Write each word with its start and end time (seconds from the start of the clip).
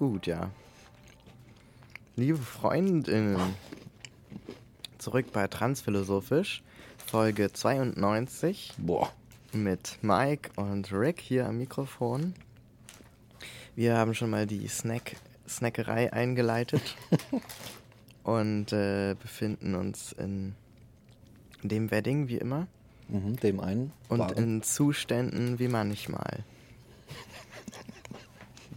Gut, 0.00 0.26
ja. 0.26 0.50
Liebe 2.16 2.38
Freundinnen, 2.38 3.36
zurück 4.96 5.26
bei 5.30 5.46
Transphilosophisch, 5.46 6.62
Folge 7.06 7.52
92. 7.52 8.72
Boah. 8.78 9.12
Mit 9.52 9.98
Mike 10.00 10.52
und 10.56 10.90
Rick 10.90 11.20
hier 11.20 11.46
am 11.46 11.58
Mikrofon. 11.58 12.32
Wir 13.76 13.98
haben 13.98 14.14
schon 14.14 14.30
mal 14.30 14.46
die 14.46 14.68
Snack 14.68 15.16
Snackerei 15.46 16.10
eingeleitet 16.10 16.96
und 18.22 18.72
äh, 18.72 19.14
befinden 19.20 19.74
uns 19.74 20.12
in 20.12 20.54
dem 21.62 21.90
Wedding, 21.90 22.28
wie 22.28 22.38
immer. 22.38 22.68
Mhm, 23.08 23.36
dem 23.36 23.60
einen. 23.60 23.92
Und 24.08 24.20
Waren. 24.20 24.36
in 24.38 24.62
Zuständen 24.62 25.58
wie 25.58 25.68
manchmal 25.68 26.42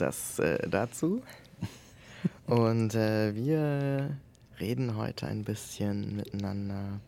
das 0.03 0.37
äh, 0.39 0.69
dazu. 0.69 1.21
Und 2.45 2.93
äh, 2.93 3.33
wir 3.35 4.17
reden 4.59 4.97
heute 4.97 5.27
ein 5.27 5.43
bisschen 5.43 6.17
miteinander. 6.17 6.99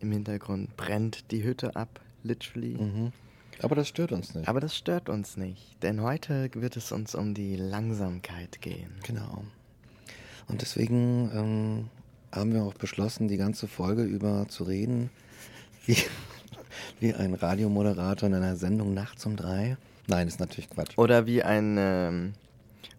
Im 0.00 0.12
Hintergrund 0.12 0.76
brennt 0.76 1.30
die 1.30 1.42
Hütte 1.42 1.76
ab, 1.76 2.00
literally. 2.22 2.76
Mhm. 2.76 3.12
Aber 3.62 3.74
das 3.74 3.88
stört 3.88 4.12
uns 4.12 4.34
nicht. 4.34 4.48
Aber 4.48 4.60
das 4.60 4.76
stört 4.76 5.08
uns 5.08 5.36
nicht, 5.36 5.82
denn 5.82 6.00
heute 6.00 6.50
wird 6.54 6.76
es 6.76 6.92
uns 6.92 7.14
um 7.14 7.34
die 7.34 7.56
Langsamkeit 7.56 8.62
gehen. 8.62 8.92
Genau. 9.06 9.44
Und 10.48 10.62
deswegen 10.62 11.30
ähm, 11.34 11.88
haben 12.32 12.54
wir 12.54 12.62
auch 12.62 12.74
beschlossen, 12.74 13.28
die 13.28 13.36
ganze 13.36 13.68
Folge 13.68 14.02
über 14.02 14.46
zu 14.48 14.64
reden, 14.64 15.10
wie, 15.86 15.96
wie 17.00 17.14
ein 17.14 17.34
Radiomoderator 17.34 18.28
in 18.28 18.34
einer 18.34 18.56
Sendung 18.56 18.94
nachts 18.94 19.26
um 19.26 19.36
drei. 19.36 19.76
Nein, 20.10 20.26
ist 20.26 20.40
natürlich 20.40 20.68
Quatsch. 20.68 20.98
Oder 20.98 21.26
wie 21.26 21.44
ein 21.44 21.76
ähm, 21.78 22.32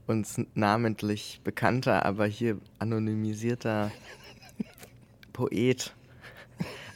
uns 0.08 0.40
namentlich 0.54 1.41
bekannter, 1.44 2.06
aber 2.06 2.25
hier 2.25 2.58
anonymisierter 2.80 3.91
Poet 5.34 5.94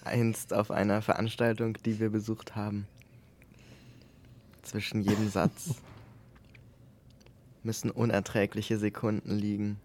einst 0.06 0.54
auf 0.54 0.72
einer 0.72 1.02
Veranstaltung, 1.02 1.78
die 1.84 2.00
wir 2.00 2.12
besucht 2.12 2.56
haben. 2.56 2.88
Zwischen 4.62 5.02
jedem 5.02 5.30
Satz 5.30 5.76
müssen 7.64 7.92
unerträgliche 7.92 8.78
Sekunden 8.78 9.32
liegen, 9.36 9.82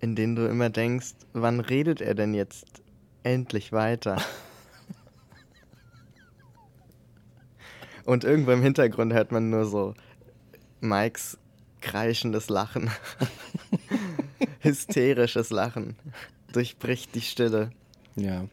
in 0.00 0.16
denen 0.16 0.34
du 0.34 0.48
immer 0.48 0.70
denkst, 0.70 1.12
wann 1.34 1.60
redet 1.60 2.00
er 2.00 2.14
denn 2.14 2.32
jetzt 2.32 2.82
endlich 3.22 3.70
weiter? 3.70 4.16
Und 8.04 8.24
irgendwo 8.24 8.52
im 8.52 8.62
Hintergrund 8.62 9.12
hört 9.12 9.32
man 9.32 9.50
nur 9.50 9.64
so 9.64 9.94
Mikes 10.80 11.38
kreischendes 11.80 12.48
Lachen. 12.48 12.90
Hysterisches 14.60 15.50
Lachen. 15.50 15.96
Durchbricht 16.52 17.14
die 17.14 17.20
Stille. 17.20 17.70
Ja. 18.16 18.46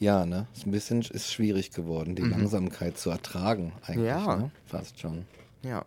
Ja, 0.00 0.26
ne? 0.26 0.46
Ist 0.54 0.66
ein 0.66 0.70
bisschen 0.70 1.00
ist 1.00 1.32
schwierig 1.32 1.70
geworden, 1.70 2.14
die 2.14 2.22
mhm. 2.22 2.30
Langsamkeit 2.30 2.98
zu 2.98 3.10
ertragen, 3.10 3.72
eigentlich. 3.82 4.08
Ja. 4.08 4.36
Ne? 4.36 4.50
Fast 4.66 5.00
schon. 5.00 5.24
Ja. 5.62 5.84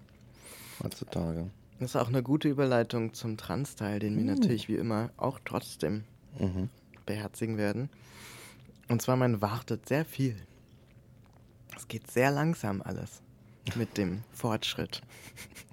Heutzutage. 0.84 1.50
Das 1.80 1.92
ist 1.92 1.96
auch 1.96 2.10
eine 2.10 2.22
gute 2.22 2.50
Überleitung 2.50 3.14
zum 3.14 3.38
Trans-Teil, 3.38 4.00
den 4.00 4.16
wir 4.16 4.24
mhm. 4.24 4.40
natürlich 4.40 4.68
wie 4.68 4.76
immer 4.76 5.12
auch 5.18 5.40
trotzdem 5.46 6.04
mhm. 6.38 6.70
beherzigen 7.06 7.58
werden. 7.58 7.90
Und 8.90 9.02
zwar, 9.02 9.16
man 9.16 9.42
wartet 9.42 9.88
sehr 9.88 10.04
viel. 10.04 10.36
Es 11.76 11.88
geht 11.88 12.10
sehr 12.10 12.32
langsam 12.32 12.82
alles 12.82 13.22
mit 13.76 13.98
dem 13.98 14.24
Fortschritt 14.34 15.02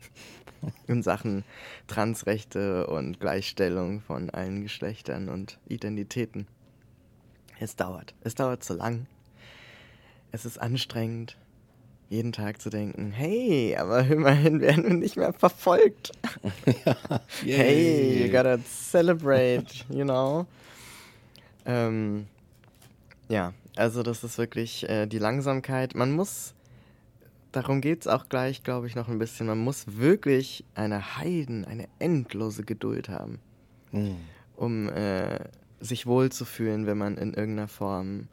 in 0.86 1.02
Sachen 1.02 1.44
Transrechte 1.86 2.86
und 2.86 3.20
Gleichstellung 3.20 4.00
von 4.00 4.30
allen 4.30 4.62
Geschlechtern 4.62 5.28
und 5.28 5.58
Identitäten. 5.68 6.46
Es 7.60 7.76
dauert. 7.76 8.14
Es 8.22 8.34
dauert 8.34 8.62
zu 8.62 8.74
lang. 8.74 9.06
Es 10.30 10.44
ist 10.44 10.58
anstrengend, 10.58 11.36
jeden 12.10 12.32
Tag 12.32 12.60
zu 12.60 12.70
denken, 12.70 13.12
hey, 13.12 13.76
aber 13.76 14.06
immerhin 14.06 14.60
werden 14.60 14.84
wir 14.84 14.94
nicht 14.94 15.16
mehr 15.16 15.32
verfolgt. 15.32 16.12
ja. 16.84 16.96
Hey, 17.42 18.24
you 18.24 18.32
gotta 18.32 18.58
celebrate, 18.64 19.84
you 19.88 20.04
know. 20.04 20.46
Ähm, 21.70 22.26
ja, 23.28 23.52
also 23.78 24.02
das 24.02 24.24
ist 24.24 24.38
wirklich 24.38 24.88
äh, 24.88 25.06
die 25.06 25.18
Langsamkeit. 25.18 25.94
Man 25.94 26.12
muss, 26.12 26.54
darum 27.52 27.80
geht 27.80 28.02
es 28.02 28.06
auch 28.06 28.28
gleich, 28.28 28.62
glaube 28.62 28.86
ich, 28.86 28.96
noch 28.96 29.08
ein 29.08 29.18
bisschen, 29.18 29.46
man 29.46 29.58
muss 29.58 29.96
wirklich 29.98 30.64
eine 30.74 31.16
Heiden, 31.16 31.64
eine 31.64 31.88
endlose 31.98 32.64
Geduld 32.64 33.08
haben, 33.08 33.38
mhm. 33.92 34.16
um 34.56 34.88
äh, 34.88 35.38
sich 35.80 36.06
wohlzufühlen, 36.06 36.86
wenn 36.86 36.98
man 36.98 37.16
in 37.16 37.34
irgendeiner 37.34 37.68
Form 37.68 38.28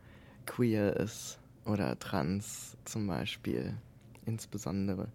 queer 0.46 0.96
ist 0.98 1.40
oder 1.66 1.98
trans 2.00 2.76
zum 2.86 3.08
Beispiel 3.08 3.76
insbesondere. 4.26 5.08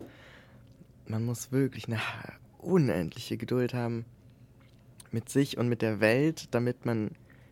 Man 1.07 1.25
muss 1.25 1.51
wirklich 1.51 1.89
eine 1.89 2.01
unendliche 2.59 3.37
Geduld 3.37 3.75
haben 3.75 4.05
mit 5.11 5.29
sich 5.29 5.59
und 5.59 5.69
mit 5.69 5.83
der 5.83 6.01
Welt, 6.01 6.49
damit 6.53 6.87
man 6.87 7.11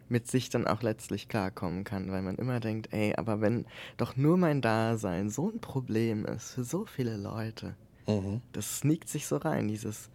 mit 0.09 0.27
sich 0.27 0.51
dann 0.51 0.67
auch 0.67 0.83
letztlich 0.83 1.29
klarkommen 1.29 1.85
kann, 1.85 2.11
weil 2.11 2.23
man 2.23 2.37
immer 2.37 2.61
denkt, 2.61 2.93
ey, 2.93 3.15
aber 3.17 3.41
wenn 3.41 3.67
doch 3.97 4.17
nur 4.17 4.37
mein 4.37 4.61
Dasein 4.61 5.31
so 5.31 5.51
ein 5.51 5.61
Problem 5.61 6.25
ist 6.25 6.53
für 6.55 6.65
so 6.65 6.85
viele 6.85 7.17
Leute, 7.17 7.75
mhm. 8.07 8.41
das 8.53 8.79
sneakt 8.79 9.09
sich 9.09 9.27
so 9.27 9.37
rein, 9.37 9.69
dieses 9.69 10.11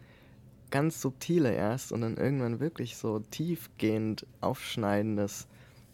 ganz 0.71 0.99
subtile 1.01 1.53
erst 1.53 1.91
und 1.91 2.01
dann 2.01 2.17
irgendwann 2.17 2.59
wirklich 2.59 2.97
so 2.97 3.19
tiefgehend 3.19 4.25
aufschneidendes 4.41 5.47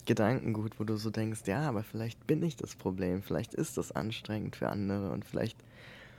Gedankengut, 0.06 0.80
wo 0.80 0.86
du 0.86 0.96
so 0.96 1.10
denkst, 1.10 1.42
ja, 1.46 1.68
aber 1.68 1.84
vielleicht 1.84 2.26
bin 2.26 2.42
ich 2.42 2.56
das 2.56 2.76
Problem, 2.76 3.22
vielleicht 3.22 3.54
ist 3.54 3.78
das 3.78 3.92
anstrengend 3.92 4.56
für 4.56 4.70
andere 4.70 5.12
und 5.12 5.26
vielleicht 5.26 5.58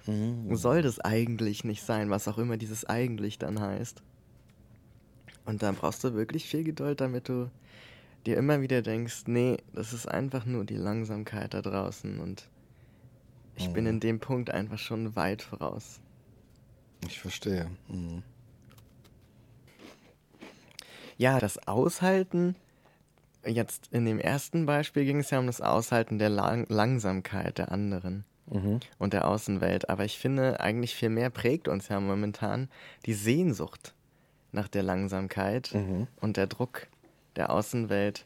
mhm. 0.06 0.54
soll 0.54 0.82
das 0.82 1.00
eigentlich 1.00 1.64
nicht 1.64 1.82
sein, 1.82 2.10
was 2.10 2.28
auch 2.28 2.38
immer 2.38 2.58
dieses 2.58 2.84
eigentlich 2.84 3.38
dann 3.38 3.60
heißt. 3.60 4.02
Und 5.46 5.62
da 5.62 5.72
brauchst 5.72 6.04
du 6.04 6.14
wirklich 6.14 6.46
viel 6.46 6.62
Geduld, 6.62 7.00
damit 7.00 7.28
du 7.28 7.50
dir 8.26 8.36
immer 8.36 8.60
wieder 8.60 8.82
denkst, 8.82 9.22
nee, 9.26 9.56
das 9.72 9.92
ist 9.92 10.06
einfach 10.06 10.44
nur 10.44 10.64
die 10.64 10.76
Langsamkeit 10.76 11.54
da 11.54 11.62
draußen 11.62 12.20
und 12.20 12.48
ich 13.56 13.68
mhm. 13.68 13.72
bin 13.72 13.86
in 13.86 14.00
dem 14.00 14.20
Punkt 14.20 14.50
einfach 14.50 14.78
schon 14.78 15.16
weit 15.16 15.42
voraus. 15.42 16.00
Ich 17.06 17.20
verstehe. 17.20 17.70
Mhm. 17.88 18.22
Ja, 21.16 21.38
das 21.38 21.66
Aushalten, 21.68 22.56
jetzt 23.44 23.88
in 23.90 24.06
dem 24.06 24.18
ersten 24.18 24.64
Beispiel 24.64 25.04
ging 25.04 25.18
es 25.18 25.30
ja 25.30 25.38
um 25.38 25.46
das 25.46 25.60
Aushalten 25.60 26.18
der 26.18 26.30
Lang 26.30 26.64
Langsamkeit 26.68 27.58
der 27.58 27.72
anderen 27.72 28.24
mhm. 28.46 28.80
und 28.98 29.12
der 29.12 29.28
Außenwelt, 29.28 29.88
aber 29.88 30.04
ich 30.04 30.18
finde, 30.18 30.60
eigentlich 30.60 30.94
viel 30.94 31.10
mehr 31.10 31.30
prägt 31.30 31.68
uns 31.68 31.88
ja 31.88 32.00
momentan 32.00 32.68
die 33.06 33.14
Sehnsucht 33.14 33.94
nach 34.52 34.68
der 34.68 34.82
Langsamkeit 34.82 35.70
mhm. 35.74 36.06
und 36.20 36.36
der 36.36 36.46
Druck 36.46 36.88
der 37.36 37.50
Außenwelt 37.50 38.24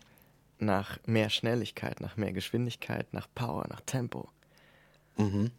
nach 0.58 0.98
mehr 1.06 1.30
Schnelligkeit, 1.30 2.00
nach 2.00 2.16
mehr 2.16 2.32
Geschwindigkeit, 2.32 3.12
nach 3.12 3.26
Power, 3.34 3.66
nach 3.68 3.80
Tempo. 3.82 4.28
Mhm. 5.16 5.50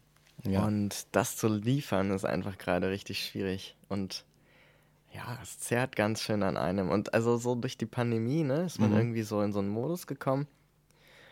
Ja. 0.44 0.65
Und 0.65 1.07
das 1.12 1.38
zu 1.38 1.47
liefern 1.47 2.12
ist 2.12 2.25
einfach 2.25 2.57
gerade 2.57 2.89
richtig 2.89 3.25
schwierig. 3.25 3.75
Und 3.89 4.25
ja, 5.13 5.39
es 5.42 5.59
zerrt 5.59 5.95
ganz 5.95 6.21
schön 6.21 6.44
an 6.44 6.57
einem. 6.57 6.89
Und 6.89 7.13
also 7.13 7.38
so 7.38 7.56
durch 7.56 7.77
die 7.77 7.86
Pandemie, 7.86 8.44
ne, 8.44 8.65
ist 8.65 8.80
man 8.80 8.92
Mhm. 8.92 8.97
irgendwie 8.97 9.24
so 9.24 9.42
in 9.42 9.53
so 9.53 9.59
einen 9.59 9.69
Modus 9.69 10.07
gekommen. 10.07 10.48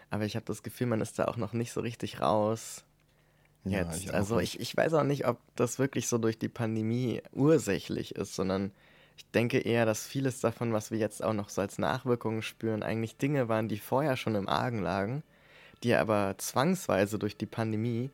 Aber 0.09 0.25
ich 0.25 0.36
habe 0.36 0.45
das 0.45 0.63
Gefühl, 0.63 0.88
man 0.88 1.01
ist 1.01 1.19
da 1.19 1.25
auch 1.25 1.38
noch 1.38 1.54
nicht 1.54 1.74
so 1.74 1.81
richtig 1.81 2.21
raus. 2.21 2.83
Ja, 3.66 3.80
Jetzt. 3.80 3.98
ich 4.04 4.09
auch 4.12 4.16
also 4.16 4.39
ich, 4.39 4.59
ich 4.59 4.75
weiß 4.75 4.94
auch 4.94 5.04
nicht, 5.04 5.25
ob 5.25 5.39
das 5.56 5.80
wirklich 5.80 6.07
so 6.07 6.18
durch 6.18 6.38
die 6.38 6.50
Pandemie 6.50 7.21
ursächlich 7.31 8.16
ist, 8.16 8.36
sondern 8.36 8.71
ich 9.25 9.31
denke 9.33 9.59
eher, 9.59 9.85
dass 9.85 10.05
vieles 10.05 10.39
davon, 10.39 10.73
was 10.73 10.91
wir 10.91 10.97
jetzt 10.99 11.23
auch 11.23 11.33
noch 11.33 11.49
so 11.49 11.61
als 11.61 11.79
Nachwirkungen 11.79 12.41
spüren, 12.41 12.83
eigentlich 12.83 13.17
Dinge 13.17 13.49
waren, 13.49 13.67
die 13.67 13.79
vorher 13.79 14.15
schon 14.15 14.35
im 14.35 14.47
Argen 14.47 14.79
lagen, 14.79 15.23
die 15.81 15.95
aber 15.95 16.35
zwangsweise 16.37 17.17
durch 17.17 17.35
die 17.35 17.45
Pandemie 17.47 18.11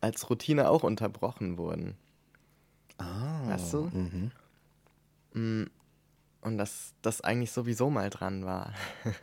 als 0.00 0.28
Routine 0.30 0.68
auch 0.68 0.82
unterbrochen 0.82 1.58
wurden. 1.58 1.96
Ah. 2.98 3.48
Weißt 3.48 3.72
du? 3.72 3.90
Mhm. 3.92 4.30
Mm, 5.32 5.70
Und 6.42 6.58
dass 6.58 6.94
das 7.02 7.20
eigentlich 7.20 7.52
sowieso 7.52 7.90
mal 7.90 8.10
dran 8.10 8.44
war. 8.44 8.74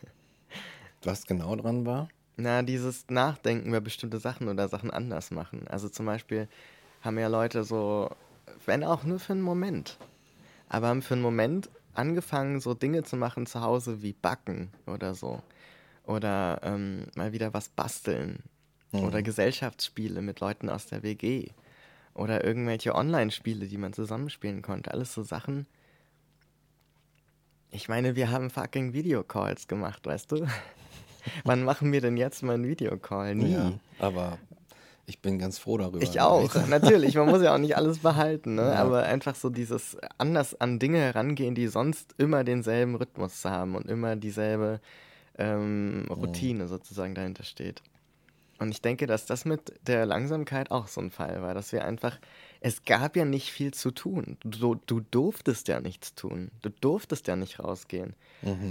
Was 1.02 1.26
genau 1.26 1.54
dran 1.56 1.86
war? 1.86 2.08
Na, 2.36 2.62
dieses 2.62 3.06
Nachdenken 3.08 3.68
über 3.68 3.80
bestimmte 3.80 4.18
Sachen 4.18 4.48
oder 4.48 4.68
Sachen 4.68 4.90
anders 4.90 5.30
machen. 5.30 5.66
Also 5.68 5.88
zum 5.88 6.04
Beispiel 6.04 6.48
haben 7.00 7.18
ja 7.18 7.28
Leute 7.28 7.64
so, 7.64 8.10
wenn 8.66 8.84
auch 8.84 9.04
nur 9.04 9.18
für 9.18 9.32
einen 9.32 9.42
Moment, 9.42 9.96
aber 10.68 10.88
haben 10.88 11.02
für 11.02 11.14
einen 11.14 11.22
Moment 11.22 11.70
angefangen, 11.94 12.60
so 12.60 12.74
Dinge 12.74 13.02
zu 13.04 13.16
machen 13.16 13.46
zu 13.46 13.60
Hause 13.60 14.02
wie 14.02 14.12
Backen 14.12 14.70
oder 14.86 15.14
so. 15.14 15.42
Oder 16.04 16.60
ähm, 16.62 17.06
mal 17.16 17.32
wieder 17.32 17.52
was 17.54 17.68
basteln. 17.68 18.42
Oder 18.92 19.22
Gesellschaftsspiele 19.22 20.22
mit 20.22 20.40
Leuten 20.40 20.70
aus 20.70 20.86
der 20.86 21.02
WG. 21.02 21.48
Oder 22.14 22.44
irgendwelche 22.44 22.94
Online-Spiele, 22.94 23.66
die 23.66 23.76
man 23.76 23.92
zusammenspielen 23.92 24.62
konnte. 24.62 24.92
Alles 24.92 25.12
so 25.12 25.22
Sachen. 25.22 25.66
Ich 27.70 27.88
meine, 27.88 28.16
wir 28.16 28.30
haben 28.30 28.48
fucking 28.48 28.94
Videocalls 28.94 29.68
gemacht, 29.68 30.06
weißt 30.06 30.32
du? 30.32 30.46
Wann 31.44 31.64
machen 31.64 31.92
wir 31.92 32.00
denn 32.00 32.16
jetzt 32.16 32.42
mal 32.42 32.54
einen 32.54 32.66
Videocall? 32.66 33.34
Nie. 33.34 33.52
Ja, 33.52 33.72
aber 33.98 34.38
ich 35.06 35.20
bin 35.20 35.38
ganz 35.38 35.58
froh 35.58 35.78
darüber. 35.78 36.02
Ich 36.02 36.20
auch, 36.20 36.52
natürlich. 36.66 37.14
Man 37.14 37.28
muss 37.28 37.42
ja 37.42 37.54
auch 37.54 37.58
nicht 37.58 37.76
alles 37.76 37.98
behalten, 37.98 38.56
ne? 38.56 38.62
Ja. 38.62 38.74
aber 38.74 39.04
einfach 39.04 39.34
so 39.34 39.50
dieses 39.50 39.96
anders 40.18 40.60
an 40.60 40.78
Dinge 40.78 40.98
herangehen, 40.98 41.54
die 41.54 41.68
sonst 41.68 42.14
immer 42.18 42.44
denselben 42.44 42.96
Rhythmus 42.96 43.44
haben 43.44 43.76
und 43.76 43.88
immer 43.88 44.16
dieselbe 44.16 44.80
ähm, 45.38 46.06
Routine 46.10 46.66
sozusagen 46.68 47.14
dahinter 47.14 47.44
steht. 47.44 47.82
Und 48.58 48.70
ich 48.70 48.80
denke, 48.80 49.06
dass 49.06 49.26
das 49.26 49.44
mit 49.44 49.74
der 49.86 50.06
Langsamkeit 50.06 50.70
auch 50.70 50.88
so 50.88 51.00
ein 51.00 51.10
Fall 51.10 51.42
war, 51.42 51.52
dass 51.52 51.72
wir 51.72 51.84
einfach, 51.84 52.18
es 52.60 52.84
gab 52.84 53.14
ja 53.14 53.26
nicht 53.26 53.52
viel 53.52 53.74
zu 53.74 53.90
tun. 53.90 54.38
Du, 54.44 54.76
du 54.86 55.00
durftest 55.10 55.68
ja 55.68 55.80
nichts 55.80 56.14
tun. 56.14 56.50
Du 56.62 56.70
durftest 56.70 57.28
ja 57.28 57.36
nicht 57.36 57.60
rausgehen. 57.60 58.14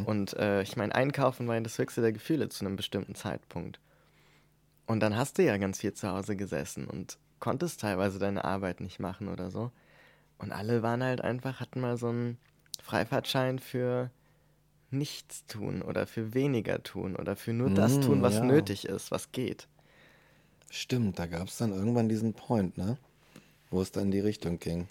Und 0.05 0.33
äh, 0.37 0.63
ich 0.63 0.75
meine, 0.75 0.95
einkaufen 0.95 1.47
war 1.47 1.55
ja 1.55 1.61
das 1.61 1.77
höchste 1.77 2.01
der 2.01 2.13
Gefühle 2.13 2.49
zu 2.49 2.65
einem 2.65 2.77
bestimmten 2.77 3.13
Zeitpunkt. 3.13 3.79
Und 4.87 4.99
dann 4.99 5.15
hast 5.15 5.37
du 5.37 5.43
ja 5.43 5.57
ganz 5.57 5.79
viel 5.79 5.93
zu 5.93 6.09
Hause 6.09 6.35
gesessen 6.35 6.85
und 6.87 7.17
konntest 7.39 7.81
teilweise 7.81 8.19
deine 8.19 8.45
Arbeit 8.45 8.81
nicht 8.81 8.99
machen 8.99 9.27
oder 9.27 9.49
so. 9.51 9.71
Und 10.37 10.51
alle 10.51 10.83
waren 10.83 11.03
halt 11.03 11.21
einfach, 11.21 11.59
hatten 11.59 11.81
mal 11.81 11.97
so 11.97 12.07
einen 12.09 12.37
Freifahrtschein 12.81 13.59
für 13.59 14.11
nichts 14.91 15.45
tun 15.45 15.81
oder 15.81 16.07
für 16.07 16.33
weniger 16.33 16.83
tun 16.83 17.15
oder 17.15 17.35
für 17.35 17.53
nur 17.53 17.69
das 17.69 17.99
Mm, 17.99 18.01
tun, 18.01 18.21
was 18.21 18.35
ja. 18.35 18.43
nötig 18.43 18.85
ist, 18.85 19.11
was 19.11 19.31
geht. 19.31 19.67
Stimmt, 20.69 21.19
da 21.19 21.25
gab 21.25 21.47
es 21.47 21.57
dann 21.57 21.71
irgendwann 21.71 22.09
diesen 22.09 22.33
Point, 22.33 22.77
ne? 22.77 22.97
Wo 23.69 23.81
es 23.81 23.91
dann 23.91 24.05
in 24.05 24.11
die 24.11 24.19
Richtung 24.19 24.59
ging. 24.59 24.87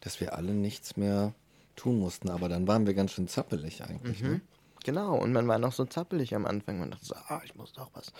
Dass 0.00 0.20
wir 0.20 0.36
alle 0.36 0.52
nichts 0.52 0.96
mehr 0.96 1.34
tun 1.76 1.98
mussten. 1.98 2.30
Aber 2.30 2.48
dann 2.48 2.68
waren 2.68 2.86
wir 2.86 2.94
ganz 2.94 3.12
schön 3.12 3.28
zappelig 3.28 3.82
eigentlich, 3.84 4.22
ne? 4.22 4.40
Genau, 4.84 5.16
und 5.16 5.32
man 5.32 5.48
war 5.48 5.58
noch 5.58 5.72
so 5.72 5.84
zappelig 5.84 6.34
am 6.34 6.46
Anfang. 6.46 6.78
Man 6.78 6.90
dachte 6.90 7.04
so, 7.04 7.14
ah, 7.14 7.40
ich 7.44 7.54
muss 7.54 7.72
doch 7.72 7.90
was. 7.94 8.12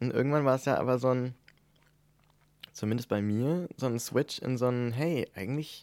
Und 0.00 0.12
irgendwann 0.12 0.44
war 0.44 0.54
es 0.56 0.64
ja 0.64 0.78
aber 0.78 0.98
so 0.98 1.08
ein, 1.08 1.34
zumindest 2.72 3.08
bei 3.08 3.20
mir, 3.20 3.68
so 3.76 3.86
ein 3.86 3.98
Switch 3.98 4.38
in 4.38 4.56
so 4.56 4.68
ein, 4.68 4.92
hey, 4.92 5.28
eigentlich 5.34 5.82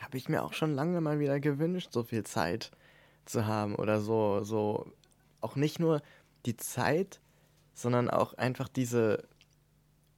habe 0.00 0.16
ich 0.16 0.28
mir 0.28 0.42
auch 0.42 0.52
schon 0.54 0.74
lange 0.74 1.00
mal 1.00 1.18
wieder 1.18 1.40
gewünscht, 1.40 1.90
so 1.92 2.02
viel 2.02 2.24
Zeit 2.24 2.70
zu 3.26 3.46
haben 3.46 3.74
oder 3.74 4.00
so, 4.00 4.42
so, 4.42 4.90
auch 5.40 5.56
nicht 5.56 5.78
nur 5.78 6.02
die 6.46 6.56
Zeit, 6.56 7.20
sondern 7.74 8.10
auch 8.10 8.34
einfach 8.34 8.68
diese, 8.68 9.24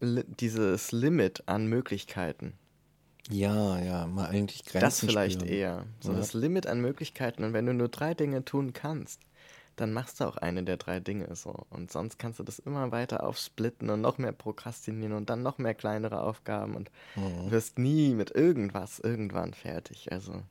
dieses 0.01 0.93
Limit 0.93 1.45
an 1.47 1.67
Möglichkeiten. 1.67 2.55
Ja, 3.31 3.79
ja, 3.81 4.07
mal 4.07 4.27
eigentlich 4.27 4.65
Grenzen 4.65 4.81
Das 4.81 5.01
vielleicht 5.01 5.41
spüren. 5.41 5.53
eher. 5.53 5.87
So 6.01 6.13
Ja. 6.13 6.19
das 6.19 6.33
Limit 6.33 6.67
an 6.67 6.81
Möglichkeiten. 6.81 7.43
Und 7.45 7.53
wenn 7.55 7.67
du 7.67 7.75
nur 7.75 7.89
drei 7.89 8.15
Dinge 8.15 8.45
tun 8.45 8.73
kannst, 8.73 9.21
dann 9.77 9.93
machst 9.93 10.21
du 10.21 10.25
auch 10.25 10.37
eine 10.39 10.65
der 10.65 10.77
drei 10.79 11.01
Dinge 11.01 11.35
so. 11.37 11.67
Und 11.71 11.91
sonst 11.93 12.19
kannst 12.19 12.39
du 12.39 12.43
das 12.43 12.59
immer 12.59 12.91
weiter 12.93 13.23
aufsplitten 13.25 13.91
und 13.91 14.01
noch 14.01 14.19
mehr 14.19 14.33
prokrastinieren 14.33 15.13
und 15.15 15.29
dann 15.31 15.43
noch 15.43 15.59
mehr 15.59 15.75
kleinere 15.75 16.21
Aufgaben 16.23 16.75
und 16.75 16.91
Mhm. 17.17 17.51
wirst 17.51 17.79
nie 17.79 18.15
mit 18.15 18.31
irgendwas 18.31 18.99
irgendwann 18.99 19.53
fertig. 19.55 20.11
Also, 20.13 20.43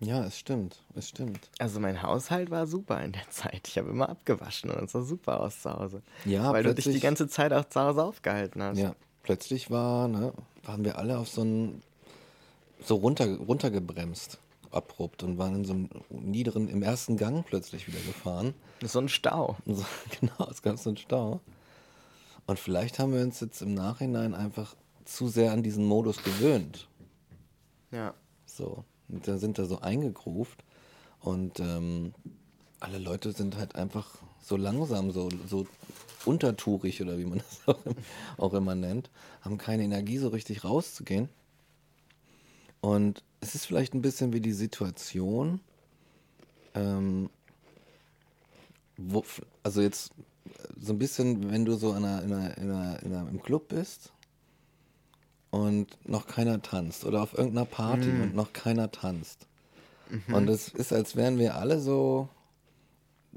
Ja, 0.00 0.24
es 0.24 0.38
stimmt, 0.38 0.84
es 0.94 1.08
stimmt. 1.08 1.50
also 1.58 1.80
mein 1.80 2.02
Haushalt 2.02 2.50
war 2.50 2.68
super 2.68 3.02
in 3.02 3.10
der 3.12 3.28
Zeit. 3.30 3.66
Ich 3.66 3.76
habe 3.78 3.90
immer 3.90 4.08
abgewaschen 4.08 4.70
und 4.70 4.84
es 4.84 4.92
sah 4.92 5.02
super 5.02 5.40
aus 5.40 5.62
zu 5.62 5.72
Hause. 5.72 6.02
Ja, 6.24 6.52
weil 6.52 6.62
du 6.62 6.72
dich 6.74 6.84
die 6.84 7.00
ganze 7.00 7.26
Zeit 7.28 7.52
auch 7.52 7.64
zu 7.64 7.80
Hause 7.80 8.04
aufgehalten 8.04 8.62
hast. 8.62 8.78
Ja, 8.78 8.94
plötzlich 9.24 9.70
war, 9.72 10.06
ne, 10.06 10.32
waren 10.62 10.84
wir 10.84 10.98
alle 10.98 11.18
auf 11.18 11.28
so 11.28 11.40
einen, 11.40 11.82
so 12.80 12.94
runter, 12.94 13.26
runtergebremst, 13.38 14.38
abrupt 14.70 15.22
und 15.22 15.38
waren 15.38 15.56
in 15.56 15.64
so 15.64 15.72
einem 15.72 15.88
niederen, 16.10 16.68
im 16.68 16.82
ersten 16.82 17.16
Gang 17.16 17.44
plötzlich 17.46 17.88
wieder 17.88 18.00
gefahren. 18.00 18.54
So 18.82 19.00
ein 19.00 19.08
Stau. 19.08 19.56
So, 19.66 19.84
genau, 20.20 20.50
es 20.50 20.62
gab 20.62 20.78
so 20.78 20.90
einen 20.90 20.96
Stau. 20.96 21.40
Und 22.46 22.58
vielleicht 22.58 22.98
haben 22.98 23.12
wir 23.12 23.22
uns 23.22 23.40
jetzt 23.40 23.60
im 23.62 23.74
Nachhinein 23.74 24.34
einfach 24.34 24.74
zu 25.04 25.28
sehr 25.28 25.52
an 25.52 25.62
diesen 25.62 25.84
Modus 25.84 26.22
gewöhnt. 26.22 26.88
Ja. 27.90 28.14
So, 28.46 28.84
und 29.08 29.26
da 29.26 29.38
sind 29.38 29.58
da 29.58 29.66
so 29.66 29.80
eingegruft 29.80 30.64
und 31.20 31.60
ähm, 31.60 32.14
alle 32.80 32.98
Leute 32.98 33.32
sind 33.32 33.56
halt 33.56 33.74
einfach 33.74 34.18
so 34.40 34.56
langsam, 34.56 35.10
so, 35.10 35.28
so 35.46 35.66
untertourig 36.24 37.00
oder 37.02 37.18
wie 37.18 37.24
man 37.24 37.38
das 37.66 37.76
auch, 37.76 37.80
auch 38.36 38.54
immer 38.54 38.74
nennt, 38.74 39.10
haben 39.42 39.58
keine 39.58 39.84
Energie 39.84 40.18
so 40.18 40.28
richtig 40.28 40.64
rauszugehen. 40.64 41.28
Und 42.80 43.24
es 43.40 43.54
ist 43.54 43.66
vielleicht 43.66 43.94
ein 43.94 44.02
bisschen 44.02 44.32
wie 44.32 44.40
die 44.40 44.52
Situation, 44.52 45.60
ähm, 46.74 47.30
wo, 48.96 49.24
also 49.62 49.80
jetzt 49.80 50.12
so 50.80 50.92
ein 50.92 50.98
bisschen, 50.98 51.50
wenn 51.50 51.64
du 51.64 51.76
so 51.76 51.94
in 51.94 52.04
einer, 52.04 52.22
in 52.22 52.32
einer, 52.32 52.58
in 52.58 52.70
einer, 52.70 53.02
in 53.02 53.14
einer, 53.14 53.28
im 53.28 53.42
Club 53.42 53.68
bist 53.68 54.12
und 55.50 55.96
noch 56.08 56.26
keiner 56.26 56.60
tanzt 56.62 57.04
oder 57.04 57.22
auf 57.22 57.36
irgendeiner 57.36 57.66
Party 57.66 58.10
und 58.10 58.34
noch 58.34 58.52
keiner 58.52 58.90
tanzt. 58.90 59.46
Und 60.32 60.48
es 60.48 60.68
ist, 60.68 60.92
als 60.92 61.16
wären 61.16 61.38
wir 61.38 61.56
alle 61.56 61.80
so 61.80 62.28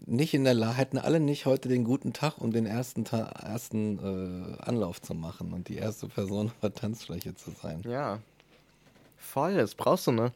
nicht 0.06 0.34
in 0.34 0.44
der 0.44 0.54
Lage, 0.54 0.78
hätten 0.78 0.98
alle 0.98 1.20
nicht 1.20 1.46
heute 1.46 1.70
den 1.70 1.84
guten 1.84 2.14
Tag, 2.14 2.40
um 2.40 2.52
den 2.52 2.66
ersten, 2.66 3.06
Ta 3.06 3.24
ersten 3.24 4.00
äh, 4.00 4.62
Anlauf 4.62 5.02
zu 5.02 5.14
machen 5.14 5.54
und 5.54 5.68
die 5.68 5.76
erste 5.76 6.08
Person 6.08 6.48
auf 6.48 6.60
der 6.62 6.74
Tanzfläche 6.74 7.36
zu 7.36 7.52
sein. 7.52 7.82
Ja. 7.88 8.20
Voll, 9.22 9.52
es 9.60 9.76
brauchst 9.76 10.08
du, 10.08 10.12
ne? 10.12 10.34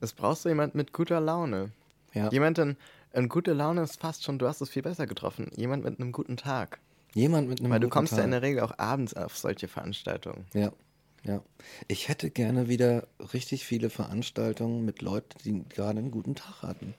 Es 0.00 0.12
brauchst 0.12 0.44
du 0.44 0.48
jemand 0.48 0.74
mit 0.74 0.92
guter 0.92 1.20
Laune. 1.20 1.70
Ja. 2.14 2.30
Jemand, 2.30 2.58
denn 2.58 2.76
in 3.12 3.28
gute 3.28 3.52
Laune 3.52 3.82
ist 3.82 4.00
fast 4.00 4.24
schon, 4.24 4.38
du 4.38 4.48
hast 4.48 4.60
es 4.60 4.70
viel 4.70 4.82
besser 4.82 5.06
getroffen. 5.06 5.50
Jemand 5.54 5.84
mit 5.84 6.00
einem 6.00 6.12
guten 6.12 6.36
Tag. 6.36 6.80
Jemand 7.14 7.48
mit 7.48 7.60
einem 7.60 7.70
Weil 7.70 7.80
du 7.80 7.86
guten 7.86 7.92
kommst 7.92 8.10
Tag. 8.12 8.20
ja 8.20 8.24
in 8.24 8.30
der 8.30 8.42
Regel 8.42 8.62
auch 8.62 8.78
abends 8.78 9.14
auf 9.14 9.36
solche 9.36 9.68
Veranstaltungen. 9.68 10.46
Ja, 10.54 10.72
ja. 11.24 11.42
Ich 11.88 12.08
hätte 12.08 12.30
gerne 12.30 12.68
wieder 12.68 13.06
richtig 13.32 13.64
viele 13.64 13.90
Veranstaltungen 13.90 14.84
mit 14.84 15.02
Leuten, 15.02 15.38
die 15.44 15.64
gerade 15.68 15.98
einen 15.98 16.10
guten 16.10 16.34
Tag 16.34 16.62
hatten. 16.62 16.94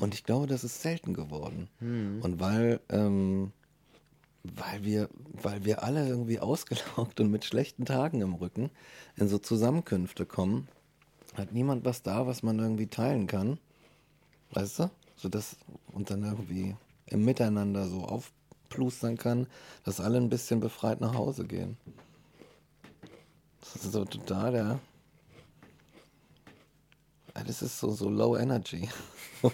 Und 0.00 0.14
ich 0.14 0.24
glaube, 0.24 0.46
das 0.46 0.64
ist 0.64 0.80
selten 0.82 1.12
geworden. 1.12 1.68
Und 1.80 2.40
weil, 2.40 2.80
ähm, 2.88 3.52
weil 4.44 4.84
wir, 4.84 5.08
weil 5.32 5.64
wir 5.64 5.82
alle 5.82 6.06
irgendwie 6.06 6.40
ausgelaugt 6.40 7.20
und 7.20 7.30
mit 7.30 7.44
schlechten 7.44 7.84
Tagen 7.84 8.20
im 8.20 8.34
Rücken 8.34 8.70
in 9.16 9.28
so 9.28 9.38
Zusammenkünfte 9.38 10.26
kommen, 10.26 10.68
hat 11.34 11.52
niemand 11.52 11.84
was 11.84 12.02
da, 12.02 12.26
was 12.26 12.42
man 12.42 12.58
irgendwie 12.58 12.88
teilen 12.88 13.26
kann. 13.26 13.58
Weißt 14.50 14.80
du? 14.80 14.90
So 15.16 15.28
dass, 15.28 15.56
und 15.92 16.10
dann 16.10 16.24
irgendwie 16.24 16.76
im 17.06 17.24
Miteinander 17.24 17.86
so 17.86 18.04
aufplustern 18.04 19.16
kann, 19.16 19.46
dass 19.84 20.00
alle 20.00 20.18
ein 20.18 20.28
bisschen 20.28 20.60
befreit 20.60 21.00
nach 21.00 21.14
Hause 21.14 21.46
gehen. 21.46 21.76
Das 23.60 23.76
ist 23.76 23.92
so 23.92 24.04
total 24.04 24.52
der. 24.52 24.80
Das 27.34 27.62
ist 27.62 27.78
so, 27.78 27.90
so 27.90 28.10
low 28.10 28.36
energy. 28.36 28.90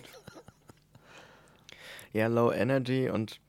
ja, 2.13 2.27
low 2.27 2.51
energy 2.51 3.09
und 3.09 3.41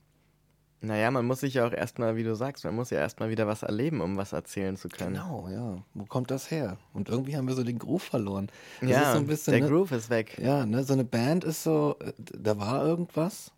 naja, 0.82 1.12
man 1.12 1.26
muss 1.26 1.42
sich 1.42 1.56
ja 1.56 1.68
auch 1.68 1.74
erstmal, 1.74 2.16
wie 2.16 2.24
du 2.24 2.36
sagst, 2.36 2.64
man 2.64 2.76
muss 2.76 2.90
ja 2.90 3.00
erstmal 3.00 3.30
wieder 3.30 3.48
was 3.48 3.64
erleben, 3.64 4.00
um 4.00 4.16
was 4.16 4.32
erzählen 4.32 4.78
zu 4.78 4.88
können. 4.88 5.14
Genau, 5.14 5.50
ja. 5.50 5.84
Wo 5.94 6.06
kommt 6.06 6.32
das 6.32 6.52
her? 6.52 6.78
Und 6.94 7.10
irgendwie 7.10 7.36
haben 7.36 7.48
wir 7.48 7.56
so 7.56 7.64
den 7.64 7.80
Groove 7.80 8.04
verloren. 8.04 8.50
Das 8.80 8.90
ja, 8.90 9.14
so 9.16 9.24
bisschen, 9.24 9.54
der 9.54 9.64
ne, 9.64 9.70
Groove 9.70 9.92
ist 9.92 10.10
weg. 10.10 10.40
Ja, 10.42 10.66
ne, 10.66 10.84
so 10.84 10.94
eine 10.94 11.04
Band 11.04 11.44
ist 11.44 11.64
so, 11.64 11.98
äh, 12.00 12.14
da 12.18 12.58
war 12.58 12.86
irgendwas 12.86 13.52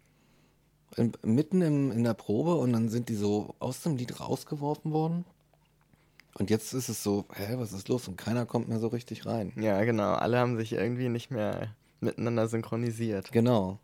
in, 0.98 1.12
mitten 1.22 1.62
im, 1.62 1.92
in 1.92 2.04
der 2.04 2.16
Probe 2.16 2.56
und 2.56 2.74
dann 2.74 2.90
sind 2.90 3.10
die 3.10 3.16
so 3.16 3.54
aus 3.60 3.82
dem 3.82 3.98
Lied 3.98 4.20
rausgeworfen 4.20 4.92
worden. 4.92 5.26
Und 6.40 6.50
jetzt 6.50 6.74
ist 6.74 6.90
es 6.90 7.04
so, 7.04 7.26
hä, 7.34 7.56
was 7.58 7.72
ist 7.72 7.88
los? 7.88 8.08
Und 8.08 8.18
keiner 8.18 8.48
kommt 8.48 8.68
mehr 8.68 8.80
so 8.80 8.88
richtig 8.88 9.28
rein. 9.28 9.52
Ja, 9.58 9.84
genau. 9.84 10.14
Alle 10.14 10.40
haben 10.40 10.58
sich 10.58 10.74
irgendwie 10.74 11.10
nicht 11.10 11.30
mehr 11.30 11.76
miteinander 12.00 12.48
synchronisiert. 12.48 13.32
Genau. 13.32 13.80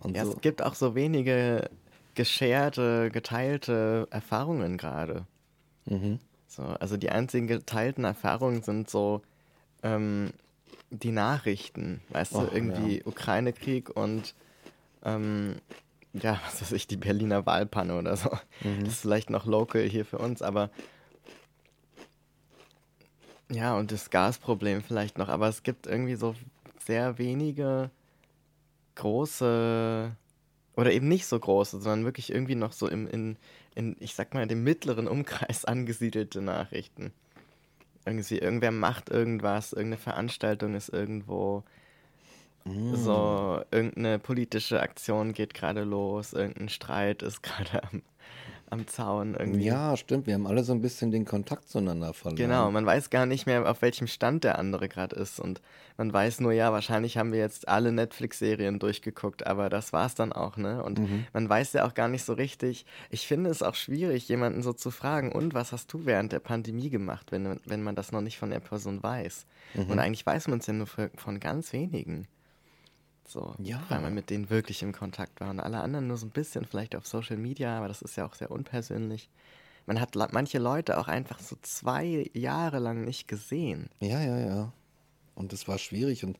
Und 0.00 0.16
ja, 0.16 0.24
so. 0.24 0.32
es 0.32 0.40
gibt 0.40 0.62
auch 0.62 0.74
so 0.74 0.94
wenige 0.94 1.70
gescherte, 2.14 3.10
geteilte 3.10 4.06
Erfahrungen 4.10 4.76
gerade. 4.76 5.26
Mhm. 5.86 6.18
So, 6.46 6.62
also 6.62 6.96
die 6.96 7.10
einzigen 7.10 7.46
geteilten 7.46 8.04
Erfahrungen 8.04 8.62
sind 8.62 8.88
so 8.88 9.22
ähm, 9.82 10.32
die 10.90 11.10
Nachrichten, 11.10 12.00
weißt 12.10 12.34
Och, 12.34 12.48
du, 12.48 12.54
irgendwie 12.54 12.98
ja. 12.98 13.06
Ukraine-Krieg 13.06 13.90
und 13.90 14.34
ähm, 15.04 15.56
ja, 16.12 16.40
was 16.46 16.62
weiß 16.62 16.72
ich, 16.72 16.86
die 16.86 16.96
Berliner 16.96 17.44
Wahlpanne 17.46 17.98
oder 17.98 18.16
so. 18.16 18.30
Mhm. 18.62 18.84
Das 18.84 18.94
ist 18.94 19.00
vielleicht 19.00 19.30
noch 19.30 19.46
local 19.46 19.82
hier 19.82 20.04
für 20.04 20.18
uns, 20.18 20.42
aber 20.42 20.70
ja, 23.50 23.76
und 23.76 23.92
das 23.92 24.10
Gasproblem 24.10 24.82
vielleicht 24.82 25.18
noch, 25.18 25.28
aber 25.28 25.48
es 25.48 25.62
gibt 25.62 25.86
irgendwie 25.86 26.14
so 26.14 26.34
sehr 26.84 27.18
wenige 27.18 27.90
große 28.94 30.16
oder 30.76 30.92
eben 30.92 31.08
nicht 31.08 31.26
so 31.26 31.38
große, 31.38 31.80
sondern 31.80 32.04
wirklich 32.04 32.32
irgendwie 32.32 32.56
noch 32.56 32.72
so 32.72 32.88
im, 32.88 33.06
in, 33.06 33.36
in, 33.74 33.96
ich 34.00 34.14
sag 34.14 34.34
mal, 34.34 34.46
dem 34.46 34.64
mittleren 34.64 35.06
Umkreis 35.06 35.64
angesiedelte 35.64 36.40
Nachrichten. 36.40 37.12
Irgendwie, 38.04 38.38
irgendwer 38.38 38.72
macht 38.72 39.08
irgendwas, 39.08 39.72
irgendeine 39.72 40.02
Veranstaltung 40.02 40.74
ist 40.74 40.90
irgendwo, 40.90 41.62
mm. 42.64 42.94
so, 42.96 43.62
irgendeine 43.70 44.18
politische 44.18 44.80
Aktion 44.80 45.32
geht 45.32 45.54
gerade 45.54 45.84
los, 45.84 46.32
irgendein 46.32 46.68
Streit 46.68 47.22
ist 47.22 47.42
gerade 47.42 47.82
am, 47.84 48.02
am 48.74 48.86
Zaun 48.86 49.34
irgendwie. 49.38 49.64
Ja, 49.64 49.96
stimmt. 49.96 50.26
Wir 50.26 50.34
haben 50.34 50.46
alle 50.46 50.62
so 50.64 50.72
ein 50.72 50.80
bisschen 50.80 51.10
den 51.10 51.24
Kontakt 51.24 51.68
zueinander 51.68 52.12
verloren. 52.12 52.36
Genau, 52.36 52.70
man 52.70 52.84
weiß 52.84 53.10
gar 53.10 53.26
nicht 53.26 53.46
mehr, 53.46 53.68
auf 53.68 53.82
welchem 53.82 54.06
Stand 54.06 54.44
der 54.44 54.58
andere 54.58 54.88
gerade 54.88 55.16
ist. 55.16 55.40
Und 55.40 55.62
man 55.96 56.12
weiß 56.12 56.40
nur, 56.40 56.52
ja, 56.52 56.72
wahrscheinlich 56.72 57.16
haben 57.16 57.32
wir 57.32 57.38
jetzt 57.38 57.68
alle 57.68 57.92
Netflix-Serien 57.92 58.78
durchgeguckt, 58.78 59.46
aber 59.46 59.68
das 59.68 59.92
war's 59.92 60.14
dann 60.14 60.32
auch, 60.32 60.56
ne? 60.56 60.82
Und 60.82 60.98
mhm. 60.98 61.26
man 61.32 61.48
weiß 61.48 61.72
ja 61.74 61.86
auch 61.86 61.94
gar 61.94 62.08
nicht 62.08 62.24
so 62.24 62.32
richtig. 62.32 62.84
Ich 63.10 63.26
finde 63.26 63.50
es 63.50 63.62
auch 63.62 63.74
schwierig, 63.74 64.28
jemanden 64.28 64.62
so 64.62 64.72
zu 64.72 64.90
fragen, 64.90 65.32
und 65.32 65.54
was 65.54 65.72
hast 65.72 65.92
du 65.92 66.04
während 66.04 66.32
der 66.32 66.40
Pandemie 66.40 66.90
gemacht, 66.90 67.32
wenn, 67.32 67.60
wenn 67.64 67.82
man 67.82 67.94
das 67.94 68.12
noch 68.12 68.20
nicht 68.20 68.38
von 68.38 68.50
der 68.50 68.60
Person 68.60 69.02
weiß? 69.02 69.46
Mhm. 69.74 69.90
Und 69.90 69.98
eigentlich 69.98 70.26
weiß 70.26 70.48
man 70.48 70.58
es 70.58 70.66
ja 70.66 70.72
nur 70.72 70.86
von 70.86 71.40
ganz 71.40 71.72
wenigen. 71.72 72.26
So, 73.26 73.54
ja. 73.58 73.82
weil 73.88 74.00
man 74.00 74.14
mit 74.14 74.30
denen 74.30 74.50
wirklich 74.50 74.82
im 74.82 74.92
Kontakt 74.92 75.40
war. 75.40 75.50
Und 75.50 75.60
alle 75.60 75.80
anderen 75.80 76.06
nur 76.06 76.16
so 76.16 76.26
ein 76.26 76.30
bisschen, 76.30 76.64
vielleicht 76.64 76.94
auf 76.94 77.06
Social 77.06 77.36
Media, 77.36 77.78
aber 77.78 77.88
das 77.88 78.02
ist 78.02 78.16
ja 78.16 78.26
auch 78.26 78.34
sehr 78.34 78.50
unpersönlich. 78.50 79.28
Man 79.86 80.00
hat 80.00 80.14
manche 80.32 80.58
Leute 80.58 80.98
auch 80.98 81.08
einfach 81.08 81.40
so 81.40 81.56
zwei 81.62 82.30
Jahre 82.32 82.78
lang 82.78 83.04
nicht 83.04 83.28
gesehen. 83.28 83.88
Ja, 84.00 84.20
ja, 84.20 84.38
ja. 84.38 84.72
Und 85.34 85.52
das 85.52 85.68
war 85.68 85.78
schwierig 85.78 86.24
und 86.24 86.38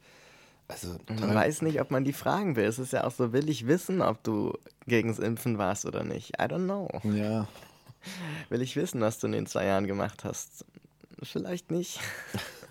also. 0.67 0.97
Und 1.09 1.21
man 1.21 1.35
weiß 1.35 1.63
nicht, 1.63 1.81
ob 1.81 1.91
man 1.91 2.05
die 2.05 2.15
fragen 2.15 2.57
will. 2.57 2.65
Es 2.65 2.79
ist 2.79 2.93
ja 2.93 3.05
auch 3.05 3.11
so, 3.11 3.33
will 3.33 3.51
ich 3.51 3.67
wissen, 3.67 4.01
ob 4.01 4.23
du 4.23 4.57
gegens 4.87 5.19
Impfen 5.19 5.59
warst 5.59 5.85
oder 5.85 6.05
nicht? 6.05 6.41
I 6.41 6.45
don't 6.45 6.65
know. 6.65 6.89
Ja. 7.05 7.49
Will 8.49 8.63
ich 8.63 8.77
wissen, 8.77 9.01
was 9.01 9.19
du 9.19 9.27
in 9.27 9.33
den 9.33 9.47
zwei 9.47 9.67
Jahren 9.67 9.87
gemacht 9.87 10.25
hast? 10.25 10.65
Vielleicht 11.23 11.71
nicht. 11.71 12.01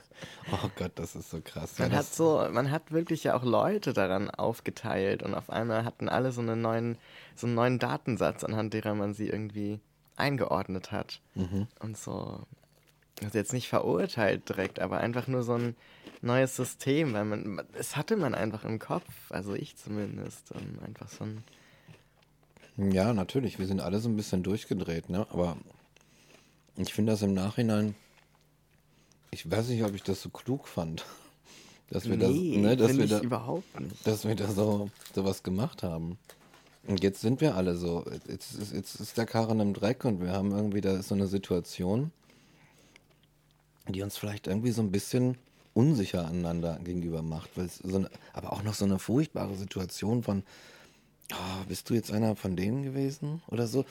Oh 0.52 0.70
Gott, 0.76 0.92
das 0.96 1.16
ist 1.16 1.30
so 1.30 1.42
krass. 1.44 1.80
Man 1.80 1.92
ja, 1.92 1.98
hat 1.98 2.14
so, 2.14 2.48
man 2.52 2.72
hat 2.72 2.92
wirklich 2.92 3.24
ja 3.24 3.36
auch 3.36 3.44
Leute 3.44 3.94
daran 3.94 4.30
aufgeteilt 4.30 5.24
und 5.24 5.34
auf 5.34 5.50
einmal 5.50 5.86
hatten 5.86 6.10
alle 6.10 6.32
so 6.32 6.42
einen 6.42 6.62
neuen, 6.62 6.98
so 7.36 7.48
einen 7.48 7.56
neuen 7.56 7.80
Datensatz, 7.80 8.44
anhand 8.44 8.74
derer 8.74 8.96
man 8.96 9.14
sie 9.14 9.28
irgendwie 9.28 9.80
eingeordnet 10.16 10.92
hat. 10.92 11.22
Mhm. 11.36 11.68
Und 11.80 11.98
so, 11.98 12.42
also 13.22 13.38
jetzt 13.38 13.54
nicht 13.54 13.68
verurteilt 13.68 14.50
direkt, 14.50 14.80
aber 14.80 14.98
einfach 14.98 15.28
nur 15.28 15.44
so 15.44 15.54
ein 15.54 15.76
neues 16.22 16.56
System, 16.56 17.14
weil 17.14 17.26
man, 17.26 17.62
es 17.74 17.96
hatte 17.96 18.18
man 18.18 18.34
einfach 18.36 18.64
im 18.64 18.80
Kopf, 18.80 19.10
also 19.30 19.54
ich 19.54 19.76
zumindest, 19.76 20.52
und 20.52 20.80
einfach 20.86 21.10
so 21.10 21.26
ein. 21.26 21.44
Ja, 22.78 23.14
natürlich, 23.14 23.60
wir 23.60 23.68
sind 23.68 23.82
alle 23.82 24.00
so 24.00 24.10
ein 24.10 24.16
bisschen 24.16 24.42
durchgedreht, 24.42 25.10
ne? 25.10 25.28
Aber 25.30 25.58
ich 26.76 26.94
finde 26.94 27.12
das 27.12 27.22
im 27.22 27.34
Nachhinein 27.34 27.96
ich 29.34 29.50
weiß 29.50 29.70
nicht, 29.70 29.84
ob 29.84 29.96
ich 29.96 30.04
das 30.04 30.22
so 30.22 30.30
klug 30.30 30.68
fand. 30.68 31.06
Dass 31.90 32.10
wir 32.10 32.18
nee, 32.18 32.54
das, 32.54 32.62
ne, 32.62 32.78
dass 32.78 32.98
wir 32.98 33.08
da, 33.08 33.20
überhaupt 33.20 33.80
nicht. 33.80 34.08
Dass 34.08 34.26
wir 34.26 34.34
da 34.34 34.50
so, 34.50 34.90
so 35.14 35.26
was 35.26 35.44
gemacht 35.44 35.84
haben. 35.84 36.18
Und 36.88 37.04
jetzt 37.04 37.22
sind 37.22 37.40
wir 37.40 37.56
alle 37.56 37.76
so. 37.76 38.04
Jetzt 38.28 38.56
ist, 38.56 38.74
jetzt 38.74 39.00
ist 39.00 39.16
der 39.16 39.28
Karren 39.28 39.60
im 39.60 39.74
Dreck 39.76 40.04
und 40.04 40.20
wir 40.20 40.32
haben 40.32 40.52
irgendwie 40.52 40.82
da 40.82 41.04
so 41.04 41.14
eine 41.14 41.28
Situation, 41.28 42.12
die 43.88 44.02
uns 44.02 44.18
vielleicht 44.18 44.48
irgendwie 44.48 44.72
so 44.72 44.82
ein 44.82 44.92
bisschen 44.92 45.38
unsicher 45.76 46.26
aneinander 46.26 46.80
gegenüber 46.84 47.22
macht. 47.22 47.56
Weil 47.58 47.70
so 47.70 47.98
eine, 47.98 48.10
aber 48.32 48.54
auch 48.54 48.64
noch 48.64 48.74
so 48.74 48.86
eine 48.86 48.98
furchtbare 48.98 49.56
Situation 49.56 50.24
von, 50.24 50.42
oh, 51.32 51.66
bist 51.68 51.90
du 51.92 51.94
jetzt 51.94 52.12
einer 52.12 52.36
von 52.36 52.56
denen 52.56 52.82
gewesen 52.82 53.44
oder 53.50 53.68
so? 53.68 53.86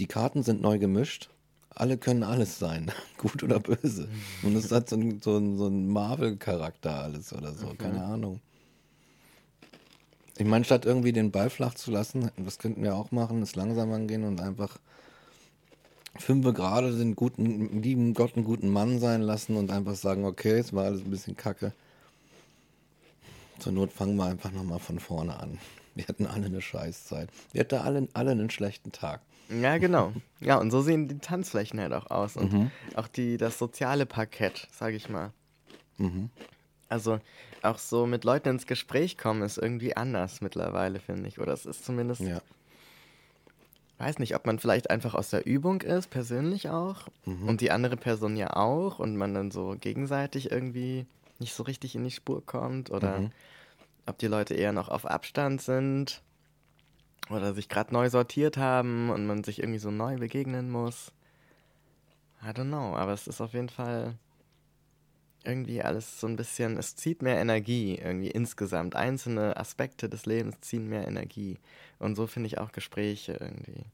Die 0.00 0.06
Karten 0.06 0.42
sind 0.42 0.62
neu 0.62 0.78
gemischt 0.78 1.30
alle 1.74 1.98
können 1.98 2.22
alles 2.22 2.58
sein, 2.58 2.90
gut 3.18 3.42
oder 3.42 3.60
böse. 3.60 4.08
Und 4.42 4.56
es 4.56 4.70
hat 4.70 4.88
so 4.88 4.96
einen 4.96 5.20
so 5.20 5.56
so 5.56 5.66
ein 5.68 5.88
Marvel-Charakter 5.88 7.02
alles 7.02 7.32
oder 7.32 7.54
so, 7.54 7.74
keine 7.78 8.02
Ahnung. 8.02 8.40
Ich 10.36 10.46
meine, 10.46 10.64
statt 10.64 10.86
irgendwie 10.86 11.12
den 11.12 11.30
Ball 11.30 11.50
flach 11.50 11.74
zu 11.74 11.90
lassen, 11.90 12.30
das 12.38 12.58
könnten 12.58 12.82
wir 12.82 12.96
auch 12.96 13.10
machen, 13.10 13.42
es 13.42 13.56
langsam 13.56 13.92
angehen 13.92 14.24
und 14.24 14.40
einfach 14.40 14.78
fünf 16.18 16.46
gerade 16.54 16.96
den 16.96 17.14
guten, 17.14 17.82
lieben 17.82 18.14
Gott 18.14 18.36
einen 18.36 18.44
guten 18.44 18.70
Mann 18.70 18.98
sein 19.00 19.22
lassen 19.22 19.56
und 19.56 19.70
einfach 19.70 19.94
sagen, 19.94 20.24
okay, 20.24 20.58
es 20.58 20.72
war 20.72 20.84
alles 20.86 21.02
ein 21.02 21.10
bisschen 21.10 21.36
kacke. 21.36 21.72
Zur 23.58 23.72
Not 23.72 23.92
fangen 23.92 24.16
wir 24.16 24.24
einfach 24.24 24.50
nochmal 24.52 24.78
von 24.78 24.98
vorne 24.98 25.38
an. 25.38 25.58
Wir 25.94 26.06
hatten 26.08 26.26
alle 26.26 26.46
eine 26.46 26.62
Scheißzeit. 26.62 27.28
Wir 27.52 27.60
hatten 27.60 27.74
alle, 27.74 28.08
alle 28.14 28.30
einen 28.30 28.48
schlechten 28.48 28.92
Tag. 28.92 29.20
Ja, 29.50 29.78
genau. 29.78 30.12
Ja, 30.40 30.58
und 30.58 30.70
so 30.70 30.80
sehen 30.80 31.08
die 31.08 31.18
Tanzflächen 31.18 31.80
halt 31.80 31.92
auch 31.92 32.10
aus. 32.10 32.36
Und 32.36 32.52
mhm. 32.52 32.70
auch 32.94 33.08
die, 33.08 33.36
das 33.36 33.58
soziale 33.58 34.06
Parkett, 34.06 34.68
sage 34.70 34.96
ich 34.96 35.08
mal. 35.08 35.32
Mhm. 35.98 36.30
Also 36.88 37.20
auch 37.62 37.78
so 37.78 38.06
mit 38.06 38.24
Leuten 38.24 38.48
ins 38.50 38.66
Gespräch 38.66 39.18
kommen 39.18 39.42
ist 39.42 39.58
irgendwie 39.58 39.96
anders 39.96 40.40
mittlerweile, 40.40 41.00
finde 41.00 41.28
ich. 41.28 41.38
Oder 41.40 41.52
es 41.52 41.66
ist 41.66 41.84
zumindest. 41.84 42.20
Ja. 42.20 42.40
Weiß 43.98 44.18
nicht, 44.18 44.34
ob 44.34 44.46
man 44.46 44.58
vielleicht 44.58 44.88
einfach 44.88 45.14
aus 45.14 45.30
der 45.30 45.46
Übung 45.46 45.82
ist, 45.82 46.08
persönlich 46.08 46.70
auch. 46.70 47.08
Mhm. 47.26 47.48
Und 47.48 47.60
die 47.60 47.70
andere 47.70 47.96
Person 47.96 48.36
ja 48.36 48.56
auch. 48.56 48.98
Und 48.98 49.16
man 49.16 49.34
dann 49.34 49.50
so 49.50 49.76
gegenseitig 49.80 50.50
irgendwie 50.50 51.06
nicht 51.38 51.54
so 51.54 51.64
richtig 51.64 51.96
in 51.96 52.04
die 52.04 52.10
Spur 52.10 52.44
kommt. 52.44 52.90
Oder 52.90 53.20
mhm. 53.20 53.32
ob 54.06 54.18
die 54.18 54.28
Leute 54.28 54.54
eher 54.54 54.72
noch 54.72 54.88
auf 54.88 55.06
Abstand 55.06 55.60
sind 55.60 56.22
oder 57.30 57.54
sich 57.54 57.68
gerade 57.68 57.94
neu 57.94 58.10
sortiert 58.10 58.56
haben 58.56 59.10
und 59.10 59.26
man 59.26 59.44
sich 59.44 59.60
irgendwie 59.60 59.78
so 59.78 59.90
neu 59.90 60.16
begegnen 60.18 60.70
muss. 60.70 61.12
I 62.42 62.48
don't 62.48 62.68
know, 62.68 62.96
aber 62.96 63.12
es 63.12 63.26
ist 63.26 63.40
auf 63.40 63.52
jeden 63.52 63.68
Fall 63.68 64.16
irgendwie 65.44 65.82
alles 65.82 66.20
so 66.20 66.26
ein 66.26 66.36
bisschen, 66.36 66.76
es 66.76 66.96
zieht 66.96 67.22
mehr 67.22 67.38
Energie 67.38 67.96
irgendwie 67.96 68.30
insgesamt. 68.30 68.94
Einzelne 68.94 69.56
Aspekte 69.56 70.08
des 70.08 70.26
Lebens 70.26 70.60
ziehen 70.60 70.88
mehr 70.88 71.06
Energie. 71.06 71.58
Und 71.98 72.16
so 72.16 72.26
finde 72.26 72.48
ich 72.48 72.58
auch 72.58 72.72
Gespräche 72.72 73.32
irgendwie. 73.40 73.84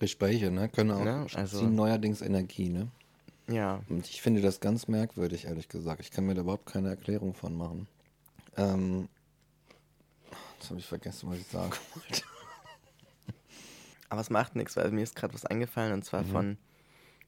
Gespräche, 0.00 0.50
ne? 0.50 0.68
Können 0.68 0.92
auch 0.92 1.04
ne? 1.04 1.26
Also, 1.34 1.58
ziehen 1.58 1.74
neuerdings 1.74 2.22
Energie, 2.22 2.68
ne? 2.68 2.88
Ja. 3.48 3.82
Und 3.88 4.06
ich 4.06 4.22
finde 4.22 4.40
das 4.40 4.60
ganz 4.60 4.88
merkwürdig, 4.88 5.46
ehrlich 5.46 5.68
gesagt. 5.68 6.00
Ich 6.00 6.10
kann 6.10 6.26
mir 6.26 6.34
da 6.34 6.42
überhaupt 6.42 6.66
keine 6.66 6.90
Erklärung 6.90 7.34
von 7.34 7.56
machen. 7.56 7.86
Ähm, 8.56 9.08
jetzt 10.58 10.70
habe 10.70 10.80
ich 10.80 10.86
vergessen, 10.86 11.30
was 11.30 11.38
ich 11.38 11.46
sagen 11.46 11.72
wollte. 11.94 12.22
Aber 14.08 14.20
es 14.20 14.30
macht 14.30 14.56
nichts, 14.56 14.76
weil 14.76 14.90
mir 14.90 15.02
ist 15.02 15.16
gerade 15.16 15.34
was 15.34 15.44
eingefallen 15.44 15.92
und 15.92 16.04
zwar 16.04 16.22
mhm. 16.22 16.30
von 16.30 16.56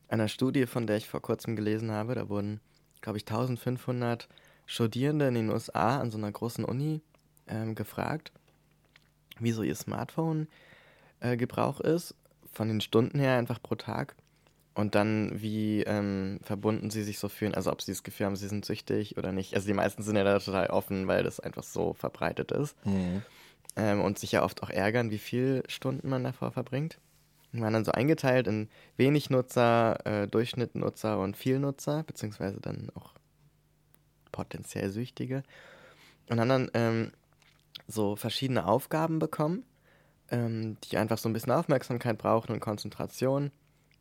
einer 0.09 0.29
Studie, 0.29 0.67
von 0.67 0.87
der 0.87 0.97
ich 0.97 1.09
vor 1.09 1.23
kurzem 1.23 1.57
gelesen 1.57 1.91
habe. 1.91 2.15
Da 2.15 2.29
wurden, 2.29 2.61
glaube 3.01 3.19
ich, 3.19 3.25
1500 3.25 4.29
Studierende 4.67 5.29
in 5.29 5.35
den 5.35 5.51
USA 5.51 6.01
an 6.01 6.11
so 6.11 6.19
einer 6.19 6.33
großen 6.33 6.65
Uni 6.65 7.01
ähm, 7.49 7.75
gefragt, 7.75 8.33
wie 9.39 9.53
so 9.53 9.63
ihr 9.63 9.75
Smartphone-Gebrauch 9.75 11.81
äh, 11.81 11.95
ist, 11.95 12.15
von 12.53 12.69
den 12.69 12.81
Stunden 12.81 13.19
her 13.19 13.37
einfach 13.37 13.63
pro 13.63 13.75
Tag. 13.75 14.17
und 14.75 14.95
dann, 14.95 15.43
wie 15.43 15.83
ähm, 15.83 16.39
verbunden 16.43 16.91
sie 16.91 17.03
sich 17.03 17.19
so 17.19 17.29
fühlen, 17.29 17.55
also 17.55 17.73
ob 17.73 17.83
sie 17.83 17.93
das 17.93 18.03
Gefühl 18.03 18.27
haben, 18.27 18.37
sie 18.37 18.49
sind 18.49 18.65
süchtig 18.65 19.19
oder 19.19 19.33
nicht. 19.33 19.55
Also 19.55 19.67
die 19.67 19.75
meisten 19.75 20.03
sind 20.03 20.17
ja 20.17 20.25
da 20.25 20.39
total 20.39 20.69
offen, 20.69 21.09
weil 21.09 21.23
das 21.23 21.41
einfach 21.41 21.65
so 21.65 21.93
verbreitet 21.93 22.53
ist. 22.53 22.75
Mhm. 22.87 23.23
Ähm, 23.77 24.01
und 24.01 24.19
sich 24.19 24.33
ja 24.33 24.43
oft 24.43 24.63
auch 24.63 24.71
ärgern, 24.71 25.11
wie 25.11 25.19
viele 25.19 25.63
Stunden 25.69 26.09
man 26.09 26.25
davor 26.25 26.51
verbringt. 26.53 26.99
Wir 27.53 27.63
waren 27.63 27.73
dann 27.73 27.85
so 27.85 27.93
eingeteilt 27.93 28.47
in 28.47 28.69
wenig 28.97 29.31
Nutzer, 29.31 30.05
äh, 30.07 30.29
Durchschnittnutzer 30.29 31.19
und 31.19 31.37
Vielnutzer, 31.37 32.05
beziehungsweise 32.05 32.61
dann 32.61 32.91
auch 32.95 33.15
potenziell 34.31 34.91
Süchtige. 34.91 35.43
Und 36.29 36.39
haben 36.39 36.49
dann 36.49 36.71
ähm, 36.75 37.13
so 37.89 38.15
verschiedene 38.15 38.67
Aufgaben 38.67 39.19
bekommen, 39.19 39.65
ähm, 40.31 40.77
die 40.85 40.97
einfach 40.97 41.19
so 41.19 41.29
ein 41.29 41.33
bisschen 41.33 41.53
Aufmerksamkeit 41.53 42.19
brauchen 42.19 42.53
und 42.53 42.61
Konzentration. 42.61 43.51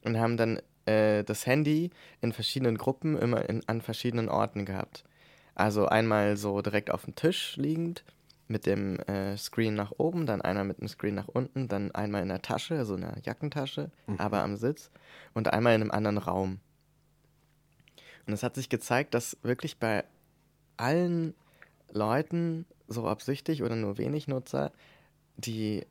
Und 0.03 0.17
haben 0.17 0.37
dann 0.37 0.61
äh, 0.85 1.23
das 1.23 1.45
Handy 1.45 1.89
in 2.21 2.33
verschiedenen 2.33 2.77
Gruppen 2.77 3.17
immer 3.17 3.49
in, 3.49 3.67
an 3.67 3.81
verschiedenen 3.81 4.29
Orten 4.29 4.65
gehabt. 4.65 5.03
Also 5.55 5.87
einmal 5.87 6.37
so 6.37 6.61
direkt 6.61 6.91
auf 6.91 7.05
dem 7.05 7.15
Tisch 7.15 7.57
liegend 7.57 8.03
mit 8.49 8.65
dem 8.65 8.99
äh, 9.01 9.37
Screen 9.37 9.75
nach 9.75 9.91
oben, 9.97 10.25
dann 10.25 10.41
einer 10.41 10.63
mit 10.63 10.79
dem 10.79 10.87
Screen 10.87 11.15
nach 11.15 11.27
unten, 11.27 11.67
dann 11.67 11.91
einmal 11.91 12.23
in 12.23 12.29
der 12.29 12.41
Tasche, 12.41 12.77
also 12.77 12.95
in 12.95 13.01
der 13.01 13.17
Jackentasche, 13.23 13.91
mhm. 14.07 14.19
aber 14.19 14.41
am 14.41 14.57
Sitz 14.57 14.91
und 15.33 15.53
einmal 15.53 15.75
in 15.75 15.81
einem 15.81 15.91
anderen 15.91 16.17
Raum. 16.17 16.59
Und 18.25 18.33
es 18.33 18.43
hat 18.43 18.55
sich 18.55 18.69
gezeigt, 18.69 19.13
dass 19.13 19.37
wirklich 19.43 19.77
bei 19.77 20.03
allen 20.77 21.35
Leuten, 21.91 22.65
so 22.87 23.07
absichtlich 23.07 23.63
oder 23.63 23.75
nur 23.75 23.97
wenig 23.97 24.27
Nutzer, 24.27 24.71
die 25.37 25.85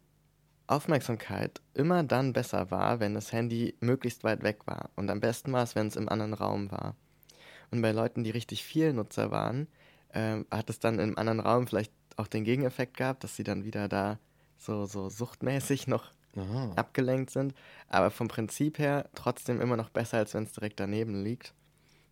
Aufmerksamkeit 0.67 1.61
immer 1.75 2.03
dann 2.03 2.33
besser 2.33 2.71
war, 2.71 3.01
wenn 3.01 3.15
das 3.15 3.33
Handy 3.33 3.77
möglichst 3.81 4.25
weit 4.25 4.43
weg 4.43 4.67
war. 4.67 4.91
Und 4.97 5.11
am 5.11 5.21
besten 5.21 5.53
war 5.53 5.63
es, 5.63 5.75
wenn 5.75 5.87
es 5.87 5.97
im 5.97 6.09
anderen 6.09 6.35
Raum 6.35 6.71
war. 6.71 6.97
Und 7.71 7.83
bei 7.83 7.93
Leuten, 7.93 8.25
die 8.25 8.31
richtig 8.31 8.65
viel 8.65 8.93
Nutzer 8.93 9.31
waren, 9.31 9.69
äh, 10.11 10.39
hat 10.51 10.71
es 10.71 10.79
dann 10.79 10.99
im 10.99 11.17
anderen 11.17 11.41
Raum 11.41 11.67
vielleicht 11.67 11.93
auch 12.19 12.27
den 12.27 12.45
Gegeneffekt 12.45 12.97
gehabt, 12.97 13.25
dass 13.25 13.37
sie 13.37 13.45
dann 13.45 13.65
wieder 13.65 13.89
da 13.89 14.19
so, 14.57 14.87
so 14.87 15.09
suchtmäßig 15.09 15.87
noch 15.87 16.11
Aha. 16.37 16.73
abgelenkt 16.77 17.31
sind. 17.31 17.55
Aber 17.89 18.11
vom 18.11 18.29
Prinzip 18.29 18.79
her 18.79 19.09
trotzdem 19.15 19.61
immer 19.61 19.77
noch 19.77 19.91
besser, 19.91 20.19
als 20.19 20.35
wenn 20.35 20.45
es 20.45 20.53
direkt 20.53 20.81
daneben 20.81 21.23
liegt. 21.23 21.55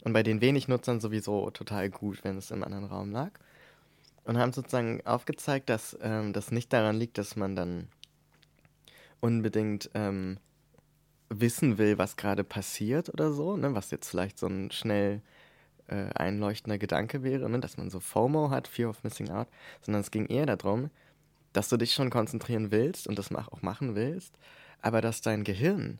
Und 0.05 0.13
bei 0.13 0.23
den 0.23 0.41
wenig 0.41 0.69
Nutzern 0.69 1.01
sowieso 1.01 1.51
total 1.51 1.91
gut, 1.91 2.23
wenn 2.23 2.39
es 2.39 2.51
im 2.51 2.63
anderen 2.63 2.85
Raum 2.85 3.11
lag. 3.11 3.33
Und 4.25 4.39
haben 4.39 4.53
sozusagen 4.53 5.05
aufgezeigt, 5.05 5.69
dass 5.69 5.97
ähm, 6.01 6.33
das 6.33 6.51
nicht 6.51 6.73
daran 6.73 6.97
liegt, 6.97 7.19
dass 7.19 7.37
man 7.37 7.57
dann 7.57 7.89
unbedingt 9.21 9.91
ähm, 9.95 10.39
wissen 11.29 11.79
will, 11.79 11.99
was 11.99 12.17
gerade 12.17 12.45
passiert 12.45 13.09
oder 13.09 13.33
so, 13.33 13.57
ne? 13.57 13.75
was 13.75 13.91
jetzt 13.91 14.09
vielleicht 14.09 14.39
so 14.39 14.47
ein 14.47 14.71
schnell 14.71 15.23
äh, 15.89 16.11
einleuchtender 16.15 16.79
Gedanke 16.79 17.23
wäre, 17.23 17.49
ne? 17.49 17.61
dass 17.61 17.77
man 17.77 17.91
so 17.91 18.01
FOMO 18.01 18.51
hat, 18.51 18.69
Fear 18.69 18.91
of 18.91 19.05
Missing 19.05 19.31
Out, 19.31 19.49
sondern 19.83 20.01
es 20.01 20.11
ging 20.11 20.27
eher 20.27 20.47
darum, 20.47 20.91
dass 21.53 21.69
du 21.69 21.77
dich 21.77 21.95
schon 21.95 22.11
konzentrieren 22.11 22.71
willst 22.71 23.07
und 23.07 23.19
das 23.19 23.35
auch 23.35 23.63
machen 23.63 23.95
willst, 23.95 24.35
aber 24.83 25.01
dass 25.01 25.21
dein 25.21 25.45
Gehirn 25.45 25.99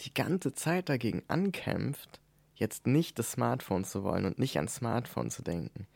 die 0.00 0.14
ganze 0.14 0.52
Zeit 0.54 0.88
dagegen 0.88 1.22
ankämpft, 1.28 2.20
jetzt 2.54 2.86
nicht 2.86 3.18
das 3.18 3.32
Smartphone 3.32 3.84
zu 3.84 4.04
wollen 4.04 4.24
und 4.24 4.38
nicht 4.38 4.56
ans 4.56 4.76
Smartphone 4.76 5.30
zu 5.30 5.42
denken. 5.42 5.86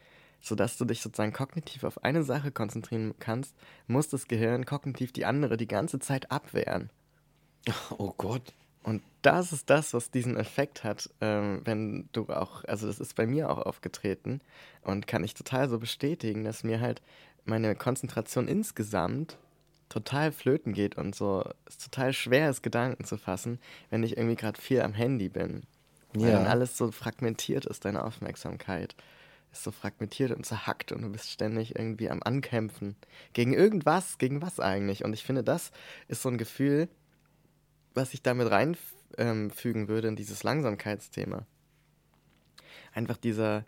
Sodass 0.41 0.77
du 0.77 0.85
dich 0.85 1.01
sozusagen 1.01 1.33
kognitiv 1.33 1.85
auf 1.85 2.05
eine 2.05 2.23
Sache 2.23 2.51
konzentrieren 2.51 3.15
kannst, 3.19 3.57
muss 3.87 4.09
das 4.09 4.29
Gehirn 4.29 4.65
kognitiv 4.65 5.13
die 5.13 5.25
andere 5.25 5.57
die 5.57 5.67
ganze 5.67 5.99
Zeit 5.99 6.31
abwehren. 6.31 6.91
Oh 7.99 8.13
Gott. 8.17 8.55
Und 8.87 9.03
das 9.23 9.53
ist 9.53 9.69
das, 9.69 9.95
was 9.95 10.13
diesen 10.13 10.37
Effekt 10.37 10.85
hat, 10.85 11.11
ähm, 11.21 11.61
wenn 11.65 12.09
du 12.13 12.29
auch, 12.29 12.63
also 12.67 12.87
das 12.87 13.01
ist 13.01 13.17
bei 13.17 13.27
mir 13.27 13.51
auch 13.51 13.59
aufgetreten 13.59 14.41
und 14.81 15.09
kann 15.09 15.25
ich 15.25 15.35
total 15.35 15.69
so 15.69 15.81
bestätigen, 15.81 16.45
dass 16.45 16.63
mir 16.63 16.81
halt 16.81 17.03
meine 17.45 17.75
Konzentration 17.75 18.47
insgesamt 18.47 19.39
total 19.89 20.31
flöten 20.31 20.73
geht 20.73 20.97
und 20.97 21.17
so 21.17 21.45
es 21.65 21.79
total 21.79 22.13
schwer 22.13 22.49
ist, 22.49 22.63
Gedanken 22.63 23.03
zu 23.03 23.17
fassen, 23.17 23.59
wenn 23.91 24.05
ich 24.05 24.17
irgendwie 24.17 24.37
gerade 24.37 24.61
viel 24.61 24.81
am 24.83 24.95
Handy 24.95 25.31
bin. 25.31 25.65
Weil 26.15 26.31
ja. 26.31 26.39
dann 26.39 26.47
alles 26.47 26.77
so 26.77 26.93
fragmentiert 26.93 27.67
ist, 27.67 27.85
deine 27.85 28.05
Aufmerksamkeit 28.05 28.95
ist 29.51 29.65
so 29.65 29.73
fragmentiert 29.73 30.31
und 30.31 30.47
zerhackt 30.47 30.93
und 30.93 31.03
du 31.03 31.09
bist 31.11 31.33
ständig 31.33 31.75
irgendwie 31.75 32.09
am 32.09 32.23
Ankämpfen. 32.23 32.95
Gegen 33.33 33.53
irgendwas, 33.53 34.19
gegen 34.19 34.43
was 34.43 34.61
eigentlich? 34.61 35.05
Und 35.05 35.13
ich 35.13 35.25
finde, 35.25 35.43
das 35.43 35.73
ist 36.07 36.23
so 36.23 36.29
ein 36.29 36.39
Gefühl, 36.39 36.89
was 37.97 38.15
ich 38.15 38.23
damit 38.23 38.51
reinfügen 38.51 39.83
ähm, 39.83 39.89
würde 39.89 40.09
in 40.09 40.17
dieses 40.17 40.43
Langsamkeitsthema. 40.43 41.47
Einfach 42.93 43.17
dieser, 43.17 43.65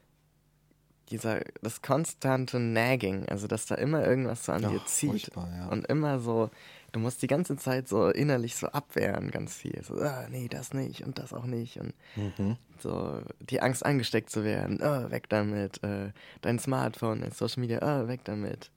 dieser, 1.10 1.40
das 1.62 1.82
konstante 1.82 2.60
Nagging, 2.60 3.26
also 3.28 3.46
dass 3.46 3.66
da 3.66 3.74
immer 3.74 4.06
irgendwas 4.06 4.44
so 4.44 4.52
an 4.52 4.64
oh, 4.64 4.70
dir 4.70 4.84
zieht 4.86 5.30
ja. 5.34 5.68
und 5.68 5.86
immer 5.86 6.20
so, 6.20 6.50
du 6.92 7.00
musst 7.00 7.22
die 7.22 7.26
ganze 7.26 7.56
Zeit 7.56 7.88
so 7.88 8.08
innerlich 8.08 8.56
so 8.56 8.68
abwehren, 8.68 9.30
ganz 9.30 9.56
viel. 9.56 9.82
So, 9.82 9.94
ah, 10.00 10.26
nee, 10.30 10.48
das 10.48 10.72
nicht 10.72 11.04
und 11.04 11.18
das 11.18 11.32
auch 11.32 11.46
nicht 11.46 11.78
und 11.78 11.94
mhm. 12.16 12.56
so 12.78 13.20
die 13.40 13.60
Angst 13.60 13.84
angesteckt 13.84 14.30
zu 14.30 14.44
werden, 14.44 14.80
oh, 14.82 15.10
weg 15.10 15.28
damit, 15.28 15.82
äh, 15.82 16.12
dein 16.40 16.58
Smartphone, 16.58 17.30
Social 17.32 17.60
Media, 17.60 17.80
oh, 17.82 18.08
weg 18.08 18.20
damit. 18.24 18.70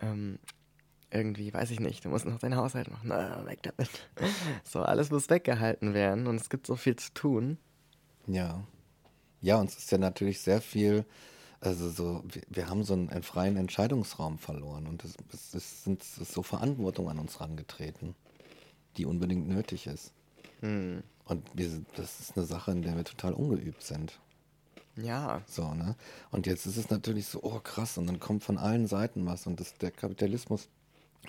Ähm, 0.00 0.38
irgendwie, 1.10 1.52
weiß 1.52 1.70
ich 1.70 1.80
nicht, 1.80 2.04
du 2.04 2.10
musst 2.10 2.26
noch 2.26 2.38
deinen 2.38 2.56
Haushalt 2.56 2.90
machen, 2.90 3.10
ah, 3.12 3.44
weg 3.46 3.60
damit. 3.62 3.88
So, 4.64 4.82
alles 4.82 5.10
muss 5.10 5.30
weggehalten 5.30 5.94
werden 5.94 6.26
und 6.26 6.36
es 6.36 6.50
gibt 6.50 6.66
so 6.66 6.76
viel 6.76 6.96
zu 6.96 7.12
tun. 7.14 7.58
Ja. 8.26 8.62
Ja, 9.40 9.56
uns 9.56 9.76
ist 9.76 9.90
ja 9.90 9.98
natürlich 9.98 10.40
sehr 10.40 10.60
viel, 10.60 11.04
also 11.60 11.88
so, 11.90 12.22
wir, 12.26 12.42
wir 12.48 12.68
haben 12.68 12.82
so 12.82 12.92
einen, 12.92 13.08
einen, 13.08 13.22
freien 13.22 13.56
Entscheidungsraum 13.56 14.38
verloren 14.38 14.86
und 14.86 15.04
es, 15.04 15.16
es, 15.32 15.54
es 15.54 15.84
sind 15.84 16.02
es 16.02 16.18
ist 16.18 16.32
so 16.32 16.42
Verantwortung 16.42 17.08
an 17.08 17.18
uns 17.18 17.40
rangetreten, 17.40 18.14
die 18.96 19.06
unbedingt 19.06 19.48
nötig 19.48 19.86
ist. 19.86 20.12
Hm. 20.60 21.02
Und 21.24 21.46
wir, 21.54 21.70
das 21.94 22.20
ist 22.20 22.36
eine 22.36 22.46
Sache, 22.46 22.72
in 22.72 22.82
der 22.82 22.96
wir 22.96 23.04
total 23.04 23.32
ungeübt 23.32 23.82
sind. 23.82 24.18
Ja. 24.96 25.42
So, 25.46 25.74
ne? 25.74 25.94
Und 26.30 26.46
jetzt 26.46 26.66
ist 26.66 26.76
es 26.76 26.90
natürlich 26.90 27.26
so, 27.26 27.40
oh 27.42 27.60
krass, 27.60 27.98
und 27.98 28.06
dann 28.06 28.18
kommt 28.18 28.42
von 28.42 28.58
allen 28.58 28.86
Seiten 28.86 29.24
was 29.26 29.46
und 29.46 29.60
das, 29.60 29.74
der 29.74 29.90
Kapitalismus 29.90 30.68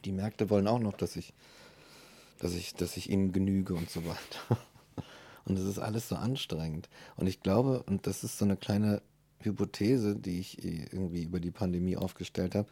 die 0.05 0.11
Märkte 0.11 0.49
wollen 0.49 0.67
auch 0.67 0.79
noch, 0.79 0.93
dass 0.93 1.15
ich, 1.15 1.33
dass 2.39 2.53
ich, 2.53 2.73
dass 2.75 2.97
ich 2.97 3.09
ihnen 3.09 3.31
genüge 3.31 3.73
und 3.73 3.89
so 3.89 4.05
weiter. 4.05 4.57
Und 5.45 5.57
es 5.57 5.65
ist 5.65 5.79
alles 5.79 6.07
so 6.07 6.15
anstrengend. 6.15 6.89
Und 7.15 7.25
ich 7.25 7.41
glaube, 7.41 7.81
und 7.87 8.05
das 8.05 8.23
ist 8.23 8.37
so 8.37 8.45
eine 8.45 8.55
kleine 8.55 9.01
Hypothese, 9.39 10.15
die 10.15 10.39
ich 10.39 10.63
irgendwie 10.63 11.23
über 11.23 11.39
die 11.39 11.49
Pandemie 11.49 11.97
aufgestellt 11.97 12.53
habe. 12.53 12.67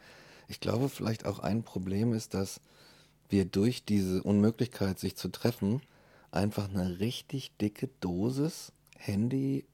Ich 0.46 0.60
glaube, 0.60 0.88
vielleicht 0.88 1.26
auch 1.26 1.40
ein 1.40 1.64
Problem 1.64 2.12
ist, 2.12 2.34
dass 2.34 2.60
wir 3.30 3.46
durch 3.46 3.84
diese 3.84 4.22
Unmöglichkeit, 4.22 5.00
sich 5.00 5.16
zu 5.16 5.28
treffen, 5.28 5.82
einfach 6.30 6.68
eine 6.68 7.00
richtig 7.00 7.56
dicke 7.56 7.88
Dosis 8.00 8.72
Handy 8.96 9.64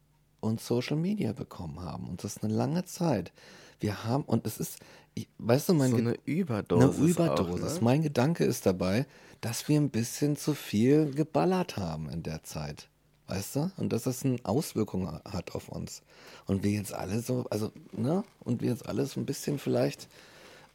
und 0.41 0.61
Social 0.61 0.97
Media 0.97 1.33
bekommen 1.33 1.81
haben. 1.81 2.09
Und 2.09 2.23
das 2.23 2.37
ist 2.37 2.45
eine 2.45 2.55
lange 2.55 2.85
Zeit. 2.85 3.33
Wir 3.81 4.05
haben, 4.05 4.25
und 4.25 4.47
es 4.47 4.59
ist, 4.59 4.79
ich, 5.15 5.29
weißt 5.39 5.69
du, 5.69 5.75
mein 5.75 5.91
so 5.91 5.97
eine 5.97 6.17
Überdosis. 6.25 6.99
Eine 6.99 7.09
Überdosis. 7.09 7.65
Auch, 7.65 7.75
ne? 7.75 7.81
Mein 7.81 8.03
Gedanke 8.03 8.45
ist 8.45 8.67
dabei, 8.67 9.07
dass 9.41 9.69
wir 9.69 9.81
ein 9.81 9.91
bisschen 9.91 10.37
zu 10.37 10.55
viel 10.55 11.13
geballert 11.13 11.77
haben 11.77 12.09
in 12.09 12.23
der 12.23 12.43
Zeit. 12.45 12.89
Weißt 13.27 13.57
du? 13.57 13.71
Und 13.77 13.93
dass 13.93 14.03
das 14.05 14.25
eine 14.25 14.39
Auswirkung 14.43 15.11
hat 15.25 15.55
auf 15.55 15.69
uns. 15.69 16.03
Und 16.47 16.63
wir 16.63 16.73
jetzt 16.73 16.93
alle 16.93 17.21
so, 17.21 17.47
also, 17.51 17.73
ne? 17.93 18.25
Und 18.41 18.61
wir 18.61 18.71
jetzt 18.71 18.87
alle 18.87 19.07
so 19.07 19.21
ein 19.21 19.27
bisschen 19.27 19.59
vielleicht 19.59 20.09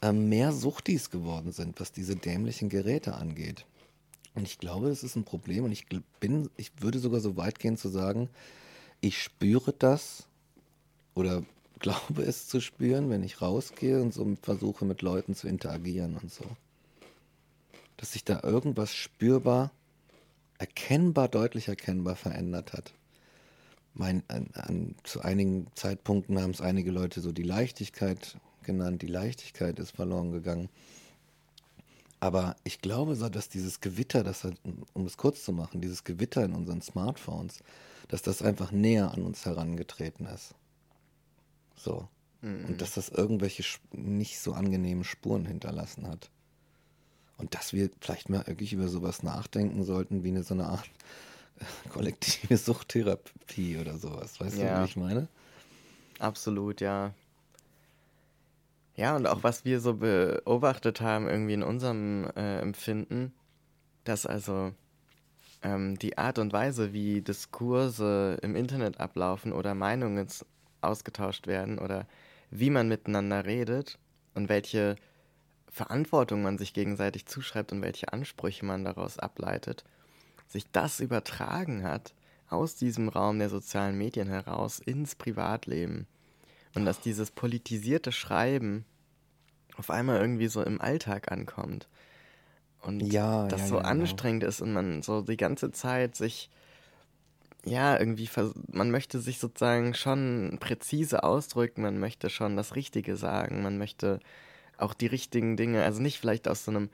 äh, 0.02 0.12
mehr 0.12 0.52
Suchtis 0.52 1.10
geworden 1.10 1.52
sind, 1.52 1.80
was 1.80 1.92
diese 1.92 2.16
dämlichen 2.16 2.70
Geräte 2.70 3.16
angeht. 3.16 3.66
Und 4.34 4.44
ich 4.44 4.58
glaube, 4.58 4.90
das 4.90 5.04
ist 5.04 5.16
ein 5.16 5.26
Problem. 5.26 5.66
Und 5.66 5.72
ich 5.72 5.86
bin, 6.20 6.50
ich 6.58 6.72
würde 6.80 7.00
sogar 7.00 7.20
so 7.20 7.38
weit 7.38 7.60
gehen 7.60 7.78
zu 7.78 7.90
sagen, 7.90 8.30
ich 9.02 9.22
spüre 9.22 9.74
das 9.74 10.28
oder 11.14 11.44
glaube 11.80 12.24
es 12.24 12.48
zu 12.48 12.62
spüren, 12.62 13.10
wenn 13.10 13.24
ich 13.24 13.42
rausgehe 13.42 14.02
und 14.02 14.14
so 14.14 14.36
versuche 14.42 14.86
mit 14.86 15.02
Leuten 15.02 15.36
zu 15.36 15.48
interagieren 15.48 16.18
und 16.18 16.32
so. 16.32 16.46
Dass 17.98 18.14
sich 18.14 18.24
da 18.24 18.42
irgendwas 18.44 18.94
spürbar, 18.94 19.72
erkennbar, 20.58 21.28
deutlich 21.28 21.68
erkennbar 21.68 22.16
verändert 22.16 22.74
hat. 22.74 22.94
Mein, 23.94 24.24
an, 24.28 24.50
an, 24.54 24.96
zu 25.04 25.22
einigen 25.22 25.68
Zeitpunkten 25.76 26.40
haben 26.42 26.52
es 26.52 26.62
einige 26.62 26.92
Leute 26.92 27.22
so 27.22 27.32
die 27.32 27.44
Leichtigkeit 27.44 28.38
genannt. 28.64 29.02
Die 29.02 29.08
Leichtigkeit 29.08 29.80
ist 29.80 29.92
verloren 29.92 30.32
gegangen. 30.32 30.70
Aber 32.20 32.56
ich 32.64 32.82
glaube 32.82 33.16
so, 33.16 33.30
dass 33.30 33.50
dieses 33.50 33.80
Gewitter, 33.80 34.24
das 34.24 34.44
halt, 34.44 34.58
um 34.94 35.06
es 35.06 35.18
kurz 35.18 35.44
zu 35.44 35.54
machen, 35.54 35.82
dieses 35.82 36.04
Gewitter 36.04 36.44
in 36.44 36.54
unseren 36.54 36.82
Smartphones, 36.82 37.64
dass 38.10 38.22
das 38.22 38.42
einfach 38.42 38.72
näher 38.72 39.12
an 39.14 39.24
uns 39.24 39.46
herangetreten 39.46 40.26
ist. 40.26 40.54
So. 41.80 42.08
Mhm. 42.42 42.66
Und 42.66 42.82
dass 42.82 42.94
das 42.94 43.10
irgendwelche 43.10 43.64
nicht 43.92 44.40
so 44.40 44.54
angenehmen 44.54 45.04
Spuren 45.04 45.46
hinterlassen 45.46 46.08
hat. 46.08 46.30
Und 47.38 47.56
dass 47.56 47.74
wir 47.74 47.90
vielleicht 48.02 48.30
mal 48.30 48.46
wirklich 48.48 48.74
über 48.74 48.90
sowas 48.90 49.24
nachdenken 49.24 49.84
sollten, 49.84 50.24
wie 50.24 50.30
eine 50.30 50.44
so 50.44 50.54
eine 50.54 50.66
Art 50.66 50.90
kollektive 51.90 52.58
Suchttherapie 52.58 53.78
oder 53.78 53.98
sowas. 53.98 54.40
Weißt 54.40 54.58
ja. 54.58 54.76
du, 54.76 54.82
wie 54.82 54.86
ich 54.86 54.98
meine? 54.98 55.28
Absolut, 56.20 56.82
ja. 56.82 57.14
Ja, 58.96 59.16
und 59.16 59.26
auch 59.28 59.44
was 59.44 59.64
wir 59.64 59.80
so 59.80 59.94
beobachtet 59.94 61.00
haben, 61.00 61.30
irgendwie 61.30 61.54
in 61.54 61.64
unserem 61.64 62.30
äh, 62.36 62.60
Empfinden, 62.60 63.32
dass 64.04 64.26
also 64.26 64.74
ähm, 65.62 65.98
die 65.98 66.18
Art 66.18 66.38
und 66.38 66.52
Weise, 66.52 66.92
wie 66.92 67.22
Diskurse 67.22 68.38
im 68.42 68.58
Internet 68.58 69.00
ablaufen 69.00 69.54
oder 69.54 69.74
Meinungen 69.76 70.28
ausgetauscht 70.82 71.48
werden 71.48 71.80
oder 71.80 72.08
wie 72.52 72.70
man 72.70 72.88
miteinander 72.88 73.46
redet 73.46 73.98
und 74.34 74.50
welche 74.50 74.96
Verantwortung 75.68 76.42
man 76.42 76.58
sich 76.58 76.74
gegenseitig 76.74 77.26
zuschreibt 77.26 77.72
und 77.72 77.82
welche 77.82 78.12
Ansprüche 78.12 78.66
man 78.66 78.84
daraus 78.84 79.20
ableitet, 79.20 79.84
sich 80.48 80.70
das 80.72 81.00
übertragen 81.00 81.84
hat 81.84 82.14
aus 82.50 82.76
diesem 82.76 83.10
Raum 83.10 83.40
der 83.40 83.50
sozialen 83.50 83.98
Medien 83.98 84.28
heraus 84.28 84.80
ins 84.80 85.16
Privatleben. 85.16 86.08
Und 86.76 86.86
dass 86.86 87.00
dieses 87.00 87.32
politisierte 87.32 88.12
Schreiben 88.12 88.86
auf 89.78 89.90
einmal 89.90 90.20
irgendwie 90.20 90.48
so 90.48 90.64
im 90.64 90.82
Alltag 90.82 91.32
ankommt. 91.32 91.88
Und 92.82 93.02
ja, 93.02 93.48
das 93.48 93.62
ja, 93.62 93.68
so 93.68 93.76
ja, 93.76 93.82
genau. 93.82 93.92
anstrengend 93.92 94.42
genau. 94.42 94.50
ist 94.50 94.62
und 94.62 94.74
man 94.74 95.02
so 95.02 95.22
die 95.22 95.38
ganze 95.38 95.72
Zeit 95.72 96.16
sich, 96.16 96.50
ja, 97.66 98.00
irgendwie, 98.00 98.30
man 98.72 98.92
möchte 98.92 99.20
sich 99.20 99.40
sozusagen 99.40 99.94
schon 99.94 100.58
präzise 100.60 101.24
ausdrücken, 101.24 101.82
man 101.82 102.00
möchte 102.00 102.30
schon 102.30 102.56
das 102.56 102.76
Richtige 102.76 103.16
sagen, 103.16 103.62
man 103.64 103.78
möchte 103.78 104.20
auch 104.78 104.94
die 104.94 105.08
richtigen 105.08 105.58
Dinge, 105.58 105.84
also 105.84 106.02
nicht 106.02 106.20
vielleicht 106.20 106.48
aus 106.48 106.66
so 106.66 106.72
einem 106.72 106.90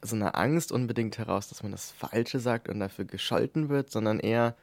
so 0.00 0.14
einer 0.14 0.36
Angst 0.38 0.70
unbedingt 0.70 1.18
heraus, 1.18 1.48
dass 1.48 1.62
man 1.62 1.72
das 1.72 1.90
Falsche 1.90 2.38
sagt 2.38 2.68
und 2.68 2.78
dafür 2.78 3.04
gescholten 3.04 3.68
wird, 3.68 3.90
sondern 3.90 4.20
eher, 4.20 4.54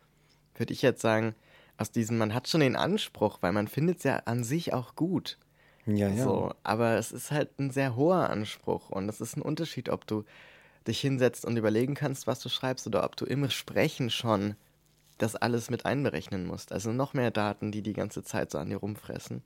würde 0.56 0.72
ich 0.72 0.82
jetzt 0.82 1.02
sagen, 1.02 1.36
aus 1.78 1.91
diesem, 1.91 2.18
man 2.18 2.34
hat 2.34 2.48
schon 2.48 2.62
den 2.62 2.78
Anspruch, 2.78 3.39
weil 3.41 3.52
man 3.52 3.68
findet 3.68 3.98
es 3.98 4.04
ja 4.04 4.18
an 4.26 4.46
sich 4.46 4.74
auch 4.74 4.96
gut. 4.96 5.38
Ja, 5.86 6.08
ja. 6.08 6.24
So, 6.24 6.54
aber 6.63 6.98
es 6.98 7.12
ist 7.12 7.32
halt 7.32 7.60
ein 7.60 7.70
sehr 7.70 7.96
hoher 7.96 8.30
Anspruch 8.30 8.89
und 8.89 9.10
es 9.10 9.22
ist 9.22 9.36
ein 9.36 9.41
Unterschied, 9.41 9.89
ob 9.89 10.08
du 10.08 10.24
dich 10.88 11.02
hinsetzt 11.02 11.46
und 11.46 11.58
überlegen 11.58 11.96
kannst, 11.96 12.28
was 12.28 12.39
du 12.39 12.50
schreibst, 12.50 12.88
oder 12.88 13.04
ob 13.04 13.18
du 13.18 13.26
im 13.26 13.50
Sprechen 13.50 14.10
schon 14.10 14.56
das 15.17 15.36
alles 15.36 15.69
mit 15.69 15.86
einberechnen 15.86 16.45
musst. 16.45 16.71
Also 16.71 16.91
noch 16.91 17.13
mehr 17.13 17.32
Daten, 17.32 17.71
die 17.71 17.82
die 17.82 17.93
ganze 17.93 18.23
Zeit 18.23 18.51
so 18.51 18.58
an 18.58 18.69
dir 18.69 18.78
rumfressen, 18.78 19.41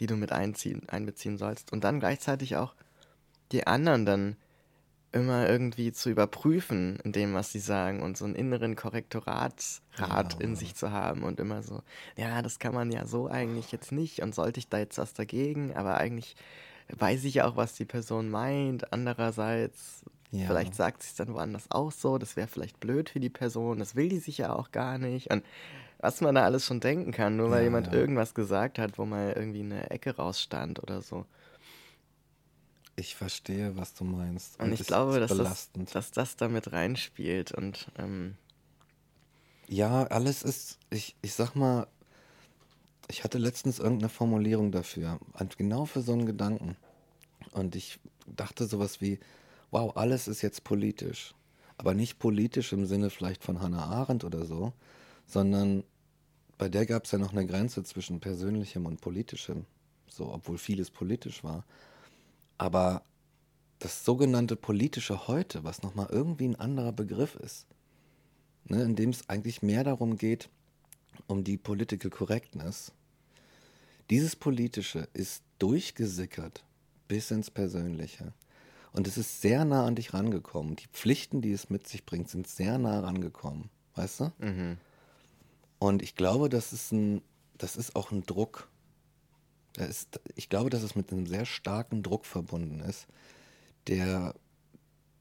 die 0.00 0.06
du 0.06 0.16
mit 0.16 0.32
einziehen, 0.32 0.88
einbeziehen 0.88 1.38
sollst. 1.38 1.72
Und 1.72 1.84
dann 1.84 2.00
gleichzeitig 2.00 2.56
auch 2.56 2.74
die 3.52 3.66
anderen 3.66 4.06
dann 4.06 4.36
immer 5.12 5.48
irgendwie 5.48 5.92
zu 5.92 6.10
überprüfen 6.10 6.98
in 7.04 7.12
dem, 7.12 7.34
was 7.34 7.52
sie 7.52 7.60
sagen 7.60 8.02
und 8.02 8.16
so 8.16 8.24
einen 8.24 8.34
inneren 8.34 8.74
Korrektoratsrat 8.74 10.38
genau. 10.38 10.40
in 10.40 10.56
sich 10.56 10.74
zu 10.74 10.90
haben 10.90 11.22
und 11.22 11.38
immer 11.38 11.62
so, 11.62 11.82
ja, 12.16 12.42
das 12.42 12.58
kann 12.58 12.74
man 12.74 12.90
ja 12.90 13.06
so 13.06 13.28
eigentlich 13.28 13.70
jetzt 13.70 13.92
nicht 13.92 14.22
und 14.22 14.34
sollte 14.34 14.58
ich 14.58 14.68
da 14.68 14.78
jetzt 14.78 14.98
was 14.98 15.14
dagegen, 15.14 15.72
aber 15.74 15.98
eigentlich 15.98 16.34
weiß 16.88 17.22
ich 17.24 17.34
ja 17.34 17.46
auch, 17.46 17.56
was 17.56 17.74
die 17.74 17.84
Person 17.84 18.28
meint. 18.28 18.92
Andererseits, 18.92 20.04
ja. 20.40 20.46
vielleicht 20.46 20.74
sagt 20.74 21.02
sie 21.02 21.08
es 21.10 21.14
dann 21.14 21.34
woanders 21.34 21.70
auch 21.70 21.92
so, 21.92 22.18
das 22.18 22.36
wäre 22.36 22.48
vielleicht 22.48 22.80
blöd 22.80 23.10
für 23.10 23.20
die 23.20 23.30
Person, 23.30 23.78
das 23.78 23.94
will 23.94 24.08
die 24.08 24.18
sich 24.18 24.38
ja 24.38 24.54
auch 24.54 24.70
gar 24.72 24.98
nicht. 24.98 25.30
Und 25.30 25.44
was 25.98 26.20
man 26.20 26.34
da 26.34 26.44
alles 26.44 26.66
schon 26.66 26.80
denken 26.80 27.12
kann, 27.12 27.36
nur 27.36 27.50
weil 27.50 27.58
ja, 27.58 27.64
jemand 27.64 27.86
ja. 27.88 27.94
irgendwas 27.94 28.34
gesagt 28.34 28.78
hat, 28.78 28.98
wo 28.98 29.06
mal 29.06 29.32
irgendwie 29.32 29.60
eine 29.60 29.90
Ecke 29.90 30.16
rausstand 30.16 30.82
oder 30.82 31.00
so. 31.02 31.24
Ich 32.96 33.16
verstehe, 33.16 33.76
was 33.76 33.94
du 33.94 34.04
meinst. 34.04 34.58
Und, 34.60 34.66
und 34.66 34.72
ich 34.72 34.86
glaube, 34.86 35.18
dass 35.18 35.36
das, 35.36 35.70
dass 35.92 36.10
das 36.12 36.36
damit 36.36 36.72
reinspielt. 36.72 37.52
Und 37.52 37.88
ähm 37.98 38.36
ja, 39.66 40.04
alles 40.04 40.42
ist, 40.42 40.78
ich, 40.90 41.16
ich 41.22 41.34
sag 41.34 41.54
mal, 41.54 41.86
ich 43.08 43.24
hatte 43.24 43.38
letztens 43.38 43.78
irgendeine 43.78 44.10
Formulierung 44.10 44.72
dafür, 44.72 45.18
genau 45.56 45.86
für 45.86 46.02
so 46.02 46.12
einen 46.12 46.26
Gedanken. 46.26 46.76
Und 47.52 47.76
ich 47.76 47.98
dachte 48.26 48.66
sowas 48.66 49.00
wie, 49.00 49.18
wow, 49.74 49.96
alles 49.96 50.28
ist 50.28 50.40
jetzt 50.40 50.62
politisch. 50.62 51.34
Aber 51.76 51.94
nicht 51.94 52.20
politisch 52.20 52.72
im 52.72 52.86
Sinne 52.86 53.10
vielleicht 53.10 53.42
von 53.42 53.60
Hannah 53.60 53.86
Arendt 53.86 54.22
oder 54.22 54.46
so, 54.46 54.72
sondern 55.26 55.82
bei 56.56 56.68
der 56.68 56.86
gab 56.86 57.04
es 57.04 57.10
ja 57.10 57.18
noch 57.18 57.32
eine 57.32 57.44
Grenze 57.44 57.82
zwischen 57.82 58.20
persönlichem 58.20 58.86
und 58.86 59.00
politischem. 59.00 59.66
So, 60.08 60.32
obwohl 60.32 60.58
vieles 60.58 60.92
politisch 60.92 61.42
war. 61.42 61.64
Aber 62.56 63.02
das 63.80 64.04
sogenannte 64.04 64.54
politische 64.54 65.26
Heute, 65.26 65.64
was 65.64 65.82
nochmal 65.82 66.06
irgendwie 66.08 66.46
ein 66.46 66.60
anderer 66.60 66.92
Begriff 66.92 67.34
ist, 67.34 67.66
ne, 68.66 68.80
in 68.84 68.94
dem 68.94 69.10
es 69.10 69.28
eigentlich 69.28 69.60
mehr 69.60 69.82
darum 69.82 70.16
geht, 70.16 70.50
um 71.26 71.42
die 71.42 71.56
Political 71.56 72.10
Correctness, 72.10 72.92
dieses 74.08 74.36
Politische 74.36 75.08
ist 75.14 75.42
durchgesickert 75.58 76.62
bis 77.08 77.32
ins 77.32 77.50
Persönliche. 77.50 78.32
Und 78.94 79.08
es 79.08 79.18
ist 79.18 79.42
sehr 79.42 79.64
nah 79.64 79.84
an 79.86 79.96
dich 79.96 80.14
rangekommen. 80.14 80.76
Die 80.76 80.86
Pflichten, 80.86 81.42
die 81.42 81.52
es 81.52 81.68
mit 81.68 81.88
sich 81.88 82.06
bringt, 82.06 82.30
sind 82.30 82.46
sehr 82.46 82.78
nah 82.78 83.00
rangekommen. 83.00 83.68
Weißt 83.96 84.20
du? 84.20 84.32
Mhm. 84.38 84.78
Und 85.80 86.00
ich 86.00 86.14
glaube, 86.14 86.48
das 86.48 86.72
ist 86.72 86.92
ein, 86.92 87.20
das 87.58 87.76
ist 87.76 87.96
auch 87.96 88.12
ein 88.12 88.24
Druck, 88.24 88.68
ist, 89.76 90.20
ich 90.36 90.48
glaube, 90.48 90.70
dass 90.70 90.84
es 90.84 90.94
mit 90.94 91.12
einem 91.12 91.26
sehr 91.26 91.44
starken 91.44 92.04
Druck 92.04 92.24
verbunden 92.24 92.78
ist, 92.78 93.08
der, 93.88 94.36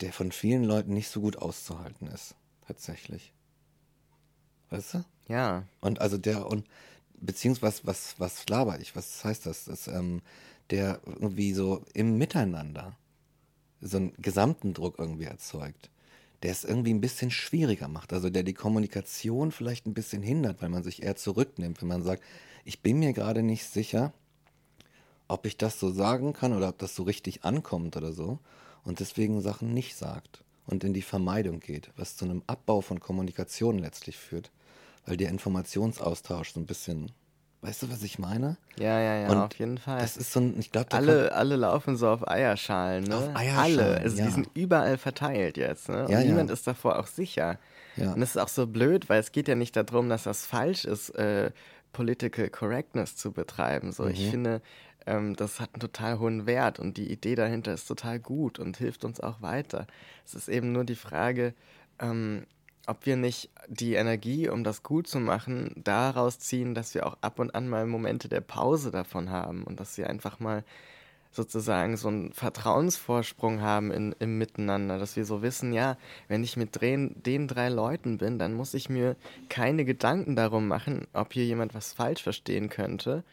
der 0.02 0.14
von 0.14 0.32
vielen 0.32 0.64
Leuten 0.64 0.94
nicht 0.94 1.10
so 1.10 1.22
gut 1.22 1.38
auszuhalten 1.38 2.06
ist, 2.08 2.36
tatsächlich. 2.68 3.34
Weißt 4.70 4.94
du? 4.94 5.06
Ja. 5.28 5.64
Und 5.82 6.00
also 6.00 6.20
der, 6.20 6.46
und 6.46 6.68
beziehungsweise 7.16 7.82
was, 7.86 8.20
was 8.20 8.48
laber 8.50 8.80
ich? 8.80 8.96
Was 8.96 9.26
heißt 9.26 9.48
das? 9.48 9.66
das 9.66 9.88
ähm, 9.88 10.22
der 10.70 11.02
irgendwie 11.06 11.54
so 11.54 11.84
im 11.94 12.18
Miteinander 12.20 12.96
so 13.84 13.98
einen 13.98 14.14
gesamten 14.18 14.74
Druck 14.74 14.98
irgendwie 14.98 15.26
erzeugt, 15.26 15.90
der 16.42 16.52
es 16.52 16.64
irgendwie 16.64 16.94
ein 16.94 17.02
bisschen 17.02 17.32
schwieriger 17.32 17.88
macht. 17.88 18.14
Also 18.14 18.30
der 18.30 18.44
die 18.44 18.54
Kommunikation 18.54 19.52
vielleicht 19.52 19.86
ein 19.86 19.94
bisschen 19.94 20.24
hindert, 20.24 20.62
weil 20.62 20.70
man 20.70 20.84
sich 20.84 21.04
eher 21.04 21.16
zurücknimmt, 21.16 21.82
wenn 21.82 21.90
man 21.90 22.04
sagt, 22.04 22.24
ich 22.66 22.82
bin 22.82 23.00
mir 23.00 23.14
gerade 23.14 23.44
nicht 23.44 23.66
sicher, 23.66 24.14
ob 25.28 25.46
ich 25.46 25.58
das 25.58 25.80
so 25.80 25.92
sagen 25.92 26.34
kann 26.34 26.54
oder 26.54 26.70
ob 26.70 26.78
das 26.78 26.96
so 26.96 27.04
richtig 27.04 27.44
ankommt 27.44 27.98
oder 27.98 28.14
so 28.14 28.40
und 28.84 29.00
deswegen 29.00 29.42
Sachen 29.42 29.74
nicht 29.74 29.96
sagt 29.96 30.44
und 30.66 30.84
in 30.84 30.94
die 30.94 31.02
Vermeidung 31.02 31.60
geht, 31.60 31.92
was 31.98 32.16
zu 32.16 32.26
einem 32.26 32.44
Abbau 32.48 32.82
von 32.82 33.00
Kommunikation 33.00 33.80
letztlich 33.80 34.18
führt, 34.18 34.52
weil 35.06 35.18
der 35.18 35.30
Informationsaustausch 35.30 36.54
so 36.54 36.60
ein 36.60 36.66
bisschen 36.66 37.12
Weißt 37.64 37.82
du, 37.82 37.90
was 37.90 38.04
ich 38.04 38.20
meine? 38.20 38.58
Ja, 38.78 39.00
ja, 39.00 39.22
ja, 39.22 39.30
und 39.30 39.38
auf 39.38 39.54
jeden 39.58 39.78
Fall. 39.78 40.00
Das 40.00 40.18
ist 40.18 40.34
so 40.34 40.42
ein, 40.42 40.60
ich 40.60 40.70
glaube, 40.74 40.92
alle, 40.92 41.32
alle 41.32 41.56
laufen 41.56 41.96
so 41.96 42.10
auf 42.10 42.28
Eierschalen, 42.28 43.06
ne? 43.06 43.16
Auf 43.16 43.36
Eierschalen. 43.36 43.80
Alle. 43.80 44.02
Also 44.02 44.18
ja. 44.18 44.26
die 44.26 44.32
sind 44.32 44.50
überall 44.54 44.98
verteilt 44.98 45.56
jetzt, 45.56 45.88
ne? 45.88 46.04
Und 46.04 46.12
ja, 46.12 46.20
niemand 46.20 46.50
ja. 46.50 46.54
ist 46.56 46.68
davor 46.68 47.00
auch 47.00 47.08
sicher. 47.08 47.58
Ja. 47.96 48.12
Und 48.12 48.22
es 48.22 48.32
ist 48.32 48.38
auch 48.38 48.50
so 48.50 48.68
blöd, 48.68 49.08
weil 49.08 49.22
es 49.22 49.32
geht 49.32 49.48
ja 49.48 49.56
nicht 49.56 49.78
darum, 49.78 50.10
dass 50.10 50.24
das 50.24 50.46
falsch 50.46 50.84
ist, 50.84 51.12
äh, 51.12 51.52
Political 51.94 52.50
Correctness 52.50 53.16
zu 53.16 53.32
betreiben. 53.32 53.94
So, 53.94 54.04
mhm. 54.04 54.10
ich 54.10 54.30
finde, 54.30 54.62
ähm, 55.06 55.38
das 55.38 55.62
hat 55.62 55.70
einen 55.74 55.80
total 55.80 56.20
hohen 56.20 56.46
Wert 56.46 56.80
und 56.80 56.98
die 56.98 57.10
Idee 57.10 57.36
dahinter 57.36 57.74
ist 57.74 57.88
total 57.88 58.20
gut 58.20 58.60
und 58.60 58.76
hilft 58.76 59.06
uns 59.06 59.22
auch 59.22 59.42
weiter. 59.42 59.88
Es 60.26 60.34
ist 60.34 60.50
eben 60.50 60.74
nur 60.74 60.84
die 60.84 60.96
Frage, 60.96 61.54
ähm, 62.00 62.46
ob 62.86 63.06
wir 63.06 63.16
nicht 63.16 63.50
die 63.68 63.94
Energie, 63.94 64.50
um 64.50 64.64
das 64.64 64.84
gut 64.84 65.08
zu 65.08 65.20
machen, 65.20 65.72
daraus 65.76 66.40
ziehen, 66.40 66.76
dass 66.76 66.94
wir 66.94 67.06
auch 67.06 67.18
ab 67.22 67.40
und 67.40 67.56
an 67.56 67.70
mal 67.70 67.86
Momente 67.86 68.28
der 68.28 68.42
Pause 68.42 68.92
davon 68.92 69.30
haben 69.30 69.64
und 69.64 69.80
dass 69.80 69.98
wir 69.98 70.10
einfach 70.10 70.40
mal 70.40 70.64
sozusagen 71.32 71.98
so 71.98 72.10
einen 72.10 72.32
Vertrauensvorsprung 72.32 73.62
haben 73.62 73.92
in, 73.92 74.16
im 74.20 74.38
Miteinander, 74.38 75.00
dass 75.00 75.16
wir 75.16 75.26
so 75.26 75.42
wissen, 75.42 75.74
ja, 75.74 75.98
wenn 76.28 76.44
ich 76.44 76.58
mit 76.58 76.80
den, 76.80 77.22
den 77.24 77.48
drei 77.48 77.70
Leuten 77.70 78.20
bin, 78.20 78.38
dann 78.38 78.54
muss 78.54 78.74
ich 78.76 78.90
mir 78.90 79.16
keine 79.50 79.84
Gedanken 79.84 80.36
darum 80.36 80.68
machen, 80.68 81.08
ob 81.14 81.34
hier 81.34 81.46
jemand 81.46 81.74
was 81.74 81.94
falsch 81.94 82.22
verstehen 82.22 82.70
könnte, 82.70 83.24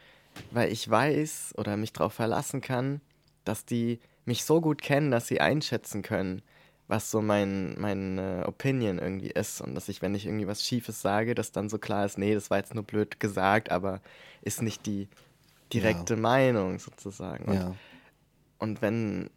weil 0.50 0.72
ich 0.72 0.88
weiß 0.88 1.54
oder 1.58 1.76
mich 1.76 1.92
darauf 1.92 2.14
verlassen 2.14 2.62
kann, 2.62 3.02
dass 3.44 3.66
die 3.66 4.00
mich 4.24 4.44
so 4.44 4.60
gut 4.60 4.80
kennen, 4.80 5.10
dass 5.10 5.26
sie 5.26 5.40
einschätzen 5.40 6.02
können, 6.02 6.40
was 6.90 7.10
so 7.10 7.22
mein, 7.22 7.78
meine 7.78 8.44
Opinion 8.46 8.98
irgendwie 8.98 9.30
ist. 9.30 9.60
Und 9.60 9.74
dass 9.74 9.88
ich, 9.88 10.02
wenn 10.02 10.14
ich 10.14 10.26
irgendwie 10.26 10.46
was 10.46 10.64
Schiefes 10.64 11.00
sage, 11.00 11.34
dass 11.34 11.52
dann 11.52 11.68
so 11.68 11.78
klar 11.78 12.04
ist, 12.04 12.18
nee, 12.18 12.34
das 12.34 12.50
war 12.50 12.58
jetzt 12.58 12.74
nur 12.74 12.84
blöd 12.84 13.20
gesagt, 13.20 13.70
aber 13.70 14.00
ist 14.42 14.60
nicht 14.60 14.86
die 14.86 15.08
direkte 15.72 16.14
ja. 16.14 16.20
Meinung 16.20 16.80
sozusagen. 16.80 17.44
Und, 17.44 17.54
ja. 17.54 17.74
und 18.58 18.82
wenn, 18.82 19.30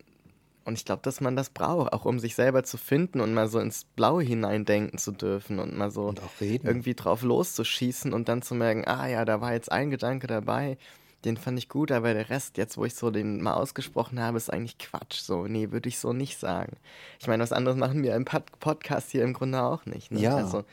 und 0.66 0.74
ich 0.74 0.86
glaube, 0.86 1.04
dass 1.04 1.22
man 1.22 1.36
das 1.36 1.52
braucht, 1.52 1.94
auch 1.94 2.06
um 2.06 2.18
sich 2.20 2.34
selber 2.34 2.64
zu 2.64 2.78
finden 2.78 3.22
und 3.22 3.34
mal 3.34 3.48
so 3.48 3.60
ins 3.60 3.84
Blaue 3.84 4.24
hineindenken 4.24 4.98
zu 4.98 5.12
dürfen 5.12 5.60
und 5.60 5.78
mal 5.78 5.92
so 5.92 6.14
irgendwie 6.40 6.96
drauf 6.96 7.22
loszuschießen 7.22 8.14
und 8.14 8.30
dann 8.30 8.42
zu 8.42 8.56
merken, 8.56 8.84
ah 8.88 9.08
ja, 9.08 9.26
da 9.26 9.42
war 9.42 9.54
jetzt 9.54 9.72
ein 9.72 9.92
Gedanke 9.92 10.26
dabei, 10.26 10.78
den 11.26 11.38
fand 11.38 11.58
ich 11.58 11.70
gut, 11.70 11.92
aber 11.92 12.14
der 12.14 12.30
Rest, 12.30 12.58
jetzt 12.58 12.78
wo 12.78 12.86
ich 12.86 12.96
so 12.96 13.10
den 13.10 13.42
mal 13.42 13.54
ausgesprochen 13.54 14.20
habe, 14.20 14.38
ist 14.38 14.52
eigentlich 14.52 14.78
Quatsch. 14.78 15.20
So, 15.20 15.48
nee, 15.48 15.72
würde 15.72 15.90
ich 15.90 16.00
so 16.00 16.14
nicht 16.14 16.38
sagen. 16.38 16.76
Ich 17.20 17.28
meine, 17.28 17.42
was 17.42 17.54
anderes 17.54 17.78
machen 17.78 18.04
wir 18.04 18.16
im 18.16 18.26
Pod 18.26 18.44
Podcast 18.60 19.12
hier 19.12 19.24
im 19.24 19.34
Grunde 19.34 19.64
auch 19.64 19.86
nicht. 19.86 20.12
Ne? 20.12 20.20
Ja. 20.20 20.36
Also, 20.36 20.66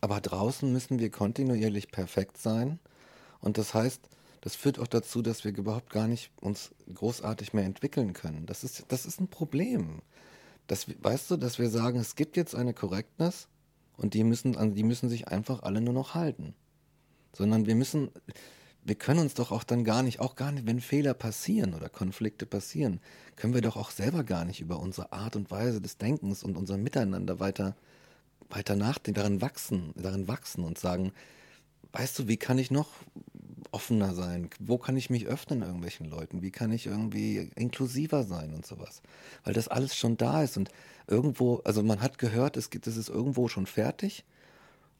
aber 0.00 0.20
draußen 0.20 0.72
müssen 0.72 0.98
wir 0.98 1.10
kontinuierlich 1.10 1.90
perfekt 1.90 2.38
sein. 2.38 2.78
Und 3.40 3.58
das 3.58 3.74
heißt, 3.74 4.00
das 4.40 4.56
führt 4.56 4.78
auch 4.78 4.86
dazu, 4.86 5.22
dass 5.22 5.44
wir 5.44 5.56
überhaupt 5.56 5.90
gar 5.90 6.06
nicht 6.06 6.30
uns 6.40 6.70
großartig 6.92 7.52
mehr 7.52 7.64
entwickeln 7.64 8.12
können. 8.12 8.46
Das 8.46 8.64
ist, 8.64 8.84
das 8.88 9.06
ist 9.06 9.20
ein 9.20 9.28
Problem. 9.28 10.02
Das, 10.66 10.86
weißt 11.02 11.30
du, 11.30 11.36
dass 11.36 11.58
wir 11.58 11.70
sagen, 11.70 11.98
es 11.98 12.14
gibt 12.14 12.36
jetzt 12.36 12.54
eine 12.54 12.74
Correctness 12.74 13.48
und 13.96 14.14
die 14.14 14.22
müssen, 14.24 14.74
die 14.74 14.84
müssen 14.84 15.08
sich 15.08 15.28
einfach 15.28 15.62
alle 15.62 15.80
nur 15.80 15.94
noch 15.94 16.14
halten. 16.14 16.54
Sondern 17.32 17.66
wir 17.66 17.74
müssen, 17.74 18.10
wir 18.88 18.94
können 18.94 19.20
uns 19.20 19.34
doch 19.34 19.52
auch 19.52 19.64
dann 19.64 19.84
gar 19.84 20.02
nicht, 20.02 20.18
auch 20.18 20.34
gar 20.34 20.50
nicht, 20.50 20.66
wenn 20.66 20.80
Fehler 20.80 21.12
passieren 21.14 21.74
oder 21.74 21.88
Konflikte 21.88 22.46
passieren, 22.46 23.00
können 23.36 23.54
wir 23.54 23.60
doch 23.60 23.76
auch 23.76 23.90
selber 23.90 24.24
gar 24.24 24.44
nicht 24.44 24.60
über 24.60 24.80
unsere 24.80 25.12
Art 25.12 25.36
und 25.36 25.50
Weise 25.50 25.80
des 25.80 25.98
Denkens 25.98 26.42
und 26.42 26.56
unser 26.56 26.78
Miteinander 26.78 27.38
weiter, 27.38 27.76
weiter 28.48 28.76
nachdenken, 28.76 29.20
darin 29.20 29.42
wachsen, 29.42 29.92
darin 29.94 30.26
wachsen 30.26 30.64
und 30.64 30.78
sagen, 30.78 31.12
weißt 31.92 32.18
du, 32.18 32.28
wie 32.28 32.38
kann 32.38 32.58
ich 32.58 32.70
noch 32.70 32.88
offener 33.70 34.14
sein? 34.14 34.48
Wo 34.58 34.78
kann 34.78 34.96
ich 34.96 35.10
mich 35.10 35.26
öffnen 35.26 35.60
irgendwelchen 35.60 36.06
Leuten? 36.06 36.40
Wie 36.40 36.50
kann 36.50 36.72
ich 36.72 36.86
irgendwie 36.86 37.50
inklusiver 37.56 38.24
sein 38.24 38.54
und 38.54 38.64
sowas? 38.64 39.02
Weil 39.44 39.52
das 39.52 39.68
alles 39.68 39.96
schon 39.96 40.16
da 40.16 40.42
ist 40.42 40.56
und 40.56 40.70
irgendwo, 41.06 41.56
also 41.64 41.82
man 41.82 42.00
hat 42.00 42.18
gehört, 42.18 42.56
es 42.56 42.70
gibt, 42.70 42.86
es 42.86 42.96
ist 42.96 43.10
irgendwo 43.10 43.48
schon 43.48 43.66
fertig 43.66 44.24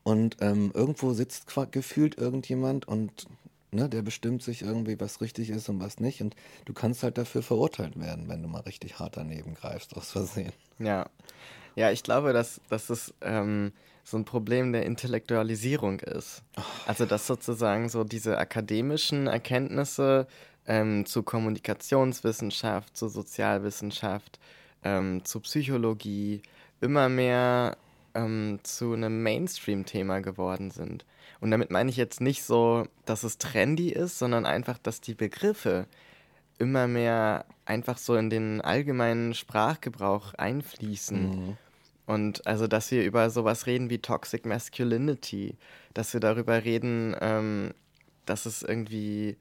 und 0.02 0.36
ähm, 0.40 0.72
irgendwo 0.74 1.14
sitzt 1.14 1.46
gefühlt 1.72 2.18
irgendjemand 2.18 2.86
und 2.86 3.26
ne, 3.70 3.88
der 3.88 4.02
bestimmt 4.02 4.42
sich 4.42 4.62
irgendwie, 4.62 4.98
was 5.00 5.20
richtig 5.20 5.50
ist 5.50 5.68
und 5.68 5.80
was 5.80 6.00
nicht 6.00 6.20
und 6.20 6.34
du 6.64 6.72
kannst 6.72 7.02
halt 7.02 7.18
dafür 7.18 7.42
verurteilt 7.42 7.98
werden, 7.98 8.28
wenn 8.28 8.42
du 8.42 8.48
mal 8.48 8.60
richtig 8.60 8.98
hart 8.98 9.16
daneben 9.16 9.54
greifst 9.54 9.96
aus 9.96 10.10
Versehen. 10.12 10.52
Ja, 10.78 11.06
ja, 11.74 11.90
ich 11.90 12.02
glaube, 12.02 12.32
dass, 12.32 12.60
dass 12.68 12.90
es 12.90 13.14
ähm, 13.20 13.72
so 14.02 14.16
ein 14.16 14.24
Problem 14.24 14.72
der 14.72 14.84
Intellektualisierung 14.84 16.00
ist. 16.00 16.42
Also 16.86 17.06
dass 17.06 17.26
sozusagen 17.26 17.88
so 17.88 18.04
diese 18.04 18.38
akademischen 18.38 19.26
Erkenntnisse 19.26 20.26
ähm, 20.66 21.06
zu 21.06 21.22
Kommunikationswissenschaft, 21.22 22.96
zu 22.96 23.08
Sozialwissenschaft, 23.08 24.40
ähm, 24.82 25.24
zu 25.24 25.40
Psychologie 25.40 26.42
immer 26.80 27.08
mehr 27.08 27.76
ähm, 28.14 28.58
zu 28.62 28.92
einem 28.92 29.22
Mainstream-Thema 29.22 30.20
geworden 30.20 30.70
sind. 30.70 31.04
Und 31.40 31.50
damit 31.50 31.70
meine 31.70 31.90
ich 31.90 31.96
jetzt 31.96 32.20
nicht 32.20 32.42
so, 32.42 32.86
dass 33.04 33.22
es 33.22 33.38
trendy 33.38 33.90
ist, 33.90 34.18
sondern 34.18 34.46
einfach, 34.46 34.78
dass 34.78 35.00
die 35.00 35.14
Begriffe 35.14 35.86
immer 36.58 36.88
mehr 36.88 37.46
einfach 37.64 37.98
so 37.98 38.16
in 38.16 38.30
den 38.30 38.60
allgemeinen 38.60 39.34
Sprachgebrauch 39.34 40.34
einfließen. 40.34 41.30
Mhm. 41.30 41.56
Und 42.06 42.46
also, 42.46 42.66
dass 42.66 42.90
wir 42.90 43.04
über 43.04 43.30
sowas 43.30 43.66
reden 43.66 43.90
wie 43.90 43.98
Toxic 43.98 44.46
Masculinity, 44.46 45.56
dass 45.94 46.12
wir 46.14 46.20
darüber 46.20 46.64
reden, 46.64 47.14
ähm, 47.20 47.74
dass 48.24 48.46
es 48.46 48.62
irgendwie, 48.62 49.36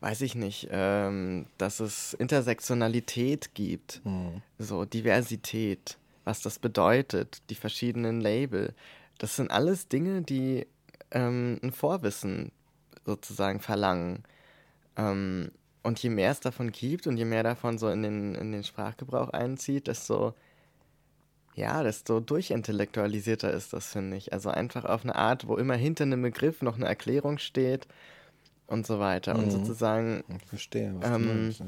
weiß 0.00 0.22
ich 0.22 0.34
nicht, 0.34 0.68
ähm, 0.70 1.46
dass 1.58 1.80
es 1.80 2.14
Intersektionalität 2.14 3.54
gibt, 3.54 4.00
mhm. 4.04 4.42
so 4.58 4.84
Diversität, 4.84 5.98
was 6.26 6.42
das 6.42 6.58
bedeutet, 6.58 7.40
die 7.48 7.54
verschiedenen 7.54 8.20
Label. 8.20 8.74
Das 9.18 9.36
sind 9.36 9.50
alles 9.50 9.88
Dinge, 9.88 10.22
die 10.22 10.66
ähm, 11.12 11.58
ein 11.62 11.72
Vorwissen 11.72 12.52
sozusagen 13.06 13.60
verlangen. 13.60 14.24
Ähm, 14.96 15.52
und 15.82 16.02
je 16.02 16.10
mehr 16.10 16.32
es 16.32 16.40
davon 16.40 16.72
gibt 16.72 17.06
und 17.06 17.16
je 17.16 17.24
mehr 17.24 17.44
davon 17.44 17.78
so 17.78 17.88
in 17.88 18.02
den, 18.02 18.34
in 18.34 18.50
den 18.50 18.64
Sprachgebrauch 18.64 19.30
einzieht, 19.30 19.86
desto 19.86 20.34
ja, 21.54 21.82
desto 21.82 22.20
durchintellektualisierter 22.20 23.50
ist 23.50 23.72
das, 23.72 23.86
finde 23.86 24.18
ich. 24.18 24.34
Also 24.34 24.50
einfach 24.50 24.84
auf 24.84 25.04
eine 25.04 25.14
Art, 25.14 25.48
wo 25.48 25.56
immer 25.56 25.74
hinter 25.74 26.04
einem 26.04 26.20
Begriff 26.20 26.60
noch 26.60 26.76
eine 26.76 26.84
Erklärung 26.84 27.38
steht 27.38 27.88
und 28.66 28.86
so 28.86 28.98
weiter. 28.98 29.32
Mhm. 29.34 29.44
Und 29.44 29.50
sozusagen. 29.52 30.22
Ich 30.28 30.48
verstehe, 30.48 30.94
was 30.98 31.08
ähm, 31.08 31.22
du 31.22 31.28
meinst. 31.28 31.60
Ja. 31.60 31.66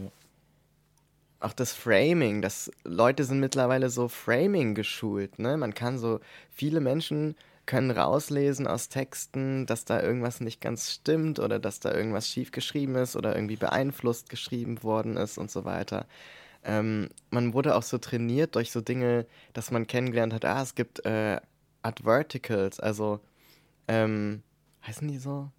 Auch 1.40 1.52
das 1.52 1.72
Framing, 1.72 2.42
das 2.42 2.70
Leute 2.84 3.24
sind 3.24 3.38
mittlerweile 3.40 3.90
so 3.90 4.08
Framing 4.08 4.74
geschult, 4.74 5.38
ne? 5.38 5.56
Man 5.56 5.74
kann 5.74 5.98
so, 5.98 6.20
viele 6.50 6.80
Menschen 6.80 7.36
können 7.66 7.90
rauslesen 7.90 8.66
aus 8.66 8.88
Texten, 8.88 9.66
dass 9.66 9.84
da 9.84 10.02
irgendwas 10.02 10.40
nicht 10.40 10.60
ganz 10.60 10.90
stimmt 10.90 11.38
oder 11.38 11.58
dass 11.58 11.80
da 11.80 11.92
irgendwas 11.94 12.28
schief 12.28 12.50
geschrieben 12.50 12.96
ist 12.96 13.14
oder 13.14 13.36
irgendwie 13.36 13.56
beeinflusst 13.56 14.30
geschrieben 14.30 14.82
worden 14.82 15.16
ist 15.16 15.38
und 15.38 15.50
so 15.50 15.64
weiter 15.64 16.06
ähm, 16.64 17.08
man 17.30 17.54
wurde 17.54 17.74
auch 17.76 17.82
so 17.82 17.98
trainiert 17.98 18.54
durch 18.54 18.70
so 18.72 18.80
Dinge, 18.80 19.26
dass 19.52 19.70
man 19.70 19.86
kennengelernt 19.86 20.34
hat, 20.34 20.44
ah, 20.44 20.62
es 20.62 20.74
gibt 20.74 21.04
äh, 21.06 21.40
Adverticals, 21.82 22.80
also, 22.80 23.20
ähm, 23.88 24.42
heißen 24.86 25.08
die 25.08 25.18
so? 25.18 25.50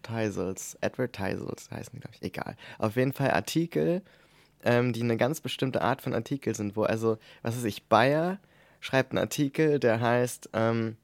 Advertisals, 0.00 0.76
Advertisals 0.80 1.70
heißen 1.70 1.92
die, 1.94 2.00
glaube 2.00 2.14
ich, 2.16 2.22
egal. 2.22 2.56
Auf 2.78 2.96
jeden 2.96 3.12
Fall 3.12 3.30
Artikel, 3.30 4.02
ähm, 4.64 4.92
die 4.92 5.02
eine 5.02 5.16
ganz 5.16 5.40
bestimmte 5.40 5.82
Art 5.82 6.02
von 6.02 6.14
Artikel 6.14 6.54
sind, 6.54 6.76
wo 6.76 6.82
also, 6.82 7.18
was 7.42 7.56
weiß 7.56 7.64
ich, 7.64 7.84
Bayer 7.84 8.38
schreibt 8.80 9.12
einen 9.12 9.18
Artikel, 9.18 9.78
der 9.78 10.00
heißt, 10.00 10.50
ähm, 10.52 10.96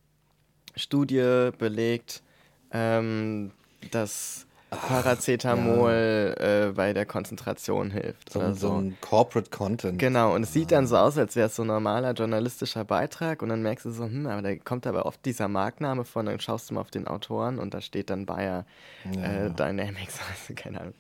Studie 0.75 1.51
belegt, 1.59 2.23
ähm, 2.71 3.53
dass 3.91 4.47
Paracetamol 4.77 6.35
ja. 6.39 6.69
äh, 6.69 6.73
bei 6.73 6.93
der 6.93 7.07
Konzentration 7.07 7.91
hilft. 7.91 8.33
So, 8.33 8.41
so. 8.41 8.55
so 8.55 8.73
ein 8.75 8.97
Corporate 9.01 9.51
Content. 9.51 9.99
Genau, 9.99 10.35
und 10.35 10.43
es 10.43 10.53
sieht 10.53 10.73
dann 10.73 10.87
so 10.87 10.97
aus, 10.97 11.19
als 11.19 11.37
wäre 11.37 11.49
es 11.49 11.57
so 11.57 11.63
ein 11.63 11.69
normaler 11.69 12.13
journalistischer 12.13 12.85
Beitrag 12.85 13.43
und 13.43 13.49
dann 13.49 13.63
merkst 13.63 13.87
du 13.87 13.91
so, 13.91 14.05
hm, 14.05 14.27
aber 14.27 14.43
da 14.43 14.55
kommt 14.57 14.87
aber 14.87 15.07
oft 15.07 15.25
dieser 15.25 15.49
Markname 15.49 16.05
von, 16.05 16.27
dann 16.27 16.41
schaust 16.41 16.71
du 16.71 16.75
mal 16.75 16.81
auf 16.81 16.91
den 16.91 17.07
Autoren 17.07 17.59
und 17.59 17.75
da 17.75 17.81
steht 17.81 18.11
dann 18.11 18.27
Bayer 18.27 18.65
ja. 19.13 19.47
äh, 19.47 19.51
Dynamics, 19.51 20.19
also 20.31 20.55
keine 20.55 20.81
Ahnung. 20.81 20.95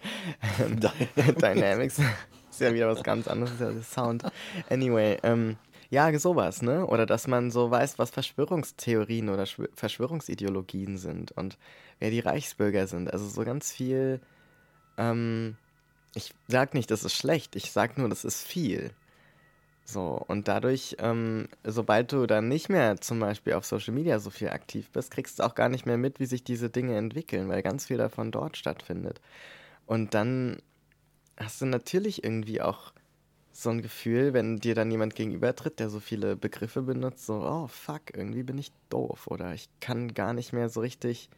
Dynamics 1.41 2.01
ist 2.51 2.61
ja 2.61 2.73
wieder 2.73 2.89
was 2.89 3.03
ganz 3.03 3.29
anderes, 3.29 3.61
ja 3.61 3.71
der 3.71 3.83
Sound. 3.83 4.25
Anyway, 4.71 5.19
ähm, 5.23 5.57
ja, 5.91 6.17
sowas, 6.19 6.63
ne? 6.63 6.87
Oder 6.87 7.07
dass 7.07 7.27
man 7.27 7.51
so 7.51 7.71
weiß, 7.71 7.99
was 7.99 8.11
Verschwörungstheorien 8.11 9.29
oder 9.29 9.47
Verschwörungsideologien 9.47 10.99
sind 10.99 11.33
und 11.33 11.59
wer 11.99 12.11
die 12.11 12.21
Reichsbürger 12.21 12.87
sind. 12.87 13.13
Also 13.13 13.27
so 13.27 13.45
ganz 13.45 13.73
viel. 13.73 14.21
Ähm, 14.99 15.57
ich 16.15 16.33
sag 16.49 16.75
nicht, 16.75 16.91
das 16.91 17.05
ist 17.05 17.15
schlecht, 17.15 17.57
ich 17.57 17.73
sag 17.73 17.99
nur, 17.99 18.09
das 18.09 18.25
ist 18.25 18.43
viel. 18.43 18.91
So, 19.85 20.21
und 20.27 20.49
dadurch, 20.49 20.97
ähm, 20.99 21.49
sobald 21.63 22.11
du 22.11 22.27
dann 22.27 22.49
nicht 22.49 22.69
mehr 22.69 23.01
zum 23.01 23.21
Beispiel 23.21 23.53
auf 23.53 23.65
Social 23.65 23.95
Media 23.95 24.19
so 24.19 24.31
viel 24.31 24.49
aktiv 24.49 24.91
bist, 24.91 25.13
kriegst 25.13 25.39
du 25.39 25.45
auch 25.45 25.55
gar 25.55 25.69
nicht 25.69 25.87
mehr 25.87 25.97
mit, 25.97 26.19
wie 26.19 26.27
sich 26.27 26.43
diese 26.43 26.71
Dinge 26.71 26.97
entwickeln, 26.97 27.49
weil 27.49 27.63
ganz 27.63 27.87
viel 27.87 27.97
davon 27.97 28.33
dort 28.33 28.57
stattfindet. 28.57 29.21
Und 29.87 30.15
dann 30.15 30.59
hast 31.37 31.61
du 31.61 31.67
natürlich 31.67 32.25
irgendwie 32.25 32.61
auch 32.61 32.93
so 33.63 33.71
ein 33.71 33.81
Gefühl, 33.81 34.35
wenn 34.35 34.59
dir 34.59 34.75
dann 34.75 34.91
jemand 34.91 35.15
gegenübertritt, 35.15 35.81
der 35.81 35.89
so 35.89 35.99
viele 35.99 36.37
Begriffe 36.37 36.83
benutzt, 36.83 37.27
so, 37.27 37.35
oh 37.35 37.67
fuck, 37.69 38.15
irgendwie 38.15 38.43
bin 38.43 38.59
ich 38.59 38.71
doof 38.91 39.27
oder 39.29 39.55
ich 39.55 39.69
kann 39.81 40.13
gar 40.13 40.35
nicht 40.35 40.53
mehr 40.53 40.69
so 40.69 40.81
richtig 40.81 41.31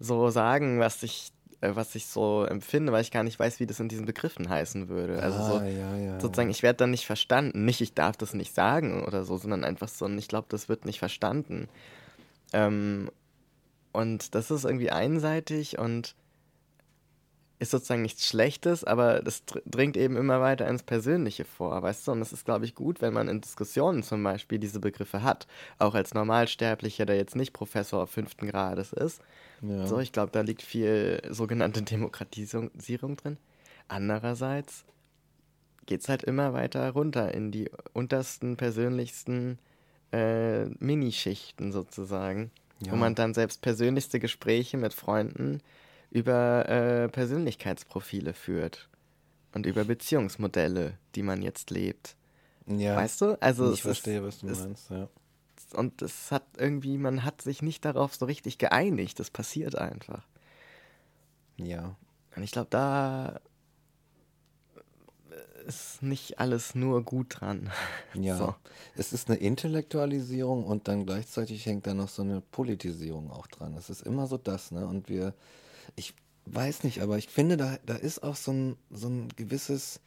so 0.00 0.30
sagen, 0.30 0.80
was 0.80 1.02
ich, 1.02 1.32
äh, 1.60 1.72
was 1.74 1.94
ich 1.94 2.06
so 2.06 2.44
empfinde, 2.44 2.92
weil 2.92 3.02
ich 3.02 3.10
gar 3.10 3.24
nicht 3.24 3.38
weiß, 3.38 3.60
wie 3.60 3.66
das 3.66 3.78
in 3.78 3.88
diesen 3.88 4.06
Begriffen 4.06 4.48
heißen 4.48 4.88
würde. 4.88 5.22
Also 5.22 5.38
so, 5.38 5.54
ah, 5.58 5.66
ja, 5.66 5.96
ja, 5.96 6.20
sozusagen, 6.20 6.50
ich 6.50 6.62
werde 6.62 6.78
dann 6.78 6.92
nicht 6.92 7.06
verstanden. 7.06 7.64
Nicht, 7.64 7.82
ich 7.82 7.92
darf 7.92 8.16
das 8.16 8.32
nicht 8.32 8.54
sagen 8.54 9.04
oder 9.04 9.24
so, 9.24 9.36
sondern 9.36 9.64
einfach 9.64 9.88
so, 9.88 10.08
ich 10.08 10.28
glaube, 10.28 10.46
das 10.48 10.68
wird 10.68 10.86
nicht 10.86 10.98
verstanden. 10.98 11.68
Ähm, 12.54 13.10
und 13.92 14.34
das 14.34 14.50
ist 14.50 14.64
irgendwie 14.64 14.90
einseitig 14.90 15.78
und 15.78 16.14
ist 17.58 17.72
sozusagen 17.72 18.02
nichts 18.02 18.26
Schlechtes, 18.26 18.84
aber 18.84 19.20
das 19.20 19.42
dringt 19.66 19.96
eben 19.96 20.16
immer 20.16 20.40
weiter 20.40 20.68
ins 20.68 20.84
Persönliche 20.84 21.44
vor, 21.44 21.82
weißt 21.82 22.06
du? 22.06 22.12
Und 22.12 22.22
es 22.22 22.32
ist, 22.32 22.44
glaube 22.44 22.64
ich, 22.64 22.74
gut, 22.74 23.00
wenn 23.00 23.12
man 23.12 23.28
in 23.28 23.40
Diskussionen 23.40 24.02
zum 24.02 24.22
Beispiel 24.22 24.58
diese 24.58 24.78
Begriffe 24.78 25.22
hat, 25.22 25.46
auch 25.78 25.94
als 25.94 26.14
Normalsterblicher, 26.14 27.04
der 27.04 27.16
jetzt 27.16 27.34
nicht 27.34 27.52
Professor 27.52 28.06
fünften 28.06 28.46
Grades 28.48 28.92
ist. 28.92 29.20
Ja. 29.62 29.86
So, 29.86 29.98
ich 29.98 30.12
glaube, 30.12 30.30
da 30.30 30.42
liegt 30.42 30.62
viel 30.62 31.20
sogenannte 31.28 31.82
Demokratisierung 31.82 33.16
drin. 33.16 33.38
Andererseits 33.88 34.84
geht 35.86 36.02
es 36.02 36.08
halt 36.08 36.22
immer 36.22 36.52
weiter 36.52 36.88
runter 36.90 37.34
in 37.34 37.50
die 37.50 37.70
untersten, 37.92 38.56
persönlichsten 38.56 39.58
äh, 40.12 40.66
Minischichten 40.78 41.72
sozusagen, 41.72 42.52
ja. 42.80 42.92
wo 42.92 42.96
man 42.96 43.16
dann 43.16 43.34
selbst 43.34 43.62
persönlichste 43.62 44.20
Gespräche 44.20 44.76
mit 44.76 44.94
Freunden 44.94 45.60
über 46.10 46.68
äh, 46.68 47.08
Persönlichkeitsprofile 47.08 48.34
führt 48.34 48.88
und 49.54 49.66
über 49.66 49.84
Beziehungsmodelle, 49.84 50.98
die 51.14 51.22
man 51.22 51.42
jetzt 51.42 51.70
lebt. 51.70 52.16
Ja. 52.66 52.96
Weißt 52.96 53.20
du? 53.20 53.40
Also 53.40 53.72
ich 53.72 53.82
verstehe, 53.82 54.18
ist, 54.18 54.24
was 54.24 54.38
du 54.40 54.46
meinst, 54.46 54.90
ja. 54.90 55.08
Und 55.74 56.00
es 56.02 56.30
hat 56.30 56.44
irgendwie, 56.56 56.96
man 56.96 57.24
hat 57.24 57.42
sich 57.42 57.60
nicht 57.62 57.84
darauf 57.84 58.14
so 58.14 58.24
richtig 58.24 58.58
geeinigt. 58.58 59.20
Das 59.20 59.30
passiert 59.30 59.76
einfach. 59.76 60.26
Ja. 61.56 61.96
Und 62.36 62.42
ich 62.42 62.52
glaube, 62.52 62.68
da 62.70 63.40
ist 65.66 66.02
nicht 66.02 66.38
alles 66.38 66.74
nur 66.74 67.02
gut 67.02 67.40
dran. 67.40 67.70
Ja, 68.14 68.36
so. 68.36 68.54
es 68.96 69.12
ist 69.12 69.28
eine 69.28 69.38
Intellektualisierung 69.38 70.64
und 70.64 70.88
dann 70.88 71.04
gleichzeitig 71.04 71.66
hängt 71.66 71.86
da 71.86 71.94
noch 71.94 72.08
so 72.08 72.22
eine 72.22 72.40
Politisierung 72.40 73.30
auch 73.30 73.46
dran. 73.46 73.74
Es 73.76 73.90
ist 73.90 74.02
immer 74.02 74.26
so 74.26 74.38
das, 74.38 74.72
ne? 74.72 74.86
Und 74.86 75.08
wir, 75.08 75.34
ich 75.98 76.14
weiß 76.46 76.84
nicht, 76.84 77.02
aber 77.02 77.18
ich 77.18 77.28
finde, 77.28 77.56
da, 77.56 77.76
da 77.84 77.94
ist 77.94 78.22
auch 78.22 78.36
so 78.36 78.52
ein, 78.52 78.76
so 78.90 79.08
ein 79.08 79.28
gewisses, 79.36 80.00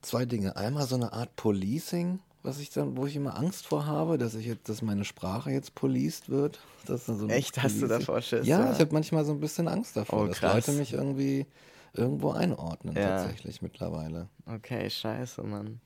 zwei 0.00 0.24
Dinge. 0.24 0.56
Einmal 0.56 0.86
so 0.86 0.96
eine 0.96 1.12
Art 1.12 1.36
Policing, 1.36 2.18
was 2.42 2.58
ich 2.58 2.70
dann, 2.70 2.96
wo 2.96 3.06
ich 3.06 3.14
immer 3.14 3.38
Angst 3.38 3.66
vor 3.66 3.86
habe, 3.86 4.18
dass 4.18 4.34
ich 4.34 4.46
jetzt, 4.46 4.68
dass 4.68 4.82
meine 4.82 5.04
Sprache 5.04 5.50
jetzt 5.50 5.74
policed 5.74 6.28
wird. 6.28 6.60
So 6.86 7.28
Echt, 7.28 7.62
hast 7.62 7.80
du 7.80 7.86
davor 7.86 8.20
Schiss? 8.20 8.46
Ja, 8.46 8.60
ja? 8.60 8.72
ich 8.72 8.80
habe 8.80 8.92
manchmal 8.92 9.24
so 9.24 9.32
ein 9.32 9.40
bisschen 9.40 9.68
Angst 9.68 9.96
davor, 9.96 10.24
oh, 10.24 10.26
dass 10.26 10.40
Leute 10.40 10.72
mich 10.72 10.92
irgendwie 10.92 11.46
irgendwo 11.92 12.30
einordnen 12.30 12.96
ja. 12.96 13.18
tatsächlich 13.18 13.62
mittlerweile. 13.62 14.28
Okay, 14.46 14.90
scheiße, 14.90 15.42
Mann. 15.42 15.80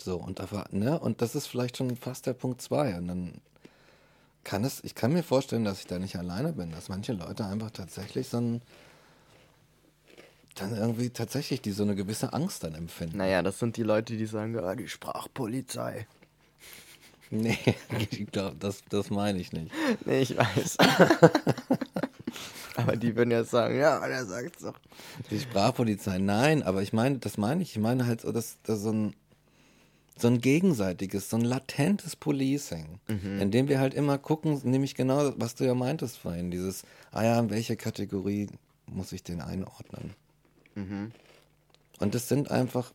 So, 0.00 0.16
und 0.16 0.38
da 0.38 0.64
ne, 0.70 0.98
und 0.98 1.22
das 1.22 1.34
ist 1.34 1.46
vielleicht 1.46 1.76
schon 1.76 1.96
fast 1.96 2.26
der 2.26 2.34
Punkt 2.34 2.62
zwei. 2.62 2.96
Und 2.96 3.08
dann 3.08 3.40
kann 4.44 4.64
es, 4.64 4.82
ich 4.84 4.94
kann 4.94 5.12
mir 5.12 5.22
vorstellen, 5.22 5.64
dass 5.64 5.80
ich 5.80 5.86
da 5.86 5.98
nicht 5.98 6.16
alleine 6.16 6.52
bin, 6.52 6.70
dass 6.70 6.88
manche 6.88 7.12
Leute 7.12 7.44
einfach 7.44 7.70
tatsächlich 7.70 8.28
so 8.28 8.38
ein 8.38 8.62
dann 10.56 10.76
irgendwie 10.76 11.10
tatsächlich 11.10 11.62
die 11.62 11.72
so 11.72 11.82
eine 11.82 11.94
gewisse 11.94 12.32
Angst 12.32 12.64
dann 12.64 12.74
empfinden. 12.74 13.18
Naja, 13.18 13.42
das 13.42 13.58
sind 13.58 13.76
die 13.76 13.82
Leute, 13.82 14.16
die 14.16 14.26
sagen, 14.26 14.58
ah, 14.58 14.74
die 14.74 14.88
Sprachpolizei. 14.88 16.06
Nee, 17.32 17.56
glaub, 18.32 18.58
das, 18.58 18.82
das 18.88 19.08
meine 19.08 19.38
ich 19.38 19.52
nicht. 19.52 19.70
Nee, 20.04 20.22
ich 20.22 20.36
weiß. 20.36 20.78
aber 22.76 22.96
die 22.96 23.14
würden 23.14 23.30
ja 23.30 23.44
sagen, 23.44 23.78
ja, 23.78 24.04
der 24.04 24.26
sagt 24.26 24.60
doch. 24.64 24.74
Die 25.30 25.38
Sprachpolizei, 25.38 26.18
nein, 26.18 26.64
aber 26.64 26.82
ich 26.82 26.92
meine, 26.92 27.18
das 27.18 27.38
meine 27.38 27.62
ich. 27.62 27.70
Ich 27.70 27.78
meine 27.78 28.04
halt 28.04 28.22
so, 28.22 28.32
dass, 28.32 28.56
dass 28.64 28.80
so 28.80 28.90
ein 28.90 29.14
so 30.20 30.28
ein 30.28 30.40
gegenseitiges, 30.40 31.30
so 31.30 31.36
ein 31.36 31.44
latentes 31.44 32.16
Policing, 32.16 33.00
mhm. 33.08 33.40
in 33.40 33.50
dem 33.50 33.68
wir 33.68 33.80
halt 33.80 33.94
immer 33.94 34.18
gucken, 34.18 34.60
nämlich 34.64 34.94
genau, 34.94 35.32
was 35.36 35.54
du 35.54 35.64
ja 35.64 35.74
meintest 35.74 36.18
vorhin, 36.18 36.50
dieses, 36.50 36.84
ah 37.12 37.24
ja, 37.24 37.38
in 37.38 37.50
welche 37.50 37.76
Kategorie 37.76 38.48
muss 38.86 39.12
ich 39.12 39.22
den 39.22 39.40
einordnen? 39.40 40.14
Mhm. 40.74 41.12
Und 41.98 42.14
das 42.14 42.28
sind 42.28 42.50
einfach, 42.50 42.92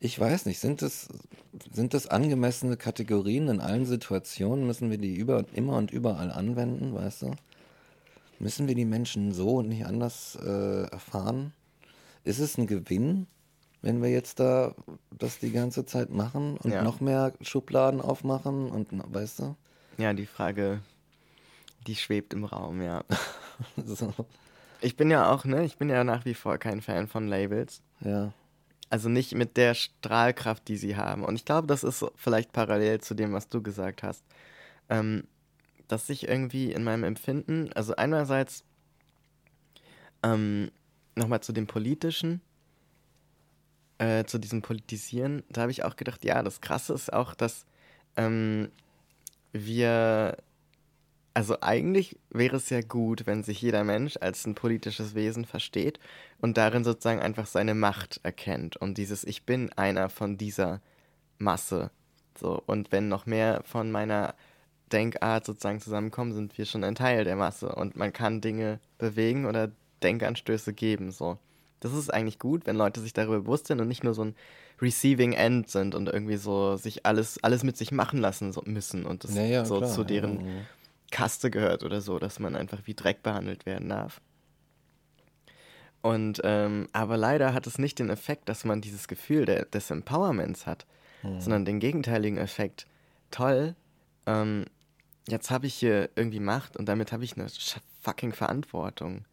ich 0.00 0.18
weiß 0.18 0.46
nicht, 0.46 0.60
sind 0.60 0.82
das, 0.82 1.08
sind 1.72 1.94
das 1.94 2.06
angemessene 2.06 2.76
Kategorien 2.76 3.48
in 3.48 3.60
allen 3.60 3.86
Situationen? 3.86 4.66
Müssen 4.66 4.90
wir 4.90 4.98
die 4.98 5.14
über, 5.14 5.44
immer 5.54 5.76
und 5.76 5.90
überall 5.90 6.30
anwenden, 6.30 6.94
weißt 6.94 7.22
du? 7.22 7.30
Müssen 8.38 8.68
wir 8.68 8.74
die 8.74 8.84
Menschen 8.84 9.32
so 9.32 9.56
und 9.56 9.68
nicht 9.68 9.86
anders 9.86 10.36
äh, 10.44 10.82
erfahren? 10.84 11.52
Ist 12.24 12.40
es 12.40 12.58
ein 12.58 12.66
Gewinn, 12.66 13.26
wenn 13.84 14.02
wir 14.02 14.08
jetzt 14.08 14.40
da 14.40 14.74
das 15.10 15.38
die 15.38 15.52
ganze 15.52 15.84
Zeit 15.84 16.08
machen 16.08 16.56
und 16.56 16.72
ja. 16.72 16.82
noch 16.82 17.00
mehr 17.00 17.34
Schubladen 17.42 18.00
aufmachen 18.00 18.70
und 18.70 18.88
weißt 18.90 19.40
du? 19.40 19.56
Ja, 19.98 20.14
die 20.14 20.24
Frage, 20.24 20.80
die 21.86 21.94
schwebt 21.94 22.32
im 22.32 22.44
Raum, 22.44 22.80
ja. 22.80 23.04
so. 23.84 24.12
Ich 24.80 24.96
bin 24.96 25.10
ja 25.10 25.30
auch, 25.30 25.44
ne, 25.44 25.64
ich 25.64 25.76
bin 25.76 25.90
ja 25.90 26.02
nach 26.02 26.24
wie 26.24 26.32
vor 26.32 26.56
kein 26.56 26.80
Fan 26.80 27.08
von 27.08 27.28
Labels. 27.28 27.82
Ja. 28.00 28.32
Also 28.88 29.10
nicht 29.10 29.34
mit 29.34 29.58
der 29.58 29.74
Strahlkraft, 29.74 30.66
die 30.68 30.76
sie 30.78 30.96
haben. 30.96 31.22
Und 31.22 31.34
ich 31.34 31.44
glaube, 31.44 31.66
das 31.66 31.84
ist 31.84 32.06
vielleicht 32.16 32.52
parallel 32.52 33.02
zu 33.02 33.14
dem, 33.14 33.34
was 33.34 33.50
du 33.50 33.62
gesagt 33.62 34.02
hast. 34.02 34.24
Ähm, 34.88 35.24
dass 35.88 36.08
ich 36.08 36.26
irgendwie 36.26 36.72
in 36.72 36.84
meinem 36.84 37.04
Empfinden, 37.04 37.70
also 37.74 37.94
einerseits 37.96 38.64
ähm, 40.22 40.70
nochmal 41.16 41.40
zu 41.40 41.52
dem 41.52 41.66
Politischen, 41.66 42.40
äh, 44.04 44.26
zu 44.26 44.38
diesem 44.38 44.62
Politisieren, 44.62 45.42
da 45.48 45.62
habe 45.62 45.72
ich 45.72 45.84
auch 45.84 45.96
gedacht, 45.96 46.24
ja, 46.24 46.42
das 46.42 46.60
Krasse 46.60 46.92
ist 46.92 47.12
auch, 47.12 47.34
dass 47.34 47.64
ähm, 48.16 48.70
wir 49.52 50.36
also 51.36 51.56
eigentlich 51.60 52.16
wäre 52.30 52.56
es 52.56 52.70
ja 52.70 52.80
gut, 52.80 53.26
wenn 53.26 53.42
sich 53.42 53.60
jeder 53.60 53.82
Mensch 53.82 54.16
als 54.20 54.46
ein 54.46 54.54
politisches 54.54 55.16
Wesen 55.16 55.44
versteht 55.44 55.98
und 56.40 56.56
darin 56.56 56.84
sozusagen 56.84 57.20
einfach 57.20 57.46
seine 57.46 57.74
Macht 57.74 58.20
erkennt 58.22 58.76
und 58.76 58.98
dieses 58.98 59.24
Ich 59.24 59.44
bin 59.44 59.72
einer 59.72 60.10
von 60.10 60.38
dieser 60.38 60.80
Masse. 61.38 61.90
So, 62.38 62.62
und 62.66 62.92
wenn 62.92 63.08
noch 63.08 63.26
mehr 63.26 63.62
von 63.64 63.90
meiner 63.90 64.34
Denkart 64.92 65.44
sozusagen 65.44 65.80
zusammenkommen, 65.80 66.32
sind 66.32 66.56
wir 66.56 66.66
schon 66.66 66.84
ein 66.84 66.94
Teil 66.94 67.24
der 67.24 67.36
Masse 67.36 67.74
und 67.74 67.96
man 67.96 68.12
kann 68.12 68.40
Dinge 68.40 68.78
bewegen 68.98 69.46
oder 69.46 69.72
Denkanstöße 70.04 70.72
geben. 70.72 71.10
So. 71.10 71.38
Das 71.84 71.92
ist 71.92 72.08
eigentlich 72.08 72.38
gut, 72.38 72.66
wenn 72.66 72.76
Leute 72.76 73.02
sich 73.02 73.12
darüber 73.12 73.40
bewusst 73.40 73.66
sind 73.66 73.78
und 73.78 73.88
nicht 73.88 74.02
nur 74.02 74.14
so 74.14 74.24
ein 74.24 74.34
Receiving 74.80 75.34
End 75.34 75.68
sind 75.68 75.94
und 75.94 76.08
irgendwie 76.08 76.38
so 76.38 76.76
sich 76.76 77.04
alles, 77.04 77.38
alles 77.44 77.62
mit 77.62 77.76
sich 77.76 77.92
machen 77.92 78.20
lassen 78.20 78.54
so 78.54 78.62
müssen 78.64 79.04
und 79.04 79.22
das 79.22 79.34
ja, 79.34 79.42
ja, 79.42 79.64
so 79.66 79.76
klar. 79.76 79.90
zu 79.90 80.02
deren 80.02 80.40
ja, 80.40 80.52
Kaste 81.10 81.50
gehört 81.50 81.82
oder 81.82 82.00
so, 82.00 82.18
dass 82.18 82.40
man 82.40 82.56
einfach 82.56 82.78
wie 82.86 82.94
Dreck 82.94 83.22
behandelt 83.22 83.66
werden 83.66 83.90
darf. 83.90 84.22
Und 86.00 86.40
ähm, 86.42 86.88
aber 86.94 87.18
leider 87.18 87.52
hat 87.52 87.66
es 87.66 87.78
nicht 87.78 87.98
den 87.98 88.08
Effekt, 88.08 88.48
dass 88.48 88.64
man 88.64 88.80
dieses 88.80 89.06
Gefühl 89.06 89.44
der, 89.44 89.66
des 89.66 89.90
Empowerments 89.90 90.66
hat, 90.66 90.86
hm. 91.20 91.38
sondern 91.38 91.66
den 91.66 91.80
gegenteiligen 91.80 92.38
Effekt. 92.38 92.86
Toll, 93.30 93.74
ähm, 94.24 94.64
jetzt 95.28 95.50
habe 95.50 95.66
ich 95.66 95.74
hier 95.74 96.08
irgendwie 96.16 96.40
Macht 96.40 96.78
und 96.78 96.88
damit 96.88 97.12
habe 97.12 97.24
ich 97.24 97.36
eine 97.36 97.48
fucking 98.00 98.32
Verantwortung. 98.32 99.26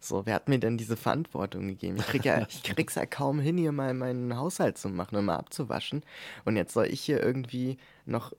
So, 0.00 0.26
wer 0.26 0.34
hat 0.34 0.48
mir 0.48 0.58
denn 0.58 0.78
diese 0.78 0.96
Verantwortung 0.96 1.68
gegeben? 1.68 1.96
Ich, 1.98 2.06
krieg 2.06 2.24
ja, 2.24 2.46
ich 2.48 2.62
krieg's 2.62 2.94
ja 2.94 3.06
kaum 3.06 3.40
hin, 3.40 3.58
hier 3.58 3.72
mal 3.72 3.94
meinen 3.94 4.36
Haushalt 4.36 4.78
zu 4.78 4.88
machen 4.88 5.16
und 5.16 5.24
mal 5.24 5.36
abzuwaschen. 5.36 6.02
Und 6.44 6.56
jetzt 6.56 6.72
soll 6.72 6.86
ich 6.86 7.00
hier 7.00 7.22
irgendwie 7.22 7.78
noch 8.06 8.32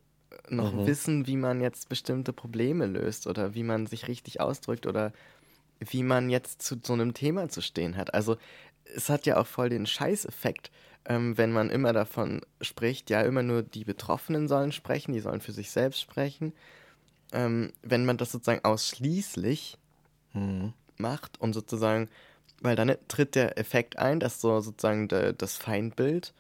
noch 0.50 0.74
mhm. 0.74 0.88
wissen, 0.88 1.28
wie 1.28 1.38
man 1.38 1.62
jetzt 1.62 1.90
bestimmte 1.90 2.34
Probleme 2.34 2.86
löst 2.86 3.28
oder 3.28 3.56
wie 3.56 3.64
man 3.64 3.88
sich 3.88 4.08
richtig 4.08 4.42
ausdrückt 4.42 4.86
oder 4.86 5.12
wie 5.80 6.04
man 6.04 6.30
jetzt 6.30 6.62
zu 6.62 6.78
so 6.84 6.94
einem 6.94 7.14
Thema 7.14 7.50
zu 7.50 7.62
stehen 7.62 7.98
hat. 7.98 8.14
Also 8.14 8.38
es 8.96 9.10
hat 9.10 9.26
ja 9.26 9.38
auch 9.38 9.48
voll 9.48 9.70
den 9.70 9.86
Scheißeffekt, 9.86 10.72
ähm, 11.06 11.38
wenn 11.38 11.52
man 11.52 11.70
immer 11.70 11.94
davon 11.94 12.42
spricht, 12.62 13.10
ja, 13.10 13.22
immer 13.22 13.44
nur 13.44 13.64
die 13.64 13.86
Betroffenen 13.86 14.48
sollen 14.48 14.72
sprechen, 14.72 15.14
die 15.14 15.20
sollen 15.20 15.42
für 15.42 15.52
sich 15.52 15.72
selbst 15.72 16.02
sprechen. 16.02 16.54
Ähm, 17.32 17.72
wenn 17.84 18.06
man 18.06 18.18
das 18.18 18.32
sozusagen 18.32 18.66
ausschließlich 18.66 19.78
mhm. 20.34 20.74
Macht 21.00 21.40
und 21.40 21.54
sozusagen, 21.54 22.10
weil 22.62 22.76
dann 22.76 22.94
tritt 23.08 23.36
der 23.36 23.58
Effekt 23.58 23.98
ein, 23.98 24.20
dass 24.20 24.42
so 24.42 24.60
sozusagen 24.60 25.08
de, 25.08 25.34
das 25.38 25.58
Feindbild 25.58 26.34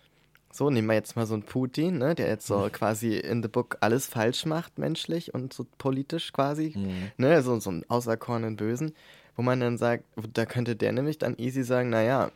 so, 0.51 0.69
nehmen 0.69 0.87
wir 0.87 0.95
jetzt 0.95 1.15
mal 1.15 1.27
so 1.27 1.35
einen 1.35 1.43
Putin, 1.43 1.99
ne, 1.99 2.15
der 2.15 2.27
jetzt 2.27 2.47
so 2.47 2.57
mhm. 2.57 2.71
quasi 2.71 3.17
in 3.17 3.43
the 3.43 3.49
book 3.49 3.77
alles 3.81 4.07
falsch 4.07 4.45
macht, 4.45 4.79
menschlich 4.79 5.33
und 5.33 5.53
so 5.53 5.65
politisch 5.77 6.33
quasi, 6.33 6.73
mhm. 6.75 7.11
ne, 7.17 7.41
so, 7.43 7.59
so 7.59 7.69
einen 7.69 7.85
auserkorenen 7.87 8.55
Bösen, 8.55 8.93
wo 9.35 9.43
man 9.43 9.59
dann 9.59 9.77
sagt, 9.77 10.05
da 10.33 10.45
könnte 10.45 10.75
der 10.75 10.91
nämlich 10.91 11.19
dann 11.19 11.37
easy 11.37 11.63
sagen, 11.63 11.89
naja, 11.89 12.31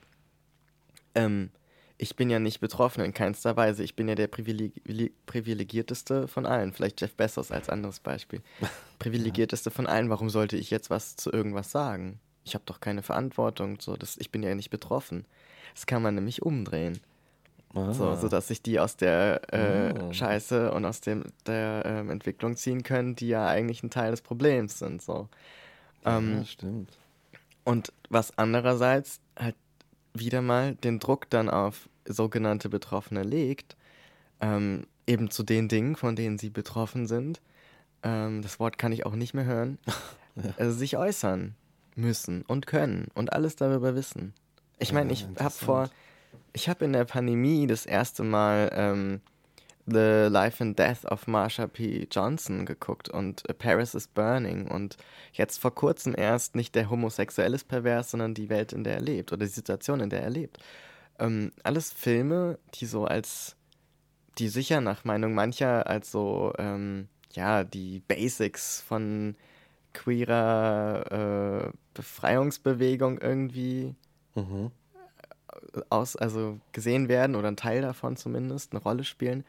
ähm, 1.15 1.49
ich 2.03 2.15
bin 2.17 2.29
ja 2.29 2.37
nicht 2.37 2.59
betroffen 2.59 3.03
in 3.03 3.13
keinster 3.13 3.55
Weise, 3.55 3.83
ich 3.83 3.95
bin 3.95 4.09
ja 4.09 4.15
der 4.15 4.27
Privileg 4.27 4.73
privilegierteste 5.25 6.27
von 6.27 6.45
allen, 6.45 6.73
vielleicht 6.73 6.99
Jeff 7.01 7.15
Bezos 7.15 7.49
als 7.49 7.69
anderes 7.69 7.99
Beispiel, 8.01 8.41
privilegierteste 8.99 9.71
von 9.71 9.87
allen, 9.87 10.09
warum 10.09 10.29
sollte 10.29 10.57
ich 10.57 10.69
jetzt 10.69 10.89
was 10.89 11.15
zu 11.15 11.31
irgendwas 11.31 11.71
sagen? 11.71 12.19
Ich 12.43 12.55
habe 12.55 12.65
doch 12.65 12.81
keine 12.81 13.03
Verantwortung, 13.03 13.79
so, 13.79 13.95
das, 13.95 14.17
ich 14.17 14.31
bin 14.31 14.43
ja 14.43 14.53
nicht 14.53 14.69
betroffen. 14.69 15.25
Das 15.73 15.85
kann 15.85 16.03
man 16.03 16.15
nämlich 16.15 16.41
umdrehen. 16.41 16.99
Ah. 17.73 17.93
So, 17.93 18.15
sodass 18.15 18.49
sich 18.49 18.61
die 18.61 18.79
aus 18.79 18.97
der 18.97 19.41
äh, 19.51 19.93
oh. 19.97 20.11
Scheiße 20.11 20.71
und 20.71 20.85
aus 20.85 20.99
dem, 20.99 21.23
der 21.47 21.83
ähm, 21.85 22.09
Entwicklung 22.09 22.57
ziehen 22.57 22.83
können, 22.83 23.15
die 23.15 23.29
ja 23.29 23.47
eigentlich 23.47 23.81
ein 23.81 23.89
Teil 23.89 24.11
des 24.11 24.21
Problems 24.21 24.77
sind. 24.77 25.01
So. 25.01 25.29
Ähm, 26.05 26.39
ja, 26.39 26.45
stimmt. 26.45 26.97
Und 27.63 27.93
was 28.09 28.37
andererseits 28.37 29.21
halt 29.39 29.55
wieder 30.13 30.41
mal 30.41 30.75
den 30.75 30.99
Druck 30.99 31.29
dann 31.29 31.49
auf 31.49 31.89
sogenannte 32.05 32.69
Betroffene 32.69 33.23
legt, 33.23 33.75
ähm, 34.41 34.85
eben 35.07 35.29
zu 35.29 35.43
den 35.43 35.67
Dingen, 35.67 35.95
von 35.95 36.15
denen 36.15 36.37
sie 36.37 36.49
betroffen 36.49 37.07
sind, 37.07 37.41
ähm, 38.03 38.41
das 38.41 38.59
Wort 38.59 38.77
kann 38.77 38.91
ich 38.91 39.05
auch 39.05 39.15
nicht 39.15 39.33
mehr 39.33 39.45
hören, 39.45 39.77
ja. 40.35 40.53
also 40.57 40.71
sich 40.71 40.97
äußern 40.97 41.55
müssen 41.95 42.41
und 42.43 42.67
können 42.67 43.07
und 43.13 43.33
alles 43.33 43.55
darüber 43.55 43.95
wissen. 43.95 44.33
Ich 44.79 44.91
meine, 44.91 45.13
ich 45.13 45.27
habe 45.39 45.51
vor 45.51 45.89
ich 46.53 46.69
habe 46.69 46.85
in 46.85 46.93
der 46.93 47.05
Pandemie 47.05 47.67
das 47.67 47.85
erste 47.85 48.23
Mal 48.23 48.69
ähm, 48.73 49.21
The 49.85 50.27
Life 50.29 50.63
and 50.63 50.77
Death 50.79 51.03
of 51.05 51.27
Marsha 51.27 51.67
P. 51.67 52.07
Johnson 52.09 52.65
geguckt 52.65 53.09
und 53.09 53.47
äh, 53.49 53.53
Paris 53.53 53.95
is 53.95 54.07
Burning 54.07 54.67
und 54.67 54.97
jetzt 55.33 55.57
vor 55.59 55.75
kurzem 55.75 56.13
erst 56.15 56.55
nicht 56.55 56.75
der 56.75 56.89
Homosexuell 56.89 57.53
ist 57.53 57.67
pervers, 57.67 58.11
sondern 58.11 58.33
die 58.33 58.49
Welt, 58.49 58.71
in 58.71 58.83
der 58.83 58.95
er 58.95 59.01
lebt 59.01 59.33
oder 59.33 59.45
die 59.45 59.51
Situation, 59.51 59.99
in 59.99 60.09
der 60.09 60.21
er 60.21 60.29
lebt. 60.29 60.59
Ähm, 61.23 61.51
alles 61.63 61.91
Filme, 61.91 62.59
die 62.75 62.85
so 62.85 63.05
als, 63.05 63.55
die 64.37 64.49
sicher 64.49 64.81
nach 64.81 65.05
Meinung 65.05 65.33
mancher 65.33 65.87
als 65.87 66.11
so, 66.11 66.53
ähm, 66.57 67.07
ja, 67.31 67.63
die 67.63 67.99
Basics 67.99 68.81
von 68.81 69.35
queerer 69.93 71.71
äh, 71.71 71.77
Befreiungsbewegung 71.93 73.19
irgendwie 73.19 73.95
mhm 74.35 74.71
aus, 75.89 76.15
also 76.15 76.59
gesehen 76.71 77.09
werden 77.09 77.35
oder 77.35 77.47
ein 77.47 77.57
Teil 77.57 77.81
davon 77.81 78.15
zumindest 78.15 78.73
eine 78.73 78.81
Rolle 78.81 79.03
spielen. 79.03 79.43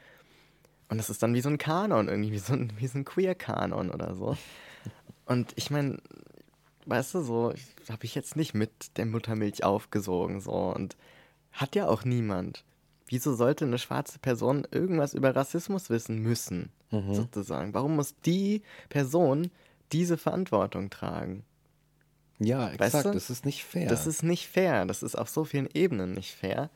Und 0.89 0.97
das 0.97 1.09
ist 1.09 1.23
dann 1.23 1.33
wie 1.33 1.41
so 1.41 1.49
ein 1.49 1.57
Kanon, 1.57 2.07
irgendwie, 2.07 2.31
wie 2.31 2.39
so 2.39 2.53
ein, 2.53 2.71
wie 2.77 2.87
so 2.87 2.99
ein 2.99 3.05
Queer-Kanon 3.05 3.89
oder 3.89 4.15
so. 4.15 4.37
Und 5.25 5.53
ich 5.55 5.71
meine, 5.71 5.97
weißt 6.85 7.15
du, 7.15 7.21
so 7.21 7.53
habe 7.89 8.05
ich 8.05 8.13
jetzt 8.13 8.35
nicht 8.35 8.53
mit 8.53 8.97
der 8.97 9.07
Muttermilch 9.07 9.63
aufgesogen, 9.63 10.41
so 10.41 10.51
und 10.51 10.95
hat 11.55 11.75
ja 11.75 11.87
auch 11.87 12.05
niemand. 12.05 12.63
Wieso 13.07 13.35
sollte 13.35 13.65
eine 13.65 13.77
schwarze 13.77 14.19
Person 14.19 14.67
irgendwas 14.71 15.13
über 15.13 15.35
Rassismus 15.35 15.89
wissen 15.89 16.19
müssen, 16.19 16.69
mhm. 16.91 17.13
sozusagen? 17.13 17.73
Warum 17.73 17.95
muss 17.95 18.15
die 18.25 18.63
Person 18.89 19.51
diese 19.91 20.17
Verantwortung 20.17 20.89
tragen? 20.89 21.43
Ja, 22.39 22.69
exakt. 22.69 22.93
Weißt 22.93 23.05
du? 23.05 23.11
Das 23.11 23.29
ist 23.29 23.45
nicht 23.45 23.63
fair. 23.63 23.87
Das 23.87 24.07
ist 24.07 24.23
nicht 24.23 24.47
fair. 24.47 24.85
Das 24.85 25.03
ist 25.03 25.15
auf 25.15 25.29
so 25.29 25.45
vielen 25.45 25.69
Ebenen 25.73 26.13
nicht 26.13 26.33
fair. 26.33 26.69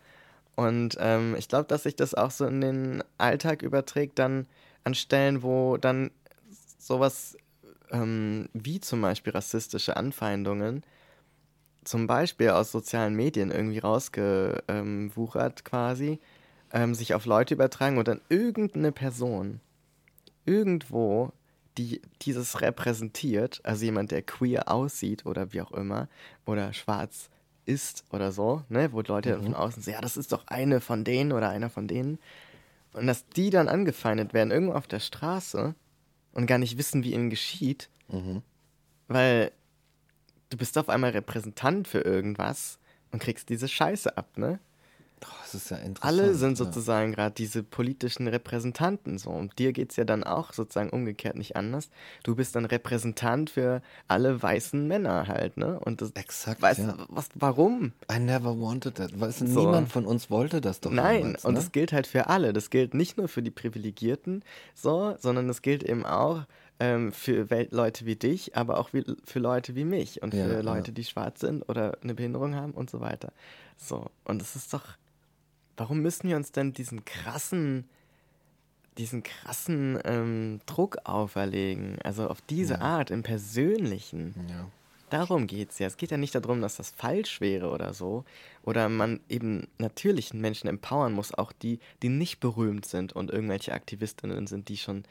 Und 0.56 0.98
ähm, 1.00 1.36
ich 1.38 1.48
glaube, 1.48 1.66
dass 1.66 1.84
sich 1.84 1.96
das 1.96 2.14
auch 2.14 2.32
so 2.32 2.46
in 2.46 2.62
den 2.62 3.04
Alltag 3.18 3.62
überträgt, 3.62 4.20
dann 4.20 4.46
an 4.84 4.94
Stellen, 4.94 5.42
wo 5.42 5.78
dann 5.78 6.12
sowas 6.78 7.38
ähm, 7.92 8.50
wie 8.54 8.80
zum 8.80 9.02
Beispiel 9.02 9.34
rassistische 9.34 9.98
Anfeindungen 9.98 10.84
zum 11.84 12.08
Beispiel 12.08 12.50
aus 12.50 12.72
sozialen 12.72 13.16
Medien 13.16 13.52
irgendwie 13.52 13.80
rausgewuchert 13.80 15.66
quasi, 15.66 16.20
ähm, 16.72 16.94
sich 16.94 17.14
auf 17.14 17.26
Leute 17.26 17.54
übertragen 17.54 17.98
und 17.98 18.08
dann 18.08 18.22
irgendeine 18.30 18.92
Person 18.92 19.60
irgendwo, 20.46 21.32
die 21.78 22.02
dieses 22.22 22.62
repräsentiert, 22.62 23.62
also 23.64 23.86
jemand, 23.86 24.12
der 24.12 24.22
queer 24.22 24.70
aussieht 24.70 25.26
oder 25.26 25.54
wie 25.54 25.62
auch 25.62 25.72
immer, 25.72 26.08
oder 26.46 26.74
schwarz 26.74 27.30
ist 27.66 28.04
oder 28.12 28.32
so, 28.32 28.64
ne, 28.70 28.92
wo 28.92 29.02
Leute 29.02 29.38
mhm. 29.38 29.44
von 29.44 29.54
außen 29.54 29.84
sagen, 29.84 29.96
ja, 29.96 30.02
das 30.02 30.18
ist 30.18 30.32
doch 30.32 30.48
eine 30.48 30.82
von 30.82 31.04
denen 31.04 31.32
oder 31.32 31.50
einer 31.50 31.70
von 31.70 31.88
denen. 31.88 32.20
Und 32.94 33.06
dass 33.08 33.28
die 33.30 33.52
dann 33.52 33.70
angefeindet 33.70 34.34
werden, 34.34 34.52
irgendwo 34.52 34.74
auf 34.74 34.88
der 34.88 35.00
Straße 35.00 35.76
und 36.34 36.48
gar 36.48 36.58
nicht 36.58 36.78
wissen, 36.78 37.04
wie 37.04 37.14
ihnen 37.14 37.30
geschieht, 37.30 37.90
mhm. 38.08 38.42
weil 39.08 39.52
du 40.50 40.58
bist 40.58 40.78
auf 40.78 40.90
einmal 40.90 41.12
Repräsentant 41.12 41.88
für 41.88 42.02
irgendwas 42.02 42.80
und 43.12 43.22
kriegst 43.22 43.50
diese 43.50 43.68
Scheiße 43.68 44.18
ab, 44.18 44.38
ne? 44.38 44.60
Oh, 45.26 45.28
das 45.42 45.54
ist 45.54 45.70
ja 45.70 45.78
interessant. 45.78 46.06
Alle 46.06 46.34
sind 46.34 46.58
sozusagen 46.58 47.10
ja. 47.10 47.16
gerade 47.16 47.36
diese 47.36 47.62
politischen 47.62 48.28
Repräsentanten 48.28 49.18
so. 49.18 49.32
Und 49.32 49.60
dir 49.60 49.74
geht 49.74 49.92
es 49.92 49.98
ja 49.98 50.06
dann 50.06 50.24
auch 50.24 50.54
sozusagen 50.54 50.90
umgekehrt 50.92 51.36
nicht 51.36 51.58
anders. 51.58 51.90
Du 52.24 52.36
bist 52.36 52.56
dann 52.56 52.64
Repräsentant 52.64 53.50
für 53.50 53.82
alle 54.08 54.42
weißen 54.42 54.88
Männer 54.88 55.28
halt, 55.28 55.58
ne? 55.58 55.80
Und 55.80 56.02
das, 56.02 56.12
Exakt. 56.12 56.62
Weißt, 56.62 56.80
ja. 56.80 56.96
was, 57.10 57.28
warum? 57.36 57.92
I 58.10 58.20
never 58.20 58.58
wanted 58.58 58.96
that. 58.96 59.20
Weißt, 59.20 59.40
so. 59.40 59.46
Niemand 59.46 59.92
von 59.92 60.06
uns 60.06 60.30
wollte 60.30 60.62
das 60.62 60.80
doch. 60.80 60.92
Nein, 60.92 61.22
damals, 61.22 61.46
und 61.46 61.54
ne? 61.54 61.60
das 61.60 61.72
gilt 61.74 61.92
halt 61.92 62.08
für 62.08 62.28
alle. 62.28 62.54
Das 62.54 62.70
gilt 62.70 62.94
nicht 62.94 63.18
nur 63.18 63.28
für 63.28 63.42
die 63.42 63.52
Privilegierten, 63.52 64.44
so, 64.74 65.16
sondern 65.20 65.50
das 65.50 65.62
gilt 65.62 65.84
eben 65.84 66.06
auch 66.06 66.46
ähm, 66.80 67.12
für 67.12 67.46
Leute 67.72 68.06
wie 68.06 68.16
dich, 68.16 68.56
aber 68.56 68.80
auch 68.80 68.94
wie, 68.94 69.04
für 69.26 69.40
Leute 69.40 69.76
wie 69.76 69.84
mich 69.84 70.22
und 70.22 70.34
ja, 70.34 70.46
für 70.46 70.62
Leute, 70.62 70.92
ja. 70.92 70.94
die 70.94 71.04
schwarz 71.04 71.42
sind 71.42 71.68
oder 71.68 71.98
eine 72.02 72.16
Behinderung 72.16 72.56
haben 72.56 72.72
und 72.72 72.90
so 72.90 73.02
weiter. 73.02 73.32
So, 73.78 74.10
und 74.24 74.42
es 74.42 74.56
ist 74.56 74.74
doch, 74.74 74.84
warum 75.78 76.00
müssen 76.00 76.30
wir 76.30 76.38
uns 76.38 76.52
denn 76.52 76.74
diesen 76.74 77.04
krassen, 77.06 77.90
diesen 78.98 79.24
krassen 79.24 80.00
ähm, 80.06 80.62
Druck 80.66 80.98
auferlegen? 81.04 81.98
Also 82.04 82.28
auf 82.28 82.42
diese 82.42 82.76
ja. 82.76 82.82
Art, 82.82 83.12
im 83.12 83.24
Persönlichen. 83.24 84.34
Darum 85.10 85.48
geht 85.48 85.72
es 85.72 85.80
ja. 85.80 85.88
Es 85.88 85.98
geht 85.98 86.12
ja 86.12 86.18
nicht 86.18 86.36
darum, 86.36 86.62
dass 86.62 86.78
das 86.78 86.92
falsch 86.92 87.42
wäre 87.42 87.72
oder 87.72 87.94
so. 87.94 88.26
Oder 88.64 88.90
man 88.90 89.20
eben 89.28 89.68
natürlichen 89.80 90.40
Menschen 90.40 90.70
empowern 90.70 91.14
muss, 91.14 91.34
auch 91.34 91.52
die, 91.52 91.80
die 92.04 92.10
nicht 92.10 92.40
berühmt 92.40 92.86
sind 92.86 93.14
und 93.14 93.32
irgendwelche 93.32 93.74
Aktivistinnen 93.74 94.48
sind, 94.48 94.70
die 94.70 94.78
schon 94.78 95.04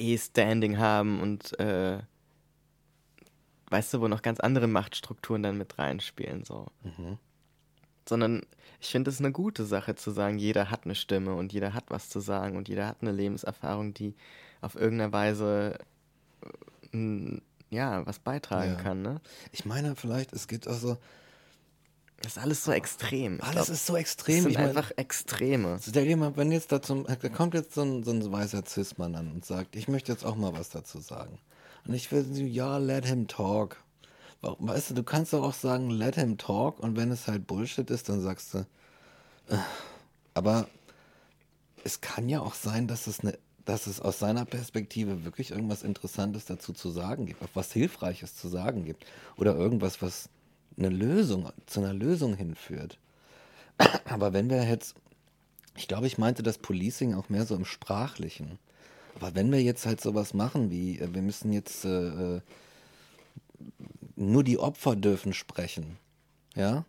eh 0.00 0.18
Standing 0.18 0.78
haben 0.78 1.20
und 1.20 1.58
äh, 1.60 1.98
weißt 3.70 3.94
du, 3.94 4.00
wo 4.00 4.08
noch 4.08 4.22
ganz 4.22 4.40
andere 4.40 4.66
Machtstrukturen 4.66 5.42
dann 5.42 5.58
mit 5.58 5.78
reinspielen, 5.78 6.44
so. 6.44 6.66
Mhm. 6.82 7.18
Sondern 8.08 8.42
ich 8.80 8.90
finde 8.90 9.10
es 9.10 9.20
eine 9.20 9.30
gute 9.30 9.64
Sache 9.64 9.94
zu 9.94 10.10
sagen, 10.10 10.38
jeder 10.38 10.70
hat 10.70 10.84
eine 10.84 10.94
Stimme 10.94 11.34
und 11.34 11.52
jeder 11.52 11.74
hat 11.74 11.84
was 11.88 12.08
zu 12.08 12.18
sagen 12.20 12.56
und 12.56 12.68
jeder 12.68 12.86
hat 12.86 12.98
eine 13.02 13.12
Lebenserfahrung, 13.12 13.94
die 13.94 14.14
auf 14.60 14.74
irgendeiner 14.74 15.12
Weise 15.12 15.78
äh, 16.92 17.40
ja 17.70 18.04
was 18.06 18.18
beitragen 18.18 18.72
ja. 18.72 18.82
kann, 18.82 19.02
ne? 19.02 19.20
Ich 19.52 19.64
meine, 19.64 19.94
vielleicht, 19.94 20.32
es 20.32 20.48
gibt 20.48 20.66
also 20.66 20.98
das 22.22 22.36
ist 22.36 22.42
alles 22.42 22.64
so 22.64 22.72
extrem. 22.72 23.40
alles 23.40 23.54
glaub, 23.54 23.68
ist 23.68 23.86
so 23.86 23.96
extrem. 23.96 24.36
Das 24.36 24.42
sind 24.44 24.52
ich 24.52 24.58
einfach 24.58 24.90
Extreme. 24.96 25.78
Stell 25.82 26.06
dir 26.06 26.16
mal, 26.16 26.36
wenn 26.36 26.52
jetzt 26.52 26.70
da 26.70 26.82
zum, 26.82 27.06
da 27.06 27.28
kommt 27.30 27.54
jetzt 27.54 27.74
so 27.74 27.82
ein, 27.82 28.04
so 28.04 28.10
ein 28.10 28.30
weißer 28.30 28.62
Cis-Mann 28.66 29.14
an 29.14 29.32
und 29.32 29.44
sagt, 29.44 29.74
ich 29.74 29.88
möchte 29.88 30.12
jetzt 30.12 30.24
auch 30.24 30.36
mal 30.36 30.52
was 30.52 30.68
dazu 30.68 31.00
sagen. 31.00 31.38
Und 31.86 31.94
ich 31.94 32.12
will 32.12 32.24
so, 32.30 32.42
ja, 32.42 32.76
let 32.76 33.06
him 33.06 33.26
talk. 33.26 33.82
Weißt 34.42 34.90
du, 34.90 34.94
du 34.94 35.02
kannst 35.02 35.32
doch 35.32 35.42
auch 35.42 35.54
sagen, 35.54 35.90
let 35.90 36.16
him 36.16 36.36
talk 36.36 36.78
und 36.80 36.96
wenn 36.96 37.10
es 37.10 37.26
halt 37.26 37.46
Bullshit 37.46 37.90
ist, 37.90 38.08
dann 38.08 38.20
sagst 38.20 38.54
du, 38.54 38.58
äh. 39.48 39.56
aber 40.34 40.66
es 41.84 42.00
kann 42.02 42.28
ja 42.28 42.40
auch 42.40 42.54
sein, 42.54 42.86
dass 42.86 43.06
es 43.06 43.20
eine 43.20 43.38
dass 43.66 43.86
es 43.86 44.00
aus 44.00 44.18
seiner 44.18 44.46
Perspektive 44.46 45.24
wirklich 45.24 45.50
irgendwas 45.50 45.82
Interessantes 45.82 46.46
dazu 46.46 46.72
zu 46.72 46.90
sagen 46.90 47.26
gibt, 47.26 47.40
was 47.54 47.72
Hilfreiches 47.72 48.34
zu 48.34 48.48
sagen 48.48 48.84
gibt 48.84 49.04
oder 49.36 49.54
irgendwas, 49.54 50.02
was 50.02 50.28
eine 50.76 50.88
Lösung, 50.88 51.50
zu 51.66 51.80
einer 51.80 51.92
Lösung 51.92 52.34
hinführt. 52.34 52.98
Aber 54.04 54.32
wenn 54.32 54.50
wir 54.50 54.64
jetzt, 54.64 54.94
ich 55.76 55.88
glaube, 55.88 56.06
ich 56.06 56.18
meinte 56.18 56.42
das 56.42 56.58
Policing 56.58 57.14
auch 57.14 57.28
mehr 57.28 57.46
so 57.46 57.54
im 57.54 57.64
Sprachlichen. 57.64 58.58
Aber 59.16 59.34
wenn 59.34 59.50
wir 59.52 59.62
jetzt 59.62 59.86
halt 59.86 60.00
sowas 60.00 60.34
machen 60.34 60.70
wie, 60.70 60.98
äh, 60.98 61.14
wir 61.14 61.22
müssen 61.22 61.52
jetzt 61.52 61.84
äh, 61.84 62.36
äh, 62.36 62.40
nur 64.16 64.44
die 64.44 64.58
Opfer 64.58 64.96
dürfen 64.96 65.32
sprechen, 65.32 65.96
ja, 66.54 66.84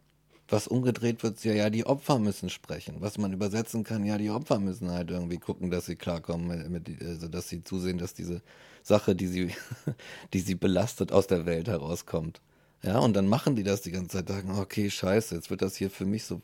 was 0.52 0.68
umgedreht 0.68 1.24
wird, 1.24 1.44
ja, 1.44 1.54
ja, 1.54 1.70
die 1.70 1.86
Opfer 1.86 2.20
müssen 2.20 2.50
sprechen. 2.50 2.98
Was 3.00 3.18
man 3.18 3.32
übersetzen 3.32 3.84
kann, 3.84 4.06
ja, 4.06 4.18
die 4.18 4.30
Opfer 4.30 4.60
müssen 4.60 4.92
halt 4.92 5.10
irgendwie 5.10 5.38
gucken, 5.38 5.72
dass 5.72 5.86
sie 5.86 5.96
klarkommen, 5.96 6.48
mit, 6.48 6.88
mit, 6.88 7.02
also 7.02 7.28
dass 7.30 7.48
sie 7.48 7.64
zusehen, 7.64 7.98
dass 7.98 8.14
diese 8.14 8.42
Sache, 8.84 9.16
die 9.16 9.28
sie, 9.28 9.56
die 10.34 10.40
sie 10.40 10.56
belastet, 10.56 11.12
aus 11.12 11.28
der 11.28 11.46
Welt 11.46 11.68
herauskommt. 11.68 12.42
Ja, 12.84 13.00
und 13.00 13.14
dann 13.16 13.28
machen 13.28 13.56
die 13.56 13.64
das 13.64 13.82
die 13.82 13.92
ganze 13.92 14.18
Zeit, 14.18 14.28
sagen, 14.28 14.58
okay, 14.58 14.90
scheiße, 14.90 15.36
jetzt 15.36 15.50
wird 15.50 15.62
das 15.62 15.76
hier 15.76 15.90
für 15.92 16.06
mich 16.06 16.24
so 16.24 16.42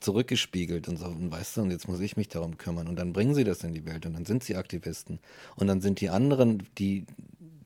zurückgespiegelt 0.00 0.88
und 0.88 0.98
so, 0.98 1.06
und 1.06 1.30
weißt 1.30 1.56
du, 1.56 1.62
und 1.62 1.70
jetzt 1.70 1.88
muss 1.88 2.00
ich 2.00 2.16
mich 2.16 2.28
darum 2.28 2.58
kümmern. 2.58 2.88
Und 2.88 2.96
dann 2.96 3.12
bringen 3.12 3.34
sie 3.34 3.44
das 3.44 3.62
in 3.64 3.74
die 3.74 3.84
Welt 3.86 4.06
und 4.06 4.14
dann 4.14 4.24
sind 4.24 4.44
sie 4.44 4.56
Aktivisten. 4.56 5.20
Und 5.56 5.66
dann 5.66 5.80
sind 5.80 6.00
die 6.00 6.10
anderen, 6.10 6.62
die, 6.78 7.06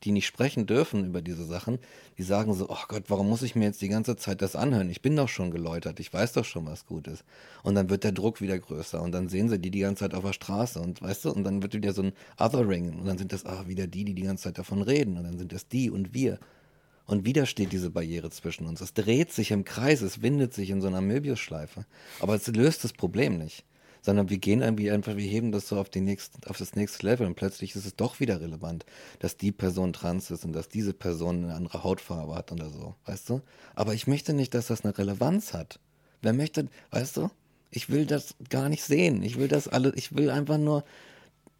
die 0.02 0.12
nicht 0.12 0.26
sprechen 0.26 0.66
dürfen 0.66 1.04
über 1.06 1.22
diese 1.22 1.44
Sachen, 1.44 1.78
die 2.18 2.22
sagen 2.22 2.54
so, 2.54 2.68
oh 2.68 2.84
Gott, 2.88 3.04
warum 3.08 3.28
muss 3.28 3.42
ich 3.42 3.54
mir 3.54 3.66
jetzt 3.66 3.82
die 3.82 3.88
ganze 3.88 4.16
Zeit 4.16 4.42
das 4.42 4.56
anhören? 4.56 4.90
Ich 4.90 5.02
bin 5.02 5.16
doch 5.16 5.28
schon 5.28 5.50
geläutert, 5.50 6.00
ich 6.00 6.12
weiß 6.12 6.32
doch 6.32 6.44
schon, 6.44 6.66
was 6.66 6.86
gut 6.86 7.06
ist. 7.06 7.24
Und 7.62 7.74
dann 7.74 7.90
wird 7.90 8.04
der 8.04 8.12
Druck 8.12 8.40
wieder 8.40 8.58
größer 8.58 9.00
und 9.02 9.12
dann 9.12 9.28
sehen 9.28 9.48
sie 9.48 9.58
die 9.58 9.70
die 9.70 9.80
ganze 9.80 10.00
Zeit 10.04 10.14
auf 10.14 10.24
der 10.24 10.32
Straße 10.32 10.80
und 10.80 11.02
weißt 11.02 11.26
du, 11.26 11.32
und 11.32 11.44
dann 11.44 11.62
wird 11.62 11.74
wieder 11.74 11.92
so 11.92 12.02
ein 12.02 12.12
Othering 12.38 12.98
und 12.98 13.06
dann 13.06 13.18
sind 13.18 13.32
das, 13.32 13.46
ah, 13.46 13.64
wieder 13.66 13.86
die, 13.86 14.04
die 14.04 14.14
die 14.14 14.22
ganze 14.22 14.44
Zeit 14.44 14.58
davon 14.58 14.82
reden 14.82 15.18
und 15.18 15.24
dann 15.24 15.38
sind 15.38 15.52
das 15.52 15.68
die 15.68 15.90
und 15.90 16.14
wir. 16.14 16.38
Und 17.12 17.26
wieder 17.26 17.44
steht 17.44 17.72
diese 17.72 17.90
Barriere 17.90 18.30
zwischen 18.30 18.64
uns. 18.64 18.80
Es 18.80 18.94
dreht 18.94 19.32
sich 19.32 19.50
im 19.50 19.66
Kreis, 19.66 20.00
es 20.00 20.22
windet 20.22 20.54
sich 20.54 20.70
in 20.70 20.80
so 20.80 20.86
einer 20.86 21.02
Möbiusschleife. 21.02 21.84
Aber 22.20 22.34
es 22.34 22.46
löst 22.46 22.84
das 22.84 22.94
Problem 22.94 23.36
nicht. 23.36 23.66
Sondern 24.00 24.30
wir 24.30 24.38
gehen 24.38 24.62
irgendwie 24.62 24.90
einfach, 24.90 25.14
wir 25.18 25.28
heben 25.28 25.52
das 25.52 25.68
so 25.68 25.78
auf, 25.78 25.90
die 25.90 26.00
nächst, 26.00 26.48
auf 26.48 26.56
das 26.56 26.74
nächste 26.74 27.04
Level 27.04 27.26
und 27.26 27.34
plötzlich 27.34 27.76
ist 27.76 27.84
es 27.84 27.96
doch 27.96 28.18
wieder 28.18 28.40
relevant, 28.40 28.86
dass 29.18 29.36
die 29.36 29.52
Person 29.52 29.92
trans 29.92 30.30
ist 30.30 30.46
und 30.46 30.54
dass 30.54 30.70
diese 30.70 30.94
Person 30.94 31.44
eine 31.44 31.54
andere 31.54 31.84
Hautfarbe 31.84 32.34
hat 32.34 32.50
oder 32.50 32.70
so. 32.70 32.94
Weißt 33.04 33.28
du? 33.28 33.42
Aber 33.74 33.92
ich 33.92 34.06
möchte 34.06 34.32
nicht, 34.32 34.54
dass 34.54 34.68
das 34.68 34.82
eine 34.82 34.96
Relevanz 34.96 35.52
hat. 35.52 35.80
Wer 36.22 36.32
möchte, 36.32 36.68
weißt 36.92 37.18
du? 37.18 37.30
Ich 37.70 37.90
will 37.90 38.06
das 38.06 38.36
gar 38.48 38.70
nicht 38.70 38.84
sehen. 38.84 39.22
Ich 39.22 39.38
will 39.38 39.48
das 39.48 39.68
alle, 39.68 39.92
ich 39.96 40.16
will 40.16 40.30
einfach 40.30 40.56
nur, 40.56 40.82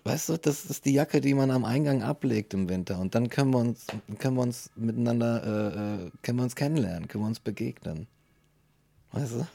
Weißt 0.04 0.28
du, 0.28 0.36
das 0.36 0.64
ist 0.64 0.84
die 0.84 0.94
Jacke, 0.94 1.20
die 1.20 1.32
man 1.32 1.52
am 1.52 1.64
Eingang 1.64 2.02
ablegt 2.02 2.54
im 2.54 2.68
Winter. 2.68 2.98
Und 2.98 3.14
dann 3.14 3.28
können 3.28 3.52
wir 3.52 3.58
uns, 3.58 3.86
können 4.18 4.36
wir 4.36 4.42
uns 4.42 4.70
miteinander, 4.74 5.44
äh, 5.44 6.06
äh, 6.06 6.10
können 6.22 6.38
wir 6.38 6.44
uns 6.44 6.56
kennenlernen, 6.56 7.06
können 7.06 7.22
wir 7.22 7.28
uns 7.28 7.38
begegnen. 7.38 8.08
Weißt 9.12 9.34
du? 9.34 9.46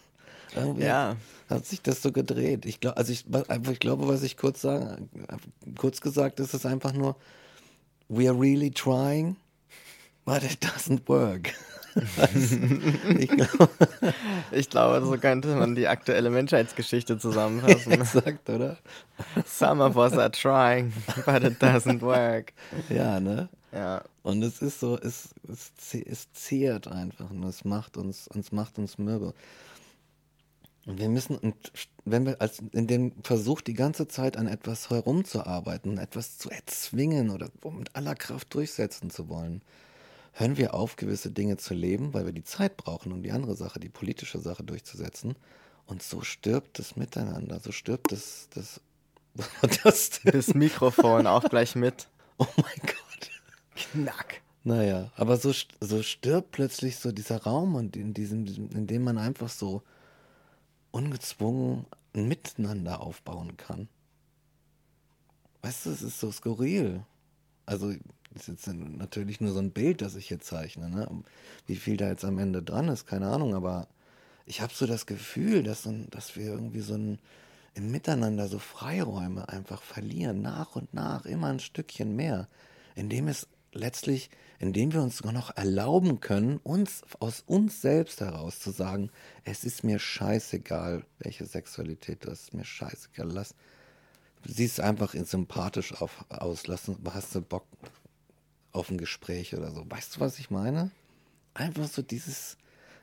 Irgendwie 0.56 0.86
ja. 0.86 1.18
hat 1.50 1.66
sich 1.66 1.82
das 1.82 2.02
so 2.02 2.14
gedreht. 2.14 2.66
Ich 2.66 2.80
glaube, 2.80 2.98
also 2.98 3.12
ich, 3.12 3.26
einfach, 3.50 3.74
ich 3.74 3.80
glaube, 3.80 4.08
was 4.08 4.24
ich 4.24 4.38
kurz 4.38 4.62
sagen, 4.62 5.10
kurz 5.78 6.00
gesagt, 6.00 6.40
ist 6.40 6.54
es 6.54 6.66
einfach 6.66 6.94
nur, 6.94 7.18
we 8.08 8.30
are 8.30 8.40
really 8.40 8.72
trying, 8.72 9.36
but 10.24 10.44
it 10.44 10.64
doesn't 10.64 11.08
work. 11.08 11.54
ich, 13.20 13.30
glaube, 13.30 13.70
ich 14.52 14.70
glaube, 14.70 15.06
so 15.06 15.18
könnte 15.18 15.56
man 15.56 15.76
die 15.76 15.88
aktuelle 15.88 16.30
Menschheitsgeschichte 16.30 17.18
zusammenfassen. 17.18 17.92
Exakt, 17.94 18.50
oder? 18.50 18.78
Some 19.46 19.84
of 19.84 19.96
us 19.96 20.14
are 20.14 20.32
trying, 20.32 20.94
but 21.26 21.44
it 21.44 21.62
doesn't 21.62 22.02
work. 22.02 22.54
Ja, 22.90 23.20
ne? 23.20 23.50
Ja. 23.72 24.04
Und 24.24 24.44
es 24.44 24.62
ist 24.62 24.80
so, 24.80 24.98
es, 24.98 25.30
es, 25.48 25.72
es 25.94 26.32
zehrt 26.34 26.88
einfach 26.88 27.30
und 27.30 27.44
es 27.44 27.66
macht 27.66 27.98
uns, 27.98 28.28
uns 28.28 28.52
macht 28.52 28.78
uns 28.78 28.98
mürbe. 28.98 29.34
Und 30.86 31.00
wir 31.00 31.10
müssen, 31.10 31.38
und 31.38 31.56
wenn 32.06 32.26
wir 32.26 32.42
als 32.42 32.60
in 32.72 32.88
dem 32.88 33.12
Versuch 33.24 33.60
die 33.60 33.74
ganze 33.74 34.08
Zeit 34.08 34.38
an 34.38 34.48
etwas 34.48 34.90
herumzuarbeiten, 34.90 35.98
etwas 35.98 36.38
zu 36.38 36.50
erzwingen 36.50 37.30
oder 37.30 37.50
mit 37.78 37.94
aller 37.94 38.16
Kraft 38.16 38.54
durchsetzen 38.54 39.10
zu 39.10 39.28
wollen, 39.28 39.62
hören 40.34 40.58
wir 40.58 40.74
auf, 40.74 40.96
gewisse 40.96 41.32
Dinge 41.32 41.58
zu 41.58 41.74
leben, 41.74 42.14
weil 42.14 42.26
wir 42.26 42.34
die 42.34 42.44
Zeit 42.44 42.78
brauchen, 42.78 43.12
um 43.12 43.24
die 43.24 43.32
andere 43.32 43.56
Sache, 43.56 43.80
die 43.80 43.90
politische 43.90 44.40
Sache 44.40 44.64
durchzusetzen. 44.64 45.36
Und 45.86 46.04
so 46.04 46.22
stirbt 46.22 46.80
das 46.80 46.96
Miteinander, 46.96 47.60
so 47.60 47.72
stirbt 47.72 48.12
das, 48.12 48.50
das, 48.54 48.82
das, 49.84 50.22
das 50.24 50.54
Mikrofon 50.54 51.28
auch 51.28 51.44
gleich 51.50 51.76
mit. 51.76 52.08
Oh 52.40 52.46
mein 52.58 52.82
Gott. 52.82 53.32
Knack. 53.74 54.42
Naja, 54.64 55.12
aber 55.16 55.38
so, 55.38 55.52
so 55.80 56.04
stirbt 56.04 56.52
plötzlich 56.52 56.98
so 56.98 57.12
dieser 57.12 57.42
Raum 57.42 57.74
und 57.74 57.96
in 57.96 58.14
diesem, 58.14 58.46
in 58.46 58.86
dem 58.86 59.04
man 59.04 59.18
einfach 59.18 59.50
so 59.50 59.82
ungezwungen 60.92 61.88
ein 62.14 62.28
Miteinander 62.28 63.02
aufbauen 63.02 63.58
kann. 63.58 63.88
Weißt 65.62 65.86
du, 65.86 65.92
es 65.92 66.02
ist 66.02 66.20
so 66.20 66.32
skurril. 66.32 67.04
Also, 67.66 67.94
das 68.32 68.48
ist 68.48 68.68
jetzt 68.68 68.68
natürlich 68.68 69.42
nur 69.42 69.54
so 69.54 69.60
ein 69.60 69.72
Bild, 69.72 70.02
das 70.02 70.16
ich 70.16 70.28
hier 70.28 70.40
zeichne. 70.40 70.90
Ne? 70.90 71.10
Wie 71.66 71.76
viel 71.76 71.98
da 71.98 72.08
jetzt 72.08 72.26
am 72.26 72.38
Ende 72.40 72.62
dran 72.62 72.88
ist, 72.88 73.06
keine 73.06 73.28
Ahnung, 73.28 73.56
aber 73.56 73.88
ich 74.46 74.62
habe 74.62 74.74
so 74.74 74.86
das 74.86 75.06
Gefühl, 75.06 75.64
dass, 75.64 75.88
dass 76.10 76.36
wir 76.36 76.46
irgendwie 76.46 76.82
so 76.82 76.96
ein, 76.96 77.20
im 77.74 77.92
Miteinander 77.92 78.48
so 78.48 78.60
Freiräume 78.60 79.50
einfach 79.50 79.82
verlieren, 79.82 80.42
nach 80.42 80.76
und 80.76 80.94
nach, 80.94 81.26
immer 81.26 81.48
ein 81.48 81.60
Stückchen 81.60 82.16
mehr, 82.16 82.48
indem 82.96 83.28
es 83.28 83.48
letztlich, 83.74 84.30
indem 84.60 84.94
wir 84.94 85.02
uns 85.02 85.18
sogar 85.18 85.34
noch 85.34 85.56
erlauben 85.56 86.20
können, 86.20 86.58
uns 86.64 87.04
aus 87.20 87.44
uns 87.46 87.82
selbst 87.82 88.22
heraus 88.22 88.60
zu 88.60 88.72
sagen, 88.72 89.12
es 89.44 89.64
ist 89.64 89.84
mir 89.84 90.00
scheißegal, 90.00 91.06
welche 91.20 91.46
Sexualität 91.46 92.26
du 92.26 92.32
hast, 92.32 92.54
mir 92.54 92.66
scheißegal, 92.66 93.30
lass, 93.30 93.54
siehst 94.46 94.80
einfach 94.80 95.14
sympathisch 95.14 95.94
auf, 96.02 96.26
aus, 96.30 96.68
lass, 96.68 96.90
hast 97.12 97.36
du 97.36 97.42
Bock 97.42 97.66
auf 98.72 98.90
ein 98.90 98.98
Gespräch 98.98 99.56
oder 99.56 99.72
so. 99.72 99.86
Weißt 99.90 100.16
du, 100.16 100.20
was 100.20 100.40
ich 100.40 100.50
meine? 100.50 100.92
Einfach 101.54 101.88
so 101.88 102.02
dieses, 102.02 102.58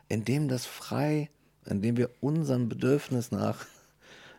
indem 0.09 0.49
das 0.49 0.67
frei, 0.67 1.31
indem 1.67 1.97
wir 1.97 2.11
unserem 2.21 2.69
Bedürfnis 2.69 3.31
nach 3.31 3.67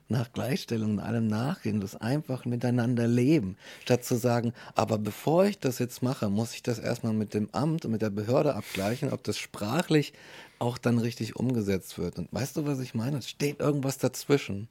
nach 0.07 0.31
Gleichstellung 0.33 0.91
und 0.91 0.99
allem 0.99 1.27
nachgehen, 1.27 1.81
das 1.81 1.95
einfach 1.95 2.45
miteinander 2.45 3.07
leben, 3.07 3.57
statt 3.81 4.03
zu 4.03 4.15
sagen, 4.15 4.53
aber 4.75 4.97
bevor 4.97 5.45
ich 5.45 5.59
das 5.59 5.79
jetzt 5.79 6.03
mache, 6.03 6.29
muss 6.29 6.53
ich 6.53 6.61
das 6.61 6.79
erstmal 6.79 7.13
mit 7.13 7.33
dem 7.33 7.49
Amt 7.53 7.85
und 7.85 7.91
mit 7.91 8.01
der 8.01 8.11
Behörde 8.11 8.55
abgleichen, 8.55 9.11
ob 9.11 9.23
das 9.23 9.37
sprachlich 9.37 10.13
auch 10.59 10.77
dann 10.77 10.99
richtig 10.99 11.35
umgesetzt 11.35 11.97
wird. 11.97 12.19
Und 12.19 12.31
weißt 12.31 12.57
du, 12.57 12.65
was 12.65 12.79
ich 12.79 12.93
meine? 12.93 13.17
Es 13.17 13.29
steht 13.29 13.59
irgendwas 13.59 13.97
dazwischen. 13.97 14.67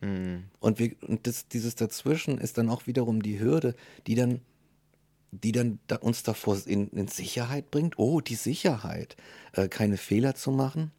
Mhm. 0.00 0.44
Und, 0.60 0.78
wir, 0.78 0.94
und 1.06 1.26
das, 1.26 1.48
dieses 1.48 1.74
dazwischen 1.74 2.38
ist 2.38 2.58
dann 2.58 2.68
auch 2.68 2.86
wiederum 2.86 3.22
die 3.22 3.40
Hürde, 3.40 3.74
die 4.06 4.14
dann 4.14 4.40
die 5.30 5.52
dann 5.52 5.78
da 5.86 5.96
uns 5.96 6.22
davor 6.22 6.58
in, 6.66 6.88
in, 6.88 7.08
Sicherheit 7.08 7.70
bringt. 7.70 7.98
Oh, 7.98 8.20
die 8.20 8.34
Sicherheit, 8.34 9.16
äh, 9.52 9.68
keine 9.68 9.96
Fehler 9.96 10.34
zu 10.34 10.50
machen. 10.50 10.90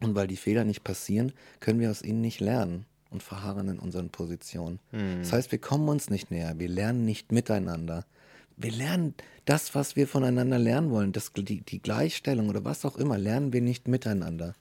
Und 0.00 0.14
weil 0.14 0.26
die 0.26 0.36
Fehler 0.36 0.64
nicht 0.64 0.84
passieren, 0.84 1.32
können 1.60 1.80
wir 1.80 1.90
aus 1.90 2.02
ihnen 2.02 2.20
nicht 2.20 2.40
lernen 2.40 2.86
und 3.10 3.22
verharren 3.22 3.68
in 3.68 3.78
unseren 3.78 4.10
Positionen. 4.10 4.78
Mhm. 4.92 5.20
Das 5.20 5.32
heißt, 5.32 5.52
wir 5.52 5.58
kommen 5.58 5.88
uns 5.88 6.10
nicht 6.10 6.30
näher, 6.30 6.58
wir 6.58 6.68
lernen 6.68 7.04
nicht 7.04 7.32
miteinander. 7.32 8.04
Wir 8.58 8.72
lernen 8.72 9.14
das, 9.44 9.74
was 9.74 9.96
wir 9.96 10.08
voneinander 10.08 10.58
lernen 10.58 10.90
wollen, 10.90 11.12
das, 11.12 11.32
die, 11.34 11.60
die 11.60 11.80
Gleichstellung 11.80 12.48
oder 12.48 12.64
was 12.64 12.84
auch 12.84 12.96
immer, 12.96 13.18
lernen 13.18 13.52
wir 13.52 13.60
nicht 13.60 13.88
miteinander. 13.88 14.54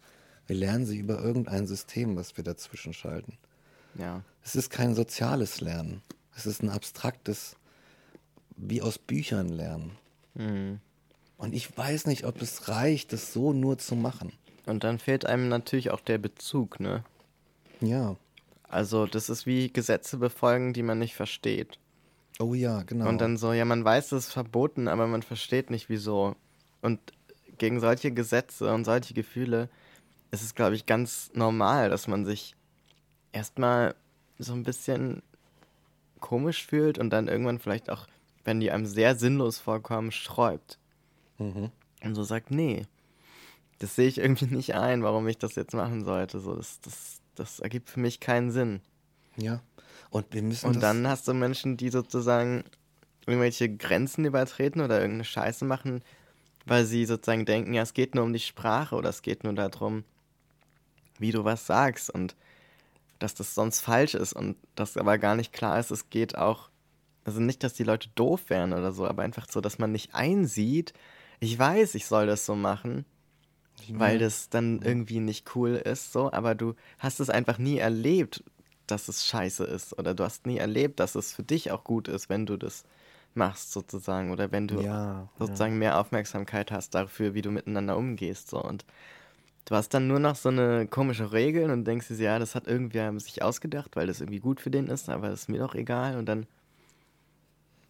Wir 0.47 0.55
lernen 0.55 0.85
sie 0.85 0.97
über 0.97 1.21
irgendein 1.21 1.65
System, 1.65 2.15
was 2.15 2.37
wir 2.37 2.43
dazwischen 2.43 2.93
schalten. 2.93 3.37
Ja. 3.97 4.23
Es 4.43 4.55
ist 4.55 4.69
kein 4.69 4.93
soziales 4.93 5.61
Lernen. 5.61 6.01
Es 6.35 6.45
ist 6.45 6.61
ein 6.61 6.69
abstraktes, 6.69 7.55
wie 8.57 8.81
aus 8.81 8.97
Büchern 8.97 9.49
lernen. 9.49 9.91
Mhm. 10.33 10.79
Und 11.37 11.53
ich 11.53 11.77
weiß 11.77 12.07
nicht, 12.07 12.25
ob 12.25 12.41
es 12.41 12.69
reicht, 12.69 13.13
das 13.13 13.33
so 13.33 13.53
nur 13.53 13.77
zu 13.77 13.95
machen. 13.95 14.31
Und 14.65 14.83
dann 14.83 14.99
fehlt 14.99 15.25
einem 15.25 15.49
natürlich 15.49 15.91
auch 15.91 15.99
der 15.99 16.17
Bezug, 16.17 16.79
ne? 16.79 17.03
Ja. 17.81 18.15
Also 18.67 19.05
das 19.05 19.29
ist 19.29 19.45
wie 19.45 19.71
Gesetze 19.71 20.17
befolgen, 20.17 20.73
die 20.73 20.83
man 20.83 20.99
nicht 20.99 21.15
versteht. 21.15 21.77
Oh 22.39 22.53
ja, 22.53 22.83
genau. 22.83 23.07
Und 23.07 23.21
dann 23.21 23.37
so, 23.37 23.53
ja, 23.53 23.63
man 23.65 23.85
weiß, 23.85 24.11
es 24.11 24.27
ist 24.27 24.33
verboten, 24.33 24.87
aber 24.87 25.07
man 25.07 25.21
versteht 25.23 25.69
nicht, 25.69 25.89
wieso. 25.89 26.35
Und 26.81 26.99
gegen 27.57 27.79
solche 27.79 28.11
Gesetze 28.11 28.73
und 28.73 28.85
solche 28.85 29.13
Gefühle 29.13 29.69
ist 30.31 30.43
es, 30.43 30.55
glaube 30.55 30.75
ich, 30.75 30.85
ganz 30.85 31.31
normal, 31.33 31.89
dass 31.89 32.07
man 32.07 32.25
sich 32.25 32.55
erstmal 33.31 33.95
so 34.37 34.53
ein 34.53 34.63
bisschen 34.63 35.21
komisch 36.19 36.65
fühlt 36.65 36.97
und 36.97 37.11
dann 37.11 37.27
irgendwann 37.27 37.59
vielleicht 37.59 37.89
auch, 37.89 38.07
wenn 38.45 38.59
die 38.59 38.71
einem 38.71 38.85
sehr 38.85 39.15
sinnlos 39.15 39.59
vorkommen, 39.59 40.11
sträubt. 40.11 40.79
Mhm. 41.37 41.71
Und 42.03 42.15
so 42.15 42.23
sagt, 42.23 42.51
nee, 42.51 42.85
das 43.79 43.95
sehe 43.95 44.07
ich 44.07 44.19
irgendwie 44.19 44.45
nicht 44.45 44.75
ein, 44.75 45.03
warum 45.03 45.27
ich 45.27 45.37
das 45.37 45.55
jetzt 45.55 45.73
machen 45.73 46.05
sollte. 46.05 46.39
So, 46.39 46.55
das, 46.55 46.79
das 46.79 47.21
das 47.35 47.59
ergibt 47.59 47.89
für 47.89 47.99
mich 47.99 48.19
keinen 48.19 48.51
Sinn. 48.51 48.81
Ja. 49.37 49.61
Und 50.09 50.33
wir 50.33 50.41
müssen. 50.41 50.67
Und 50.67 50.81
dann 50.81 51.07
hast 51.07 51.27
du 51.27 51.33
Menschen, 51.33 51.77
die 51.77 51.89
sozusagen 51.89 52.63
irgendwelche 53.25 53.69
Grenzen 53.69 54.25
übertreten 54.25 54.81
oder 54.81 54.99
irgendeine 54.99 55.25
Scheiße 55.25 55.65
machen, 55.65 56.01
weil 56.65 56.85
sie 56.85 57.05
sozusagen 57.05 57.45
denken, 57.45 57.73
ja, 57.73 57.81
es 57.81 57.93
geht 57.93 58.15
nur 58.15 58.23
um 58.23 58.33
die 58.33 58.39
Sprache 58.39 58.95
oder 58.95 59.09
es 59.09 59.21
geht 59.21 59.43
nur 59.43 59.53
darum, 59.53 60.03
wie 61.19 61.31
du 61.31 61.43
was 61.43 61.65
sagst 61.65 62.09
und 62.09 62.35
dass 63.19 63.33
das 63.33 63.55
sonst 63.55 63.81
falsch 63.81 64.13
ist 64.13 64.33
und 64.33 64.57
dass 64.75 64.97
aber 64.97 65.17
gar 65.17 65.35
nicht 65.35 65.53
klar 65.53 65.79
ist, 65.79 65.89
es 65.89 66.09
geht 66.09 66.37
auch, 66.37 66.69
also 67.25 67.41
nicht, 67.41 67.63
dass 67.63 67.73
die 67.73 67.83
Leute 67.83 68.09
doof 68.15 68.49
wären 68.49 68.71
oder 68.71 68.91
so, 68.91 69.05
aber 69.05 69.23
einfach 69.23 69.47
so, 69.49 69.59
dass 69.59 69.79
man 69.79 69.91
nicht 69.91 70.15
einsieht, 70.15 70.93
ich 71.39 71.59
weiß, 71.59 71.95
ich 71.95 72.05
soll 72.05 72.27
das 72.27 72.45
so 72.45 72.55
machen, 72.55 73.05
weil 73.89 74.19
das 74.19 74.49
dann 74.49 74.81
irgendwie 74.81 75.19
nicht 75.19 75.55
cool 75.55 75.71
ist, 75.71 76.13
so, 76.13 76.31
aber 76.31 76.55
du 76.55 76.75
hast 76.97 77.19
es 77.19 77.29
einfach 77.29 77.57
nie 77.57 77.77
erlebt, 77.77 78.43
dass 78.87 79.07
es 79.07 79.25
scheiße 79.25 79.63
ist. 79.63 79.97
Oder 79.97 80.13
du 80.13 80.23
hast 80.23 80.45
nie 80.45 80.57
erlebt, 80.57 80.99
dass 80.99 81.15
es 81.15 81.33
für 81.33 81.43
dich 81.43 81.71
auch 81.71 81.83
gut 81.83 82.07
ist, 82.07 82.29
wenn 82.29 82.45
du 82.45 82.57
das 82.57 82.83
machst, 83.33 83.71
sozusagen. 83.71 84.31
Oder 84.31 84.51
wenn 84.51 84.67
du 84.67 84.81
ja, 84.81 85.27
sozusagen 85.37 85.73
ja. 85.73 85.79
mehr 85.79 85.99
Aufmerksamkeit 85.99 86.71
hast 86.71 86.95
dafür, 86.95 87.33
wie 87.33 87.41
du 87.41 87.51
miteinander 87.51 87.97
umgehst. 87.97 88.49
So. 88.49 88.61
Und 88.61 88.85
du 89.65 89.75
hast 89.75 89.93
dann 89.93 90.07
nur 90.07 90.19
noch 90.19 90.35
so 90.35 90.49
eine 90.49 90.87
komische 90.87 91.31
Regel 91.31 91.69
und 91.69 91.85
denkst 91.85 92.07
dir, 92.09 92.17
ja, 92.17 92.39
das 92.39 92.55
hat 92.55 92.67
irgendwer 92.67 93.17
sich 93.19 93.41
ausgedacht, 93.41 93.95
weil 93.95 94.07
das 94.07 94.21
irgendwie 94.21 94.39
gut 94.39 94.61
für 94.61 94.71
den 94.71 94.87
ist, 94.87 95.09
aber 95.09 95.29
das 95.29 95.41
ist 95.41 95.49
mir 95.49 95.59
doch 95.59 95.75
egal. 95.75 96.17
Und 96.17 96.27
dann 96.27 96.45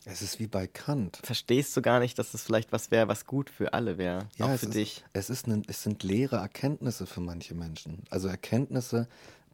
es 0.05 0.21
ist 0.21 0.39
wie 0.39 0.47
bei 0.47 0.67
Kant. 0.67 1.19
Verstehst 1.23 1.75
du 1.75 1.81
gar 1.81 1.99
nicht, 1.99 2.19
dass 2.19 2.33
es 2.33 2.43
vielleicht 2.43 2.71
was 2.71 2.91
wäre, 2.91 3.07
was 3.07 3.25
gut 3.25 3.49
für 3.49 3.73
alle 3.73 3.97
wäre? 3.97 4.27
Ja, 4.37 4.45
auch 4.45 4.59
für 4.59 4.67
ist, 4.67 4.75
dich. 4.75 5.03
Es, 5.13 5.31
ist 5.31 5.47
ein, 5.47 5.63
es 5.67 5.81
sind 5.81 6.03
leere 6.03 6.37
Erkenntnisse 6.37 7.07
für 7.07 7.21
manche 7.21 7.55
Menschen. 7.55 8.03
Also 8.11 8.27
Erkenntnisse, 8.27 9.07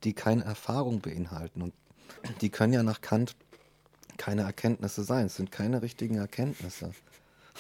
die 0.04 0.14
keine 0.14 0.44
Erfahrung 0.44 1.00
beinhalten. 1.00 1.62
Und 1.62 1.74
die 2.42 2.50
können 2.50 2.74
ja 2.74 2.84
nach 2.84 3.00
Kant 3.00 3.36
keine 4.18 4.42
Erkenntnisse 4.42 5.04
sein. 5.04 5.28
Es 5.28 5.38
sind 5.38 5.52
keine 5.52 5.82
richtigen 5.82 6.16
Erkenntnisse. 6.16 6.92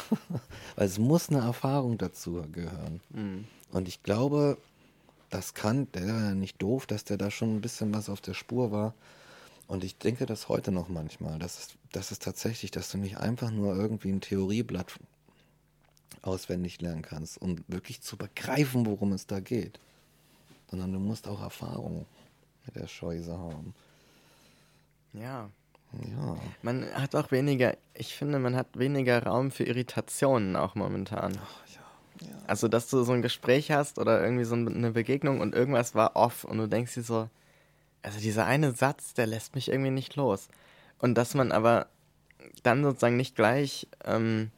Weil 0.75 0.85
es 0.85 0.99
muss 0.99 1.29
eine 1.29 1.39
Erfahrung 1.39 1.97
dazu 1.97 2.43
gehören. 2.51 2.99
Mhm. 3.09 3.45
Und 3.71 3.87
ich 3.87 4.03
glaube, 4.03 4.57
dass 5.29 5.53
Kant, 5.53 5.95
der 5.95 6.07
war 6.07 6.21
ja 6.21 6.35
nicht 6.35 6.61
doof, 6.61 6.87
dass 6.87 7.05
der 7.05 7.15
da 7.15 7.31
schon 7.31 7.55
ein 7.55 7.61
bisschen 7.61 7.93
was 7.93 8.09
auf 8.09 8.19
der 8.19 8.33
Spur 8.33 8.71
war 8.71 8.93
und 9.71 9.85
ich 9.85 9.97
denke 9.97 10.25
das 10.25 10.49
heute 10.49 10.69
noch 10.73 10.89
manchmal, 10.89 11.39
dass 11.39 11.57
es, 11.57 11.69
dass 11.93 12.11
es 12.11 12.19
tatsächlich, 12.19 12.71
dass 12.71 12.91
du 12.91 12.97
nicht 12.97 13.19
einfach 13.19 13.51
nur 13.51 13.73
irgendwie 13.73 14.11
ein 14.11 14.19
Theorieblatt 14.19 14.99
auswendig 16.23 16.81
lernen 16.81 17.03
kannst, 17.03 17.41
um 17.41 17.63
wirklich 17.69 18.01
zu 18.01 18.17
begreifen, 18.17 18.85
worum 18.85 19.13
es 19.13 19.27
da 19.27 19.39
geht. 19.39 19.79
Sondern 20.69 20.91
du 20.91 20.99
musst 20.99 21.25
auch 21.25 21.41
Erfahrung 21.41 22.05
mit 22.65 22.75
der 22.75 22.87
Scheuse 22.87 23.37
haben. 23.37 23.73
Ja. 25.13 25.49
Ja. 25.93 26.37
Man 26.63 26.93
hat 26.93 27.15
auch 27.15 27.31
weniger, 27.31 27.77
ich 27.93 28.13
finde, 28.13 28.39
man 28.39 28.57
hat 28.57 28.77
weniger 28.77 29.23
Raum 29.23 29.51
für 29.51 29.63
Irritationen 29.63 30.57
auch 30.57 30.75
momentan. 30.75 31.39
Ach, 31.41 31.73
ja. 31.73 32.27
ja. 32.27 32.35
Also, 32.45 32.67
dass 32.67 32.89
du 32.89 33.03
so 33.03 33.13
ein 33.13 33.21
Gespräch 33.21 33.71
hast 33.71 33.99
oder 33.99 34.21
irgendwie 34.21 34.43
so 34.43 34.55
eine 34.55 34.91
Begegnung 34.91 35.39
und 35.39 35.55
irgendwas 35.55 35.95
war 35.95 36.17
off 36.17 36.43
und 36.43 36.57
du 36.57 36.67
denkst 36.67 36.95
dir 36.95 37.03
so, 37.03 37.29
also 38.03 38.19
dieser 38.19 38.45
eine 38.45 38.71
Satz, 38.73 39.13
der 39.13 39.27
lässt 39.27 39.55
mich 39.55 39.69
irgendwie 39.69 39.91
nicht 39.91 40.15
los. 40.15 40.47
Und 40.99 41.15
dass 41.15 41.33
man 41.33 41.51
aber 41.51 41.87
dann 42.63 42.83
sozusagen 42.83 43.17
nicht 43.17 43.35
gleich 43.35 43.87
ähm, 44.05 44.51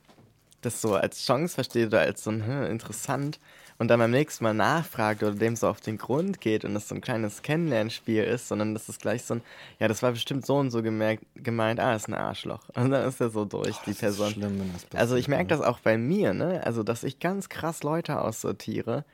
das 0.61 0.81
so 0.81 0.95
als 0.95 1.25
Chance 1.25 1.55
versteht 1.55 1.87
oder 1.87 2.01
als 2.01 2.23
so 2.23 2.31
ein 2.31 2.45
hm, 2.45 2.65
interessant 2.65 3.39
und 3.77 3.87
dann 3.87 3.99
beim 3.99 4.11
nächsten 4.11 4.43
Mal 4.43 4.53
nachfragt 4.53 5.23
oder 5.23 5.33
dem 5.33 5.55
so 5.55 5.67
auf 5.67 5.81
den 5.81 5.97
Grund 5.97 6.41
geht 6.41 6.63
und 6.63 6.75
es 6.75 6.87
so 6.87 6.95
ein 6.95 7.01
kleines 7.01 7.41
Kennenlernspiel 7.41 8.23
ist, 8.23 8.47
sondern 8.47 8.73
das 8.73 8.87
ist 8.87 9.01
gleich 9.01 9.23
so 9.23 9.35
ein, 9.35 9.41
ja, 9.79 9.87
das 9.87 10.03
war 10.03 10.11
bestimmt 10.11 10.45
so 10.45 10.57
und 10.57 10.71
so 10.71 10.81
gemerkt, 10.81 11.25
gemeint, 11.35 11.79
ah, 11.79 11.95
ist 11.95 12.07
ein 12.07 12.13
Arschloch. 12.13 12.61
Und 12.75 12.91
dann 12.91 13.07
ist 13.07 13.19
er 13.19 13.29
so 13.29 13.45
durch, 13.45 13.75
oh, 13.75 13.83
die 13.85 13.93
Person. 13.93 14.31
Schlimm, 14.31 14.59
wenn 14.59 14.73
das 14.73 14.83
passiert, 14.83 15.01
also 15.01 15.15
ich 15.15 15.27
merke 15.27 15.47
das 15.47 15.61
auch 15.61 15.79
bei 15.79 15.97
mir, 15.97 16.33
ne? 16.33 16.61
Also, 16.63 16.83
dass 16.83 17.03
ich 17.03 17.19
ganz 17.19 17.49
krass 17.49 17.83
Leute 17.83 18.21
aussortiere, 18.21 19.05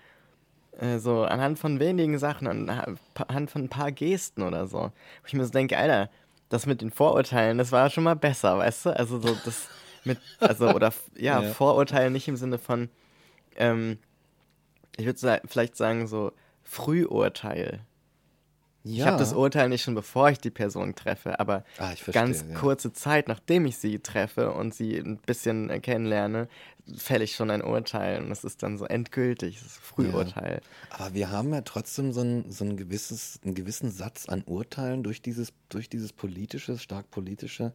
Äh, 0.77 0.99
so 0.99 1.23
anhand 1.23 1.59
von 1.59 1.79
wenigen 1.79 2.17
Sachen, 2.19 2.47
anhand 2.47 3.51
von 3.51 3.63
ein 3.63 3.69
paar 3.69 3.91
Gesten 3.91 4.43
oder 4.43 4.67
so. 4.67 4.79
Wo 4.79 5.27
ich 5.27 5.33
mir 5.33 5.45
so 5.45 5.51
denke, 5.51 5.77
Alter, 5.77 6.09
das 6.49 6.65
mit 6.65 6.81
den 6.81 6.91
Vorurteilen, 6.91 7.57
das 7.57 7.71
war 7.71 7.89
schon 7.89 8.03
mal 8.03 8.15
besser, 8.15 8.57
weißt 8.57 8.87
du? 8.87 8.89
Also 8.95 9.19
so 9.19 9.35
das 9.45 9.67
mit, 10.03 10.19
also 10.39 10.69
oder 10.75 10.93
ja, 11.15 11.41
ja. 11.41 11.53
Vorurteile 11.53 12.11
nicht 12.11 12.27
im 12.27 12.37
Sinne 12.37 12.57
von, 12.57 12.89
ähm, 13.55 13.97
ich 14.97 15.05
würde 15.05 15.41
vielleicht 15.47 15.75
sagen 15.75 16.07
so 16.07 16.31
Frühurteil. 16.63 17.81
Ja. 18.83 19.03
Ich 19.03 19.07
habe 19.07 19.17
das 19.17 19.33
Urteil 19.33 19.69
nicht 19.69 19.83
schon 19.83 19.95
bevor 19.95 20.29
ich 20.29 20.39
die 20.39 20.49
Person 20.49 20.95
treffe, 20.95 21.39
aber 21.39 21.65
ah, 21.77 21.87
verstehe, 21.89 22.13
ganz 22.13 22.45
ja. 22.47 22.57
kurze 22.57 22.93
Zeit, 22.93 23.27
nachdem 23.27 23.65
ich 23.65 23.77
sie 23.77 23.99
treffe 23.99 24.51
und 24.51 24.73
sie 24.73 24.97
ein 24.97 25.17
bisschen 25.17 25.81
kennenlerne, 25.81 26.47
fälle 26.97 27.23
ich 27.23 27.35
schon 27.35 27.51
ein 27.51 27.63
Urteil 27.63 28.21
und 28.21 28.29
das 28.29 28.43
ist 28.43 28.63
dann 28.63 28.77
so 28.77 28.85
endgültig, 28.85 29.59
das 29.61 29.73
Frühurteil. 29.73 30.61
Ja. 30.61 30.95
Aber 30.95 31.13
wir 31.13 31.29
haben 31.29 31.53
ja 31.53 31.61
trotzdem 31.61 32.11
so, 32.11 32.21
ein, 32.21 32.51
so 32.51 32.65
ein 32.65 32.77
gewisses, 32.77 33.39
einen 33.43 33.55
gewissen 33.55 33.91
Satz 33.91 34.27
an 34.27 34.43
Urteilen 34.45 35.03
durch 35.03 35.21
dieses, 35.21 35.53
durch 35.69 35.89
dieses 35.89 36.13
politische, 36.13 36.77
stark 36.77 37.09
politische, 37.11 37.73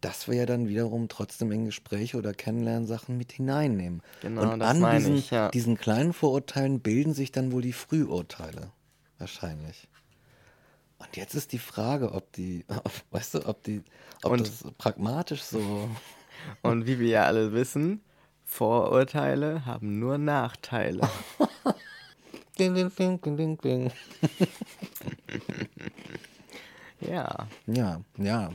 dass 0.00 0.28
wir 0.28 0.34
ja 0.36 0.46
dann 0.46 0.68
wiederum 0.68 1.08
trotzdem 1.08 1.50
in 1.52 1.64
Gespräche 1.64 2.16
oder 2.16 2.32
Kennenlernsachen 2.32 3.16
mit 3.16 3.32
hineinnehmen. 3.32 4.02
Genau, 4.20 4.52
und 4.52 4.60
das 4.60 4.68
an 4.68 4.80
meine 4.80 4.98
diesen, 4.98 5.16
ich, 5.16 5.30
ja. 5.30 5.50
diesen 5.50 5.76
kleinen 5.76 6.12
Vorurteilen 6.12 6.80
bilden 6.80 7.14
sich 7.14 7.32
dann 7.32 7.52
wohl 7.52 7.62
die 7.62 7.72
Frühurteile. 7.72 8.70
Wahrscheinlich. 9.18 9.88
Und 10.98 11.16
jetzt 11.16 11.34
ist 11.34 11.52
die 11.52 11.58
Frage, 11.58 12.12
ob 12.12 12.32
die, 12.32 12.64
weißt 13.10 13.34
du, 13.34 13.46
ob 13.46 13.62
die, 13.62 13.82
ob 14.22 14.32
und, 14.32 14.40
das 14.40 14.64
pragmatisch 14.78 15.42
so. 15.42 15.88
Und 16.62 16.86
wie 16.86 17.00
wir 17.00 17.08
ja 17.08 17.24
alle 17.24 17.52
wissen, 17.52 18.00
Vorurteile 18.48 19.66
haben 19.66 19.98
nur 19.98 20.16
Nachteile. 20.16 21.06
ding, 22.58 22.74
ding, 22.74 22.90
ding, 22.96 23.20
ding, 23.20 23.36
ding, 23.36 23.60
ding. 23.60 23.92
ja. 27.00 27.46
Ja, 27.66 28.00
ja. 28.16 28.50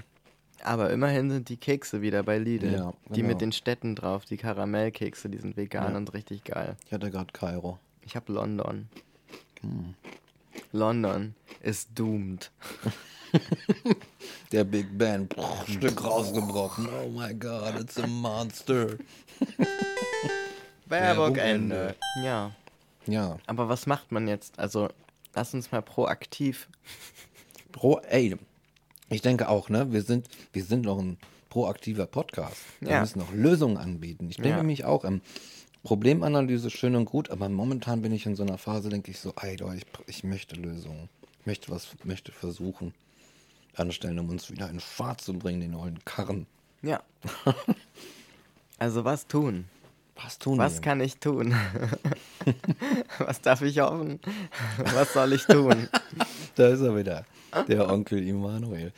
Aber 0.64 0.90
immerhin 0.90 1.30
sind 1.30 1.48
die 1.48 1.58
Kekse 1.58 2.02
wieder 2.02 2.24
bei 2.24 2.40
Lidl. 2.40 2.72
Ja, 2.74 2.78
genau. 2.80 2.96
Die 3.10 3.24
mit 3.24 3.40
den 3.40 3.52
Städten 3.52 3.96
drauf, 3.96 4.26
die 4.26 4.38
Karamellkekse, 4.38 5.30
die 5.30 5.38
sind 5.38 5.56
vegan 5.56 5.92
ja. 5.92 5.98
und 5.98 6.14
richtig 6.14 6.44
geil. 6.44 6.76
Ich 6.86 6.92
hatte 6.92 7.12
gerade 7.12 7.32
Kairo. 7.32 7.78
Ich 8.02 8.16
habe 8.16 8.34
London. 8.34 8.90
Hm. 9.62 9.94
London 10.74 11.36
ist 11.62 11.90
doomed. 11.96 12.52
Der 14.52 14.64
Big 14.64 14.98
Ben, 14.98 15.30
Stück 15.68 16.04
rausgebrochen. 16.04 16.88
Oh 16.88 17.10
my 17.10 17.34
God, 17.34 17.80
it's 17.80 17.98
a 17.98 18.08
monster. 18.08 18.98
Werbung 20.88 21.36
Ende. 21.36 21.96
Ja. 22.24 22.52
Ja. 23.06 23.38
Aber 23.46 23.70
was 23.70 23.86
macht 23.86 24.12
man 24.12 24.28
jetzt? 24.28 24.60
Also, 24.60 24.90
lass 25.36 25.54
uns 25.54 25.72
mal 25.72 25.82
proaktiv. 25.82 26.68
Pro, 27.72 28.00
ey, 28.00 28.36
ich 29.10 29.22
denke 29.22 29.50
auch, 29.50 29.70
ne? 29.70 29.92
Wir 29.92 30.02
sind, 30.02 30.28
wir 30.54 30.64
sind 30.64 30.86
noch 30.86 31.00
ein 31.00 31.18
proaktiver 31.50 32.08
Podcast. 32.08 32.58
Wir 32.80 32.92
ja. 32.92 33.02
müssen 33.02 33.20
noch 33.20 33.32
Lösungen 33.32 33.78
anbieten. 33.78 34.28
Ich 34.30 34.38
denke 34.38 34.58
ja. 34.58 34.64
mich 34.64 34.86
auch, 34.86 35.06
ähm, 35.06 35.22
Problemanalyse 35.84 36.70
schön 36.70 36.96
und 36.96 37.06
gut, 37.06 37.30
aber 37.30 37.50
momentan 37.50 38.02
bin 38.02 38.14
ich 38.14 38.26
in 38.26 38.36
so 38.36 38.44
einer 38.44 38.58
Phase, 38.58 38.90
denke 38.90 39.12
ich 39.12 39.20
so, 39.20 39.34
ey, 39.42 39.58
ich, 39.76 39.86
ich 40.08 40.24
möchte 40.24 40.56
Lösungen. 40.56 41.10
Ich 41.42 41.46
möchte 41.46 41.72
was, 41.72 41.90
möchte 42.06 42.32
versuchen 42.32 42.94
anstellen, 43.76 44.20
um 44.20 44.30
uns 44.30 44.50
wieder 44.50 44.70
in 44.70 44.80
Fahrt 44.80 45.20
zu 45.20 45.34
bringen, 45.34 45.60
den 45.60 45.72
neuen 45.72 46.04
Karren. 46.06 46.48
Ja. 46.82 47.02
also 48.78 49.04
was 49.04 49.28
tun? 49.28 49.66
Was 50.16 50.38
tun 50.38 50.58
Was 50.58 50.82
kann 50.82 51.02
ich 51.02 51.18
tun? 51.18 51.56
was 53.18 53.42
darf 53.42 53.62
ich 53.62 53.80
hoffen? 53.80 54.20
Was 54.94 55.14
soll 55.14 55.34
ich 55.34 55.46
tun? 55.46 55.90
da 56.56 56.68
ist 56.68 56.82
er 56.82 56.96
wieder, 56.96 57.26
der 57.68 57.90
Onkel 57.90 58.26
Immanuel. 58.28 58.94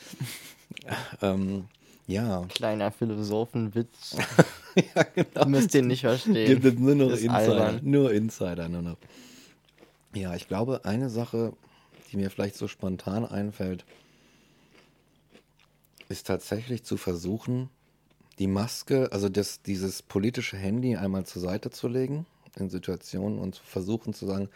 ähm, 1.21 1.65
ja. 2.07 2.45
Kleiner 2.49 2.91
Philosophenwitz. 2.91 4.15
ja, 4.75 5.03
genau. 5.03 5.45
Müsst 5.47 5.73
ihn 5.75 5.87
nicht 5.87 6.01
verstehen. 6.01 6.47
Gibt 6.47 6.65
es 6.65 6.79
nur 6.79 6.95
noch 6.95 7.09
Insider. 7.11 7.33
Albern. 7.33 7.79
Nur 7.83 8.13
Insider 8.13 8.69
nur 8.69 8.81
noch. 8.81 8.97
Ja, 10.13 10.35
ich 10.35 10.47
glaube, 10.47 10.85
eine 10.85 11.09
Sache, 11.09 11.53
die 12.11 12.17
mir 12.17 12.29
vielleicht 12.29 12.55
so 12.55 12.67
spontan 12.67 13.25
einfällt, 13.25 13.85
ist 16.07 16.27
tatsächlich 16.27 16.83
zu 16.83 16.97
versuchen, 16.97 17.69
die 18.39 18.47
Maske, 18.47 19.09
also 19.11 19.29
das, 19.29 19.61
dieses 19.61 20.01
politische 20.01 20.57
Handy 20.57 20.95
einmal 20.95 21.25
zur 21.25 21.41
Seite 21.41 21.71
zu 21.71 21.87
legen 21.87 22.25
in 22.57 22.69
Situationen 22.69 23.39
und 23.39 23.55
zu 23.55 23.63
versuchen 23.63 24.13
zu 24.13 24.25
sagen, 24.25 24.49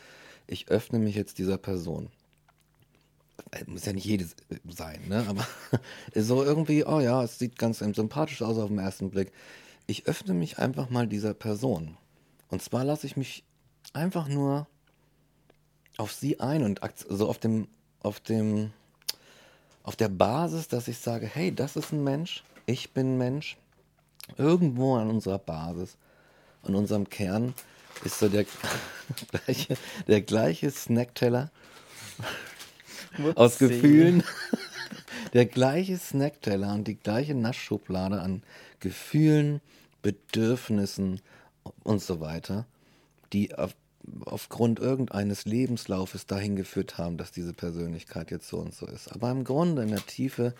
ich 0.48 0.70
öffne 0.70 1.00
mich 1.00 1.16
jetzt 1.16 1.38
dieser 1.38 1.58
Person. 1.58 2.10
Äh, 3.52 3.64
muss 3.68 3.86
ja 3.86 3.94
nicht 3.94 4.06
jedes 4.06 4.36
sein, 4.68 5.02
ne? 5.08 5.26
Aber 5.28 5.48
so 6.16 6.44
irgendwie, 6.44 6.86
oh 6.86 7.00
ja, 7.00 7.24
es 7.24 7.40
sieht 7.40 7.58
ganz 7.58 7.80
sympathisch 7.80 8.42
aus 8.42 8.58
auf 8.58 8.70
den 8.70 8.80
ersten 8.80 9.10
Blick. 9.10 9.32
Ich 9.88 10.08
öffne 10.08 10.34
mich 10.34 10.60
einfach 10.60 10.90
mal 10.90 11.08
dieser 11.08 11.34
Person. 11.34 11.98
Und 12.50 12.62
zwar 12.62 12.84
lasse 12.84 13.08
ich 13.08 13.18
mich 13.18 13.44
einfach 13.94 14.28
nur 14.28 14.68
auf 15.98 16.14
sie 16.14 16.40
ein 16.40 16.64
und 16.64 16.80
so 17.10 17.28
auf 17.28 17.40
dem, 17.40 17.68
auf 18.02 18.20
dem, 18.20 18.72
auf 19.84 19.96
der 19.96 20.10
Basis, 20.10 20.68
dass 20.68 20.88
ich 20.88 21.00
sage, 21.00 21.28
hey, 21.28 21.54
das 21.54 21.76
ist 21.76 21.92
ein 21.92 22.04
Mensch, 22.04 22.44
ich 22.66 22.92
bin 22.92 23.16
ein 23.16 23.18
Mensch. 23.18 23.58
Irgendwo 24.38 24.96
an 24.96 25.10
unserer 25.10 25.40
Basis, 25.40 25.98
an 26.62 26.76
unserem 26.76 27.10
Kern 27.10 27.56
ist 28.04 28.20
so 28.20 28.30
der 28.30 28.46
der 30.08 30.22
gleiche 30.22 30.70
Snackteller 30.70 31.52
aus 33.36 33.58
Gefühlen. 33.58 34.24
Der 35.34 35.46
gleiche 35.46 35.98
Snackteller 35.98 36.74
und 36.74 36.88
die 36.88 36.96
gleiche 36.96 37.36
Naschschublade 37.36 38.22
an 38.22 38.42
Gefühlen, 38.80 39.62
Bedürfnissen 40.02 41.22
und 41.84 42.02
so 42.02 42.20
weiter, 42.20 42.66
die 43.34 43.54
auf, 43.54 43.76
aufgrund 44.26 44.80
irgendeines 44.80 45.46
Lebenslaufes 45.46 46.26
dahin 46.26 46.56
geführt 46.56 46.98
haben, 46.98 47.18
dass 47.18 47.32
diese 47.32 47.54
Persönlichkeit 47.54 48.32
jetzt 48.32 48.48
so 48.48 48.58
und 48.58 48.74
so 48.74 48.88
ist. 48.88 49.12
Aber 49.12 49.30
im 49.30 49.44
Grunde, 49.44 49.84
in 49.84 49.90
der 49.90 50.06
Tiefe, 50.06 50.56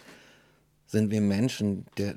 sind 0.86 1.12
wir 1.12 1.22
Menschen, 1.22 1.86
der, 1.98 2.16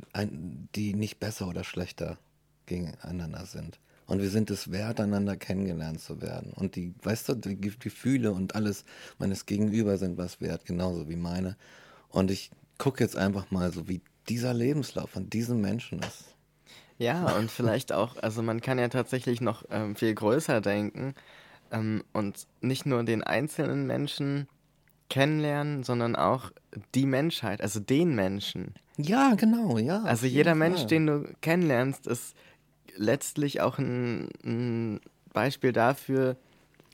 die 0.74 0.94
nicht 0.94 1.20
besser 1.20 1.48
oder 1.48 1.64
schlechter 1.64 2.18
gegeneinander 2.66 3.46
sind. 3.46 3.78
Und 4.06 4.20
wir 4.20 4.30
sind 4.30 4.50
es 4.50 4.70
wert, 4.70 5.00
einander 5.00 5.36
kennengelernt 5.36 6.00
zu 6.00 6.20
werden. 6.20 6.52
Und 6.54 6.76
die, 6.76 6.94
weißt 7.02 7.28
du, 7.28 7.34
die 7.34 7.58
Gefühle 7.60 8.32
und 8.32 8.54
alles 8.54 8.84
meines 9.18 9.46
Gegenüber 9.46 9.96
sind 9.96 10.18
was 10.18 10.40
wert, 10.40 10.64
genauso 10.64 11.08
wie 11.08 11.16
meine. 11.16 11.56
Und 12.08 12.30
ich 12.30 12.50
gucke 12.78 13.02
jetzt 13.02 13.16
einfach 13.16 13.50
mal 13.50 13.72
so, 13.72 13.88
wie 13.88 14.00
dieser 14.28 14.54
Lebenslauf 14.54 15.10
von 15.10 15.30
diesem 15.30 15.60
Menschen 15.60 16.00
ist. 16.00 16.34
Ja, 16.98 17.36
und 17.36 17.50
vielleicht 17.50 17.92
auch, 17.92 18.16
also 18.22 18.42
man 18.42 18.60
kann 18.60 18.78
ja 18.78 18.88
tatsächlich 18.88 19.40
noch 19.40 19.64
ähm, 19.70 19.96
viel 19.96 20.14
größer 20.14 20.60
denken 20.60 21.14
ähm, 21.72 22.04
und 22.12 22.46
nicht 22.60 22.86
nur 22.86 23.02
den 23.02 23.24
einzelnen 23.24 23.86
Menschen 23.86 24.46
kennenlernen, 25.08 25.82
sondern 25.82 26.16
auch 26.16 26.52
die 26.94 27.06
Menschheit, 27.06 27.60
also 27.60 27.80
den 27.80 28.14
Menschen. 28.14 28.74
Ja, 28.96 29.34
genau, 29.34 29.78
ja. 29.78 30.02
Also 30.04 30.26
jeder 30.26 30.54
Mensch, 30.54 30.86
den 30.86 31.06
du 31.06 31.28
kennenlernst, 31.40 32.06
ist 32.06 32.34
letztlich 32.96 33.60
auch 33.60 33.78
ein, 33.78 34.28
ein 34.44 35.00
Beispiel 35.32 35.72
dafür, 35.72 36.36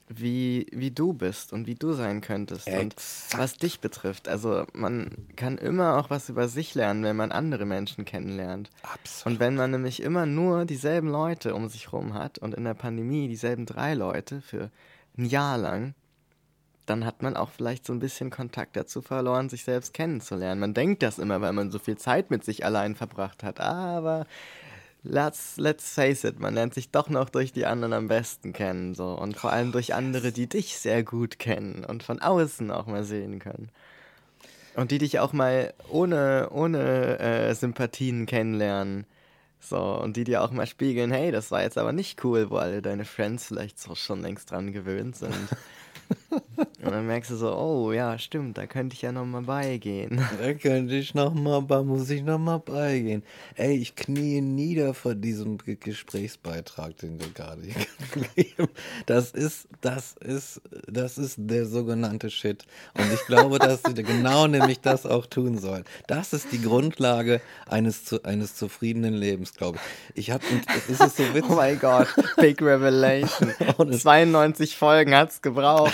wie, 0.09 0.65
wie 0.71 0.89
du 0.89 1.13
bist 1.13 1.53
und 1.53 1.67
wie 1.67 1.75
du 1.75 1.93
sein 1.93 2.21
könntest 2.21 2.67
Exakt. 2.67 2.83
und 2.83 3.39
was 3.39 3.53
dich 3.53 3.79
betrifft. 3.79 4.27
Also 4.27 4.65
man 4.73 5.11
kann 5.35 5.59
immer 5.59 5.97
auch 5.97 6.09
was 6.09 6.29
über 6.29 6.47
sich 6.47 6.73
lernen, 6.73 7.03
wenn 7.03 7.15
man 7.15 7.31
andere 7.31 7.65
Menschen 7.65 8.05
kennenlernt. 8.05 8.71
Absolut. 8.81 9.33
Und 9.33 9.39
wenn 9.39 9.55
man 9.55 9.69
nämlich 9.69 10.01
immer 10.01 10.25
nur 10.25 10.65
dieselben 10.65 11.09
Leute 11.09 11.53
um 11.53 11.69
sich 11.69 11.91
herum 11.91 12.15
hat 12.15 12.39
und 12.39 12.55
in 12.55 12.63
der 12.63 12.73
Pandemie 12.73 13.27
dieselben 13.27 13.67
drei 13.67 13.93
Leute 13.93 14.41
für 14.41 14.71
ein 15.15 15.25
Jahr 15.25 15.59
lang, 15.59 15.93
dann 16.87 17.05
hat 17.05 17.21
man 17.21 17.37
auch 17.37 17.51
vielleicht 17.51 17.85
so 17.85 17.93
ein 17.93 17.99
bisschen 17.99 18.31
Kontakt 18.31 18.75
dazu 18.75 19.03
verloren, 19.03 19.49
sich 19.49 19.63
selbst 19.63 19.93
kennenzulernen. 19.93 20.59
Man 20.59 20.73
denkt 20.73 21.03
das 21.03 21.19
immer, 21.19 21.39
weil 21.39 21.53
man 21.53 21.69
so 21.69 21.77
viel 21.77 21.97
Zeit 21.97 22.31
mit 22.31 22.43
sich 22.43 22.65
allein 22.65 22.95
verbracht 22.95 23.43
hat. 23.43 23.59
Aber 23.59 24.25
let's, 25.03 25.57
let's 25.57 25.93
face 25.93 26.23
it, 26.23 26.39
man 26.39 26.53
lernt 26.53 26.73
sich 26.73 26.91
doch 26.91 27.09
noch 27.09 27.29
durch 27.29 27.53
die 27.53 27.65
anderen 27.65 27.93
am 27.93 28.07
besten 28.07 28.53
kennen. 28.53 28.95
So. 28.95 29.13
Und 29.13 29.37
vor 29.37 29.51
allem 29.51 29.71
durch 29.71 29.93
andere, 29.93 30.31
die 30.31 30.47
dich 30.47 30.77
sehr 30.77 31.03
gut 31.03 31.39
kennen 31.39 31.85
und 31.85 32.03
von 32.03 32.21
außen 32.21 32.71
auch 32.71 32.87
mal 32.87 33.03
sehen 33.03 33.39
können. 33.39 33.69
Und 34.75 34.91
die 34.91 34.97
dich 34.97 35.19
auch 35.19 35.33
mal 35.33 35.73
ohne, 35.89 36.49
ohne 36.51 37.19
äh, 37.19 37.53
Sympathien 37.53 38.25
kennenlernen. 38.25 39.05
So, 39.59 39.77
und 39.77 40.15
die 40.15 40.23
dir 40.23 40.41
auch 40.41 40.51
mal 40.51 40.67
spiegeln, 40.67 41.11
hey, 41.11 41.31
das 41.31 41.51
war 41.51 41.63
jetzt 41.63 41.77
aber 41.77 41.91
nicht 41.91 42.23
cool, 42.23 42.49
wo 42.49 42.57
alle 42.57 42.81
deine 42.81 43.03
Friends 43.03 43.45
vielleicht 43.47 43.79
so 43.79 43.93
schon 43.93 44.21
längst 44.21 44.51
dran 44.51 44.71
gewöhnt 44.71 45.17
sind. 45.17 45.33
Und 46.83 46.91
dann 46.91 47.07
merkst 47.07 47.31
du 47.31 47.35
so, 47.35 47.55
oh 47.55 47.91
ja, 47.91 48.17
stimmt, 48.19 48.57
da 48.57 48.65
könnte 48.67 48.93
ich 48.95 49.01
ja 49.01 49.11
nochmal 49.11 49.41
beigehen. 49.43 50.21
Da 50.39 50.53
könnte 50.53 50.95
ich 50.95 51.13
nochmal, 51.13 51.63
da 51.67 51.83
muss 51.83 52.09
ich 52.09 52.23
nochmal 52.23 52.59
beigehen. 52.59 53.23
Ey, 53.55 53.75
ich 53.77 53.95
knie 53.95 54.41
nieder 54.41 54.93
vor 54.93 55.15
diesem 55.15 55.57
Ge- 55.57 55.75
Gesprächsbeitrag, 55.75 56.95
den 56.97 57.17
du 57.17 57.29
gerade 57.31 57.61
hier 57.63 57.85
gegeben 58.35 58.69
Das 59.05 59.31
ist, 59.31 59.67
das 59.81 60.13
ist, 60.19 60.61
das 60.87 61.17
ist 61.17 61.35
der 61.37 61.65
sogenannte 61.65 62.29
Shit. 62.29 62.65
Und 62.97 63.11
ich 63.13 63.25
glaube, 63.25 63.59
dass 63.59 63.81
sie 63.83 63.93
genau 63.93 64.47
nämlich 64.47 64.79
das 64.81 65.05
auch 65.05 65.25
tun 65.25 65.57
sollen. 65.57 65.83
Das 66.07 66.33
ist 66.33 66.51
die 66.51 66.61
Grundlage 66.61 67.41
eines, 67.67 68.23
eines 68.23 68.55
zufriedenen 68.55 69.13
Lebens, 69.13 69.53
glaube 69.53 69.79
ich. 70.13 70.29
Ich 70.29 70.31
habe, 70.31 70.43
es 70.89 70.99
ist 70.99 71.17
so 71.17 71.23
witzig. 71.33 71.49
Oh 71.49 71.55
mein 71.55 71.79
Gott, 71.79 72.07
Big 72.37 72.61
Revelation. 72.61 73.51
Ohne- 73.77 73.97
92 73.97 74.75
Folgen 74.77 75.15
hat's 75.15 75.41
gebraucht. 75.41 75.93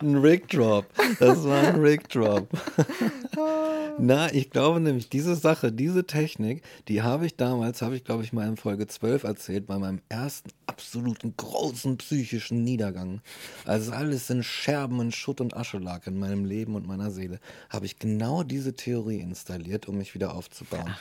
Ein 0.00 0.16
Rick 0.16 0.48
Drop. 0.48 0.86
Das 1.18 1.44
war 1.44 1.58
ein 1.58 1.80
Rick 1.80 2.08
Drop. 2.08 2.48
Na, 3.98 4.32
ich 4.32 4.50
glaube 4.50 4.80
nämlich, 4.80 5.08
diese 5.10 5.34
Sache, 5.34 5.72
diese 5.72 6.06
Technik, 6.06 6.62
die 6.88 7.02
habe 7.02 7.26
ich 7.26 7.36
damals, 7.36 7.82
habe 7.82 7.96
ich 7.96 8.04
glaube 8.04 8.22
ich 8.22 8.32
mal 8.32 8.48
in 8.48 8.56
Folge 8.56 8.86
12 8.86 9.24
erzählt, 9.24 9.66
bei 9.66 9.78
meinem 9.78 10.00
ersten 10.08 10.50
absoluten 10.66 11.34
großen 11.36 11.98
psychischen 11.98 12.64
Niedergang. 12.64 13.20
Als 13.66 13.90
alles 13.90 14.30
in 14.30 14.42
Scherben 14.42 15.00
und 15.00 15.14
Schutt 15.14 15.40
und 15.40 15.54
Asche 15.54 15.78
lag 15.78 16.06
in 16.06 16.18
meinem 16.18 16.44
Leben 16.44 16.76
und 16.76 16.86
meiner 16.86 17.10
Seele, 17.10 17.40
habe 17.68 17.86
ich 17.86 17.98
genau 17.98 18.42
diese 18.42 18.74
Theorie 18.74 19.20
installiert, 19.20 19.88
um 19.88 19.98
mich 19.98 20.14
wieder 20.14 20.34
aufzubauen. 20.34 20.94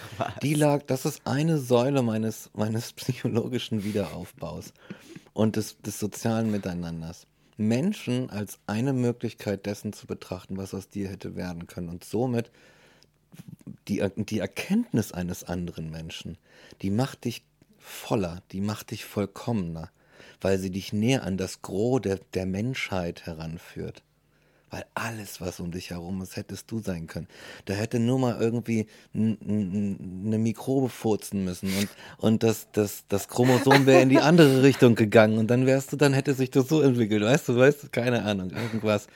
die 0.43 0.55
lag, 0.55 0.83
das 0.87 1.05
ist 1.05 1.21
eine 1.25 1.57
Säule 1.57 2.01
meines, 2.01 2.49
meines 2.53 2.91
psychologischen 2.93 3.83
Wiederaufbaus 3.83 4.73
und 5.33 5.55
des, 5.55 5.77
des 5.81 5.99
sozialen 5.99 6.51
Miteinanders. 6.51 7.27
Menschen 7.60 8.30
als 8.30 8.57
eine 8.68 8.93
Möglichkeit 8.93 9.66
dessen 9.66 9.93
zu 9.93 10.07
betrachten, 10.07 10.57
was 10.57 10.74
aus 10.74 10.89
dir 10.89 11.10
hätte 11.10 11.36
werden 11.36 11.68
können 11.68 11.89
und 11.89 12.03
somit 12.03 12.51
die, 13.88 14.03
die 14.16 14.39
Erkenntnis 14.39 15.12
eines 15.12 15.43
anderen 15.43 15.91
Menschen, 15.91 16.38
die 16.82 16.89
macht 16.89 17.26
dich 17.26 17.43
voller, 17.78 18.41
die 18.51 18.62
macht 18.62 18.91
dich 18.91 19.05
vollkommener, 19.05 19.91
weil 20.41 20.57
sie 20.57 20.72
dich 20.72 20.93
näher 20.93 21.24
an 21.24 21.38
das 21.38 21.62
Gros 21.62 22.01
der, 22.01 22.20
der 22.34 22.45
Menschheit 22.45 23.26
heranführt. 23.26 24.03
Weil 24.72 24.86
alles, 24.93 25.41
was 25.41 25.59
um 25.59 25.72
dich 25.72 25.89
herum 25.89 26.22
ist, 26.22 26.36
hättest 26.36 26.70
du 26.70 26.80
sein 26.80 27.07
können. 27.07 27.28
Da 27.65 27.74
hätte 27.74 27.99
nur 27.99 28.20
mal 28.20 28.39
irgendwie 28.39 28.88
eine 29.13 30.38
Mikrobe 30.38 30.89
furzen 30.89 31.43
müssen 31.43 31.74
und, 31.76 31.89
und 32.17 32.43
das, 32.43 32.67
das, 32.72 33.03
das 33.07 33.28
Chromosom 33.28 33.86
wäre 33.88 34.01
in 34.01 34.09
die 34.09 34.20
andere 34.20 34.61
Richtung 34.70 34.95
gegangen 34.95 35.39
und 35.39 35.47
dann 35.47 35.65
wärst 35.65 35.91
du, 35.91 35.95
dann 35.97 36.13
hätte 36.13 36.34
sich 36.34 36.51
das 36.51 36.67
so 36.67 36.82
entwickelt. 36.82 37.24
Weißt 37.24 37.49
du, 37.49 37.57
weißt 37.57 37.84
du, 37.84 37.88
keine 37.89 38.24
Ahnung, 38.24 38.51
irgendwas. 38.51 39.07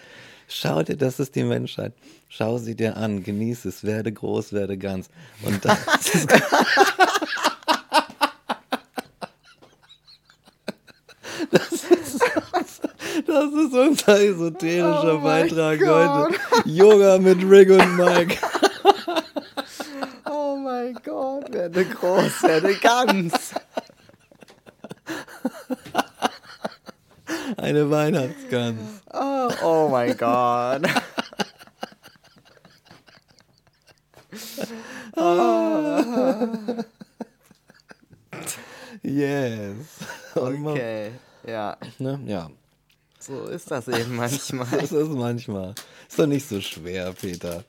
Schau 0.47 0.83
dir, 0.83 0.97
das 0.97 1.19
ist 1.19 1.35
die 1.35 1.43
Menschheit. 1.43 1.93
Schau 2.29 2.57
sie 2.57 2.75
dir 2.75 2.97
an, 2.97 3.23
genieße 3.23 3.69
es, 3.69 3.83
werde 3.83 4.11
groß, 4.11 4.53
werde 4.53 4.77
ganz. 4.77 5.09
Und 5.43 5.63
das 5.65 6.15
ist, 6.15 6.27
das 11.51 11.71
das 13.33 13.53
ist 13.53 13.73
unser 13.73 14.19
esoterischer 14.21 15.15
Oh 15.15 15.19
Beitrag 15.23 15.79
heute. 15.81 16.35
Yoga 16.69 17.17
mit 17.17 17.39
Rick 17.49 17.69
und 17.69 17.97
Mike. 17.97 18.37
Oh 20.29 20.55
mein 20.57 20.93
Gott, 21.03 21.51
werde 21.53 21.85
groß, 21.85 22.43
werde 22.43 22.75
ganz. 22.75 23.53
Eine 27.57 27.89
Weihnachtsgans. 27.89 28.79
Oh, 29.13 29.49
oh 29.63 29.87
mein 29.89 30.17
Gott. 30.17 30.81
Yes. 39.01 39.75
Und 40.35 40.61
man- 40.61 40.73
Okay, 40.73 41.11
ja, 41.45 41.77
Ne? 41.99 42.19
Ja. 42.25 42.49
So 43.23 43.45
ist 43.45 43.71
das 43.71 43.87
eben 43.87 44.15
manchmal. 44.17 44.67
Das 44.71 44.91
ist 44.91 45.09
manchmal. 45.09 45.75
Ist 46.07 46.19
doch 46.19 46.27
nicht 46.27 46.47
so 46.47 46.61
schwer, 46.61 47.13
Peter. 47.13 47.63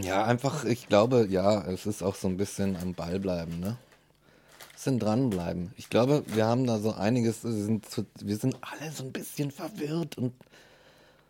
Ja, 0.00 0.24
einfach, 0.24 0.64
ich 0.64 0.88
glaube, 0.88 1.26
ja, 1.30 1.66
es 1.68 1.86
ist 1.86 2.02
auch 2.02 2.14
so 2.14 2.28
ein 2.28 2.36
bisschen 2.36 2.76
am 2.76 2.94
Ball 2.94 3.18
bleiben, 3.18 3.60
ne? 3.60 3.78
Bisschen 4.74 4.98
dranbleiben. 4.98 5.72
Ich 5.76 5.88
glaube, 5.88 6.22
wir 6.26 6.46
haben 6.46 6.66
da 6.66 6.78
so 6.78 6.92
einiges, 6.92 7.44
wir 7.44 7.52
sind, 7.52 7.88
zu, 7.88 8.04
wir 8.20 8.36
sind 8.36 8.56
alle 8.60 8.92
so 8.92 9.04
ein 9.04 9.12
bisschen 9.12 9.50
verwirrt 9.50 10.18
und 10.18 10.34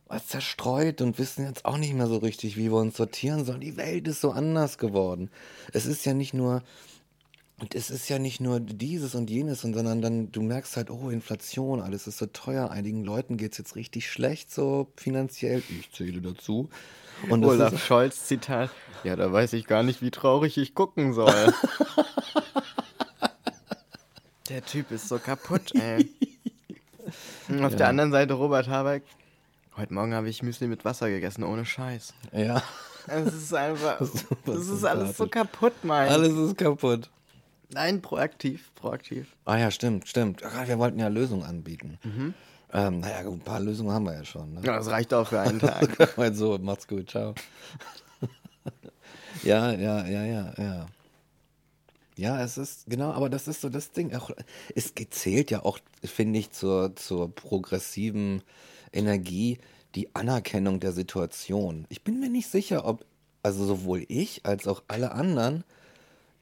was 0.09 0.27
zerstreut 0.27 1.01
und 1.01 1.19
wissen 1.19 1.45
jetzt 1.47 1.65
auch 1.65 1.79
nicht 1.79 1.95
mehr 1.95 2.07
so 2.07 2.19
richtig, 2.19 2.57
wie 2.57 2.71
wir 2.71 2.79
uns 2.79 2.97
sortieren 2.97 3.45
sollen. 3.45 3.61
Die 3.61 3.77
Welt 3.77 4.07
ist 4.09 4.21
so 4.21 4.31
anders 4.31 4.79
geworden. 4.79 5.31
Es 5.73 5.87
ist 5.87 6.05
ja 6.05 6.15
nicht 6.15 6.35
nur, 6.35 6.63
und 7.59 7.75
es 7.75 7.89
ist 7.91 8.09
ja 8.11 8.19
nicht 8.19 8.41
nur 8.41 8.61
dieses 8.61 9.15
und 9.15 9.31
jenes, 9.31 9.63
sondern 9.63 10.03
dann, 10.03 10.31
du 10.31 10.43
merkst 10.43 10.77
halt, 10.77 10.91
oh, 10.91 11.09
Inflation, 11.09 11.81
alles 11.81 12.07
ist 12.07 12.19
so 12.19 12.27
teuer. 12.27 12.71
Einigen 12.71 13.03
Leuten 13.03 13.39
geht 13.39 13.53
es 13.53 13.59
jetzt 13.59 13.77
richtig 13.77 14.11
schlecht, 14.11 14.53
so 14.53 14.89
finanziell. 14.97 15.63
Ich 15.81 15.91
zähle 15.91 16.21
dazu. 16.21 16.69
Und 17.31 17.45
Olaf 17.47 17.73
ist, 17.73 17.81
Scholz 17.81 18.27
Zitat. 18.27 18.71
Ja, 19.05 19.17
da 19.17 19.33
weiß 19.33 19.55
ich 19.55 19.67
gar 19.67 19.83
nicht, 19.83 20.03
wie 20.03 20.11
traurig 20.11 20.59
ich 20.59 20.75
gucken 20.75 21.15
soll. 21.15 21.33
Der 24.51 24.65
Typ 24.65 24.91
ist 24.91 25.09
so 25.09 25.19
kaputt, 25.19 25.75
ey. 25.75 26.09
Und 27.49 27.65
auf 27.65 27.75
der 27.75 27.89
anderen 27.89 28.13
Seite 28.13 28.35
Robert 28.35 28.69
Habeck. 28.69 29.03
Heute 29.77 29.93
Morgen 29.93 30.15
habe 30.15 30.29
ich 30.29 30.43
Müsli 30.43 30.69
mit 30.69 30.85
Wasser 30.85 31.09
gegessen, 31.11 31.43
ohne 31.43 31.65
Scheiß. 31.65 32.15
ja, 32.33 32.63
Es 33.07 33.35
ist 33.35 33.55
einfach. 33.55 33.99
Das 34.45 34.69
ist 34.69 34.85
alles 34.85 35.17
so 35.17 35.27
kaputt, 35.27 35.73
mein. 35.83 36.09
alles 36.09 36.33
ist 36.37 36.59
kaputt. 36.59 37.11
Nein, 37.73 38.01
proaktiv, 38.01 38.73
proaktiv. 38.75 39.35
Ah 39.45 39.57
ja, 39.57 39.71
stimmt, 39.71 40.09
stimmt. 40.09 40.43
Ach, 40.45 40.69
wir 40.69 40.79
wollten 40.79 40.99
ja 40.99 41.09
Lösungen 41.09 41.43
anbieten. 41.45 41.99
Ähm, 42.73 43.01
naja, 43.01 43.23
gut, 43.23 43.35
ein 43.35 43.41
paar 43.41 43.61
Lösungen 43.61 43.93
haben 43.93 44.05
wir 44.05 44.15
ja 44.15 44.25
schon. 44.25 44.55
Ne? 44.55 44.61
Ja, 44.65 44.77
das 44.77 44.89
reicht 44.89 45.13
auch 45.15 45.29
für 45.29 45.41
einen 45.41 45.59
Tag. 45.61 46.19
also, 46.19 46.59
macht's 46.59 46.87
gut, 46.87 47.11
ciao. 47.11 47.35
ja, 49.43 49.73
ja, 49.73 50.07
ja, 50.07 50.25
ja, 50.25 50.55
ja. 50.59 50.87
Ja, 52.19 52.43
es 52.43 52.57
ist, 52.57 52.87
genau, 52.87 53.13
aber 53.13 53.29
das 53.29 53.47
ist 53.47 53.61
so 53.61 53.69
das 53.69 53.93
Ding. 53.93 54.15
Auch, 54.15 54.31
es 54.75 54.95
zählt 55.11 55.51
ja 55.51 55.65
auch, 55.65 55.79
finde 56.03 56.39
ich, 56.39 56.51
zur, 56.51 56.97
zur 56.97 57.35
progressiven 57.35 58.43
Energie 58.93 59.59
die 59.95 60.15
Anerkennung 60.15 60.81
der 60.81 60.93
Situation. 60.93 61.87
Ich 61.91 62.05
bin 62.05 62.19
mir 62.19 62.31
nicht 62.31 62.49
sicher, 62.49 62.87
ob, 62.87 63.05
also 63.43 63.67
sowohl 63.67 64.05
ich 64.09 64.47
als 64.47 64.67
auch 64.67 64.83
alle 64.89 65.13
anderen 65.13 65.65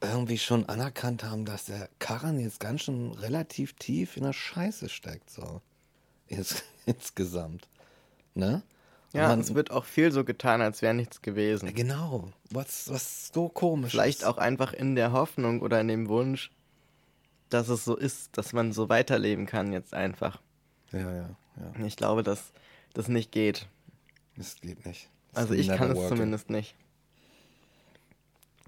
irgendwie 0.05 0.39
schon 0.39 0.69
anerkannt 0.69 1.25
haben, 1.25 1.45
dass 1.45 1.67
der 1.67 1.89
Karren 1.99 2.39
jetzt 2.41 2.61
ganz 2.61 2.83
schön 2.83 3.13
relativ 3.13 3.73
tief 3.75 4.17
in 4.17 4.25
der 4.25 4.33
Scheiße 4.33 4.89
steckt, 4.89 5.31
so. 5.31 5.61
Ins, 6.29 6.63
insgesamt. 6.87 7.69
Ne? 8.35 8.63
Ja, 9.13 9.29
man- 9.29 9.41
es 9.41 9.55
wird 9.55 9.71
auch 9.71 9.85
viel 9.85 10.11
so 10.13 10.25
getan, 10.25 10.61
als 10.63 10.83
wäre 10.83 10.95
nichts 10.95 11.23
gewesen. 11.23 11.73
Genau. 11.75 12.33
Was, 12.51 12.91
was 12.91 13.31
so 13.33 13.49
komisch 13.49 13.93
Vielleicht 13.93 14.21
ist. 14.21 14.25
auch 14.25 14.39
einfach 14.39 14.73
in 14.73 14.95
der 14.97 15.13
Hoffnung 15.13 15.61
oder 15.61 15.81
in 15.81 15.89
dem 15.89 16.09
Wunsch, 16.09 16.51
dass 17.51 17.69
es 17.69 17.85
so 17.85 17.95
ist, 17.97 18.37
dass 18.37 18.53
man 18.53 18.73
so 18.73 18.89
weiterleben 18.89 19.47
kann 19.47 19.73
jetzt 19.73 19.95
einfach. 19.95 20.41
Ja, 20.91 20.99
ja, 21.01 21.37
ja. 21.57 21.85
Ich 21.87 21.97
glaube, 21.97 22.23
dass 22.25 22.53
das 22.95 23.07
nicht 23.09 23.31
geht. 23.31 23.69
Das 24.37 24.57
geht 24.61 24.85
nicht. 24.85 25.09
Das 25.33 25.43
Also 25.45 25.55
ich 25.55 25.69
kann 25.69 25.93
es 25.93 26.09
zumindest 26.09 26.51
nicht. 26.51 26.75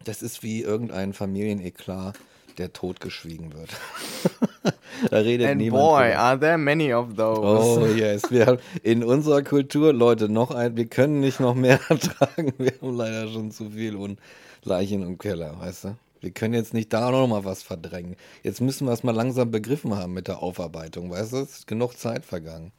Das 0.05 0.23
ist 0.23 0.43
wie 0.43 0.63
irgendein 0.63 1.13
Familieneklat, 1.13 2.19
der 2.59 2.73
totgeschwiegen 2.73 3.53
wird. 3.55 3.71
da 5.11 5.19
redet 5.19 5.49
And 5.49 5.59
niemand 5.61 5.83
boy, 5.83 6.05
drüber. 6.05 6.19
are 6.19 6.41
there 6.41 6.59
many 6.59 6.93
of 6.95 7.15
those. 7.17 7.81
Oh 7.81 7.87
yes, 7.87 8.31
wir 8.31 8.47
haben 8.47 8.59
in 8.83 9.03
unserer 9.05 9.43
Kultur, 9.43 9.93
Leute, 9.93 10.29
noch 10.29 10.53
ein, 10.53 10.77
wir 10.77 10.87
können 10.87 11.21
nicht 11.21 11.41
noch 11.41 11.55
mehr 11.55 11.81
ertragen. 11.89 12.53
Wir 12.59 12.73
haben 12.81 12.97
leider 12.97 13.29
schon 13.29 13.51
zu 13.51 13.71
viel 13.71 13.97
und 13.97 14.19
Leichen 14.63 15.03
im 15.03 15.19
Keller, 15.19 15.59
weißt 15.61 15.85
du? 15.85 15.97
Wir 16.21 16.31
können 16.31 16.55
jetzt 16.55 16.75
nicht 16.75 16.93
da 16.93 17.11
noch 17.11 17.27
mal 17.29 17.45
was 17.45 17.63
verdrängen. 17.63 18.17
Jetzt 18.43 18.61
müssen 18.61 18.87
wir 18.87 18.93
es 18.93 19.05
mal 19.05 19.15
langsam 19.15 19.51
begriffen 19.51 19.95
haben 19.95 20.13
mit 20.13 20.29
der 20.29 20.43
Aufarbeitung, 20.43 21.11
weißt 21.11 21.33
du? 21.33 21.37
Es 21.39 21.59
ist 21.59 21.67
genug 21.67 21.97
Zeit 21.99 22.25
vergangen. 22.25 22.73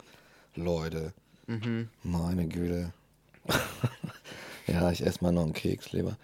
Leute. 0.54 1.12
Meine 2.02 2.46
Güte. 2.46 2.92
ja, 4.66 4.90
ich 4.90 5.06
esse 5.06 5.22
mal 5.22 5.32
noch 5.32 5.44
einen 5.44 5.54
Keks 5.54 5.92
lieber. 5.92 6.18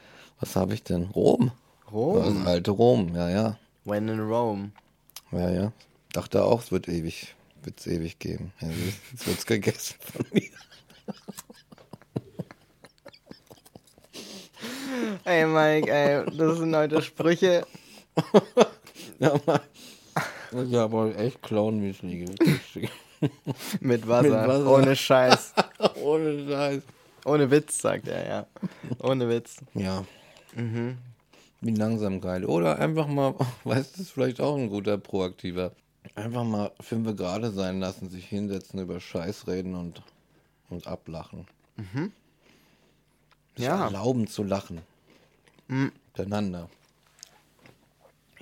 Was 0.45 0.57
habe 0.57 0.75
ich 0.75 0.83
denn? 0.83 1.05
Rom. 1.05 1.53
Rom? 1.91 2.23
Das 2.23 2.47
alte 2.47 2.73
Rom, 2.73 3.17
ja, 3.17 3.31
ja. 3.31 3.57
When 3.87 4.09
in 4.09 4.21
Rome. 4.21 4.73
Ja, 5.33 5.49
ja. 5.49 5.73
Dachte 6.13 6.45
auch, 6.45 6.61
es 6.61 6.71
wird 6.71 6.87
ewig, 6.87 7.35
wird's 7.63 7.87
ewig 7.87 8.19
geben. 8.19 8.53
Ja, 8.61 8.69
jetzt 8.69 9.27
wird's 9.27 9.47
gegessen 9.47 9.95
von 10.01 10.27
mir. 10.35 10.43
Ey, 15.25 15.47
Mike, 15.47 15.91
ey, 15.91 16.27
das 16.37 16.59
sind 16.59 16.77
heute 16.77 17.01
Sprüche. 17.01 17.67
Ja, 19.19 19.41
Mann. 19.47 19.61
Ich 20.69 20.75
habe 20.75 20.95
heute 20.95 21.19
echt 21.21 21.43
Clown-Müsli. 21.43 22.27
Mit 23.81 24.07
Wasser. 24.07 24.43
Mit 24.43 24.49
Wasser. 24.49 24.67
Ohne 24.67 24.95
Scheiß. 24.95 25.55
Ohne 26.03 26.47
Scheiß. 26.47 26.83
Ohne 27.25 27.51
Witz, 27.51 27.81
sagt 27.81 28.09
er, 28.09 28.29
ja. 28.29 28.47
Ohne 29.03 29.27
Witz. 29.31 29.57
Ja. 29.73 30.05
Mhm. 30.55 30.99
Wie 31.61 31.75
langsam 31.75 32.21
geil. 32.21 32.45
Oder 32.45 32.79
einfach 32.79 33.07
mal, 33.07 33.35
weißt 33.65 33.97
du, 33.97 34.03
ist 34.03 34.11
vielleicht 34.11 34.41
auch 34.41 34.57
ein 34.57 34.69
guter 34.69 34.99
Proaktiver. 34.99 35.73
Einfach 36.15 36.45
mal 36.45 36.71
fünf 36.81 37.17
gerade 37.17 37.51
sein 37.51 37.81
lassen, 37.81 38.11
sich 38.11 38.27
hinsetzen, 38.27 38.81
über 38.81 39.01
Scheiß 39.01 39.47
reden 39.47 39.75
und, 39.75 40.03
und 40.69 40.87
ablachen. 40.87 41.47
Sich 43.57 43.65
Ja. 43.65 43.85
Erlauben 43.87 44.27
zu 44.27 44.43
lachen. 44.43 44.83
Mhm. 45.69 45.93
Miteinander. 46.17 46.69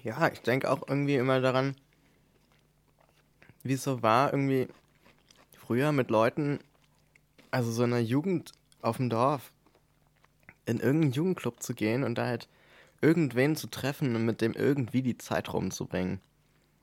Ja, 0.03 0.29
ich 0.29 0.41
denke 0.41 0.71
auch 0.71 0.83
irgendwie 0.89 1.15
immer 1.15 1.41
daran, 1.41 1.77
wie 3.63 3.75
es 3.75 3.85
so 3.85 4.03
war, 4.03 4.33
irgendwie 4.33 4.67
früher 5.57 5.93
mit 5.93 6.11
Leuten, 6.11 6.59
also 7.53 7.71
so 7.71 7.85
in 7.85 7.93
der 7.93 8.03
Jugend 8.03 8.51
auf 8.83 8.97
dem 8.97 9.09
Dorf, 9.09 9.53
in 10.67 10.81
irgendeinen 10.81 11.13
Jugendclub 11.13 11.63
zu 11.63 11.75
gehen 11.75 12.05
und 12.05 12.17
da 12.17 12.27
halt 12.27 12.49
irgendwen 13.01 13.57
zu 13.57 13.67
treffen 13.69 14.15
und 14.15 14.25
mit 14.25 14.41
dem 14.41 14.53
irgendwie 14.53 15.03
die 15.03 15.19
Zeit 15.19 15.53
rumzubringen. 15.53 16.21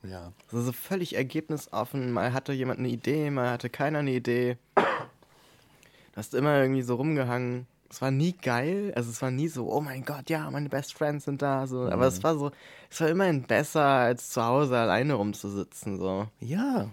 Ja. 0.03 0.32
Also 0.51 0.63
so 0.63 0.71
völlig 0.71 1.15
ergebnisoffen. 1.15 2.11
Mal 2.11 2.34
hatte 2.34 2.53
jemand 2.53 2.80
eine 2.80 2.89
Idee, 2.89 3.30
mal 3.30 3.49
hatte 3.49 3.69
keiner 3.69 3.99
eine 3.99 4.11
Idee. 4.11 4.57
Du 4.75 6.15
hast 6.15 6.34
immer 6.34 6.61
irgendwie 6.61 6.82
so 6.82 6.95
rumgehangen. 6.95 7.67
Es 7.91 8.03
war 8.03 8.11
nie 8.11 8.34
geil, 8.34 8.93
also 8.95 9.09
es 9.09 9.19
war 9.23 9.32
nie 9.32 9.47
so, 9.47 9.71
oh 9.71 9.82
mein 9.82 10.05
Gott, 10.05 10.30
ja, 10.30 10.51
meine 10.51 10.69
Best 10.69 10.93
Friends 10.93 11.25
sind 11.25 11.41
da, 11.41 11.65
so. 11.65 11.89
Aber 11.89 12.05
es 12.05 12.21
war 12.21 12.38
so, 12.38 12.51
es 12.88 13.01
war 13.01 13.09
immerhin 13.09 13.41
besser, 13.43 13.82
als 13.82 14.30
zu 14.30 14.43
Hause 14.43 14.77
alleine 14.77 15.15
rumzusitzen, 15.15 15.97
so. 15.97 16.27
Ja. 16.39 16.88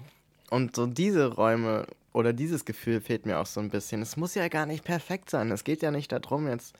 Und 0.48 0.74
so 0.74 0.86
diese 0.86 1.34
Räume 1.34 1.86
oder 2.16 2.32
dieses 2.32 2.64
Gefühl 2.64 3.02
fehlt 3.02 3.26
mir 3.26 3.38
auch 3.38 3.46
so 3.46 3.60
ein 3.60 3.68
bisschen. 3.68 4.00
Es 4.00 4.16
muss 4.16 4.34
ja 4.34 4.48
gar 4.48 4.64
nicht 4.64 4.84
perfekt 4.84 5.28
sein. 5.28 5.50
Es 5.50 5.64
geht 5.64 5.82
ja 5.82 5.90
nicht 5.90 6.10
darum, 6.12 6.48
jetzt 6.48 6.74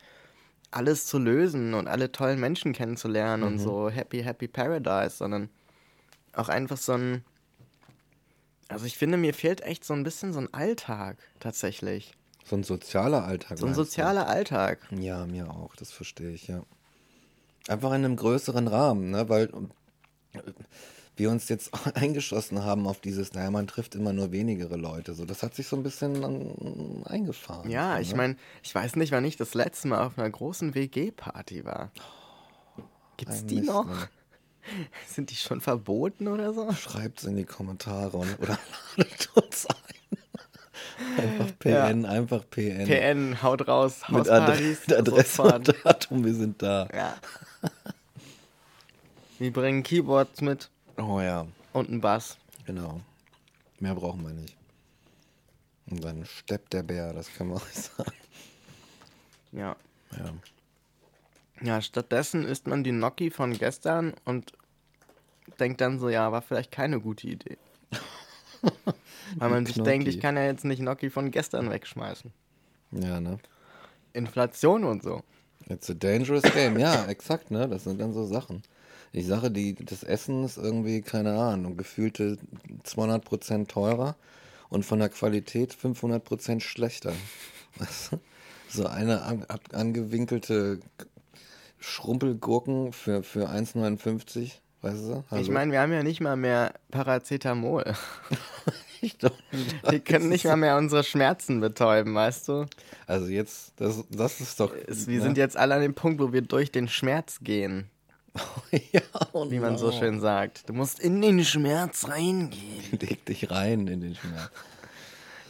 alles 0.71 1.05
zu 1.05 1.19
lösen 1.19 1.75
und 1.75 1.89
alle 1.89 2.11
tollen 2.11 2.41
Menschen 2.41 2.73
kennenzulernen 2.73 3.43
und 3.43 3.59
so 3.59 3.91
happy, 3.91 4.23
happy 4.23 4.49
paradise, 4.49 5.19
sondern 5.19 5.51
auch 6.33 6.49
einfach 6.49 6.79
so 6.79 6.95
ein. 6.95 7.23
Also 8.69 8.87
ich 8.87 8.97
finde, 8.97 9.19
mir 9.19 9.35
fehlt 9.35 9.61
echt 9.61 9.85
so 9.85 9.93
ein 9.93 10.05
bisschen 10.05 10.33
so 10.33 10.41
ein 10.41 10.55
Alltag 10.55 11.19
tatsächlich. 11.39 12.15
So 12.47 12.57
ein 12.57 12.65
sozialer 12.65 13.27
Alltag. 13.27 13.59
So 13.59 13.67
ein 13.67 13.69
meinst 13.69 13.79
du? 13.79 13.85
sozialer 13.85 14.29
Alltag. 14.29 14.89
Ja, 14.91 15.27
mir 15.27 15.51
auch, 15.51 15.77
das 15.77 15.93
verstehe 15.93 16.31
ich, 16.31 16.49
ja. 16.49 16.63
Einfach 17.69 17.91
in 17.91 18.07
einem 18.07 18.17
größeren 18.17 18.69
Rahmen, 18.69 19.11
ne? 19.11 19.29
Weil 19.29 19.51
wir 21.17 21.31
uns 21.31 21.49
jetzt 21.49 21.73
eingeschossen 21.97 22.65
haben 22.65 22.87
auf 22.87 23.01
dieses, 23.01 23.33
naja, 23.33 23.51
man 23.51 23.67
trifft 23.67 23.95
immer 23.95 24.13
nur 24.13 24.33
wenigere 24.33 24.77
Leute. 24.77 25.15
So, 25.15 25.25
das 25.25 25.43
hat 25.43 25.55
sich 25.55 25.67
so 25.67 25.77
ein 25.77 25.83
bisschen 25.83 27.05
eingefahren. 27.05 27.71
Ja, 27.71 27.97
so, 27.97 28.03
ich 28.03 28.11
ne? 28.11 28.17
meine, 28.17 28.37
ich 28.63 28.75
weiß 28.75 28.97
nicht, 28.97 29.13
wann 29.13 29.25
ich 29.25 29.37
das 29.37 29.55
letzte 29.55 29.89
Mal 29.89 30.05
auf 30.05 30.19
einer 30.19 30.31
großen 30.31 30.75
WG-Party 30.75 31.65
war. 31.65 31.91
Gibt's 33.17 33.41
Ein 33.41 33.47
die 33.47 33.55
Mist, 33.57 33.67
noch? 33.69 33.87
ne? 33.87 34.09
Sind 35.07 35.31
die 35.31 35.37
schon 35.37 35.61
verboten 35.61 36.29
oder 36.29 36.53
so? 36.53 36.73
Schreibt's 36.73 37.25
in 37.25 37.37
die 37.37 37.45
Kommentare 37.45 38.17
und, 38.17 38.41
oder 38.41 38.59
ladet 38.97 39.31
uns 39.35 39.67
ein. 39.67 39.77
Einfach 41.19 41.59
PN, 41.59 42.07
einfach 42.07 42.45
PN. 42.49 42.87
PN, 42.87 43.43
haut 43.43 43.69
raus, 43.69 44.01
Mit 44.09 44.29
Adre 44.31 44.77
Adresse 44.97 45.43
und 45.43 45.75
Datum, 45.85 46.25
wir 46.25 46.35
sind 46.35 46.63
da. 46.63 46.89
Ja. 46.95 47.17
Wir 49.39 49.53
bringen 49.53 49.83
Keyboards 49.83 50.41
mit 50.41 50.71
Oh 50.99 51.21
ja, 51.21 51.47
und 51.73 51.89
einen 51.89 52.01
Bass. 52.01 52.39
genau. 52.65 53.01
Mehr 53.79 53.95
brauchen 53.95 54.23
wir 54.23 54.33
nicht. 54.33 54.57
Und 55.91 56.03
dann 56.03 56.25
steppt 56.25 56.73
der 56.73 56.83
Bär, 56.83 57.13
das 57.13 57.33
können 57.33 57.51
wir 57.51 57.57
euch 57.57 57.75
sagen. 57.75 58.13
Ja. 59.53 59.77
Ja. 60.13 60.33
Ja, 61.63 61.81
stattdessen 61.81 62.45
isst 62.45 62.67
man 62.67 62.85
die 62.85 62.91
Gnocchi 62.91 63.31
von 63.31 63.53
gestern 63.53 64.15
und 64.25 64.53
denkt 65.59 65.81
dann 65.81 65.99
so, 65.99 66.09
ja, 66.09 66.33
war 66.33 66.43
vielleicht 66.43 66.71
keine 66.71 67.01
gute 67.01 67.29
Idee. 67.29 67.57
Weil 69.37 69.51
man 69.51 69.67
sich 69.67 69.83
denkt, 69.83 70.09
ich 70.09 70.21
kann 70.21 70.37
ja 70.37 70.45
jetzt 70.45 70.65
nicht 70.65 70.81
Gnocchi 70.81 71.11
von 71.11 71.31
gestern 71.31 71.71
wegschmeißen. 71.71 72.33
Ja, 72.93 73.21
ne? 73.21 73.39
Inflation 74.13 74.85
und 74.85 75.03
so. 75.03 75.23
It's 75.69 75.91
a 75.91 75.95
dangerous 75.95 76.43
game. 76.43 76.79
Ja, 76.79 77.05
exakt, 77.09 77.51
ne? 77.51 77.69
Das 77.69 77.85
sind 77.85 78.01
dann 78.01 78.13
so 78.13 78.25
Sachen. 78.25 78.63
Ich 79.17 79.27
sage, 79.27 79.51
die, 79.51 79.75
das 79.75 80.03
Essen 80.03 80.45
ist 80.45 80.59
irgendwie, 80.59 81.01
keine 81.01 81.39
Ahnung, 81.39 81.79
gefühlte 81.79 82.37
200% 82.85 83.67
teurer 83.67 84.15
und 84.69 84.85
von 84.85 84.99
der 84.99 85.09
Qualität 85.09 85.75
500% 85.75 86.61
schlechter. 86.61 87.15
So 88.69 88.87
eine 88.87 89.23
an, 89.23 89.47
angewinkelte 89.73 90.81
Schrumpelgurken 91.79 92.93
für, 92.93 93.23
für 93.23 93.49
1,59, 93.49 94.51
weißt 94.83 95.05
du? 95.09 95.25
Ich 95.27 95.33
Also, 95.33 95.53
meine, 95.53 95.71
wir 95.71 95.81
haben 95.81 95.93
ja 95.93 96.03
nicht 96.03 96.21
mal 96.21 96.37
mehr 96.37 96.75
Paracetamol. 96.91 97.85
ich 99.01 99.17
doch- 99.19 99.31
Wir 99.89 100.01
können 100.01 100.29
nicht 100.29 100.45
mal 100.45 100.57
mehr 100.57 100.77
unsere 100.77 101.05
Schmerzen 101.05 101.61
betäuben, 101.61 102.15
weißt 102.15 102.49
du? 102.49 102.67
Also 103.07 103.29
jetzt, 103.29 103.73
das, 103.77 104.05
das 104.11 104.41
ist 104.41 104.59
doch... 104.59 104.75
Es, 104.89 105.07
wir 105.07 105.19
ne? 105.19 105.23
sind 105.23 105.39
jetzt 105.39 105.57
alle 105.57 105.77
an 105.77 105.81
dem 105.83 105.95
Punkt, 105.95 106.21
wo 106.21 106.33
wir 106.33 106.43
durch 106.43 106.73
den 106.73 106.89
Schmerz 106.89 107.39
gehen, 107.41 107.89
ja, 108.93 109.01
wie 109.51 109.59
man 109.59 109.79
so 109.79 109.93
schön 109.93 110.21
sagt. 110.21 110.69
Du 110.69 110.73
musst 110.73 110.99
in 111.01 111.21
den 111.21 111.45
Schmerz 111.45 112.09
reingehen. 112.09 112.85
Leg 113.01 113.25
dich 113.27 113.51
rein 113.51 113.87
in 113.87 114.01
den 114.01 114.15
Schmerz. 114.15 114.51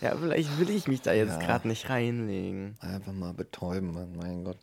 Ja, 0.01 0.17
vielleicht 0.17 0.59
will 0.59 0.71
ich 0.71 0.87
mich 0.89 1.01
da 1.03 1.13
jetzt 1.13 1.41
Ja. 1.41 1.47
gerade 1.47 1.69
nicht 1.69 1.89
reinlegen. 1.89 2.77
Einfach 2.81 3.13
mal 3.13 3.33
betäuben, 3.33 3.95
Mann, 3.95 4.15
mein 4.17 4.45
Gott. 4.45 4.59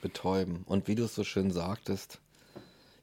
Betäuben. 0.00 0.62
Und 0.66 0.88
wie 0.88 0.94
du 0.94 1.04
es 1.04 1.14
so 1.14 1.24
schön 1.24 1.50
sagtest, 1.50 2.20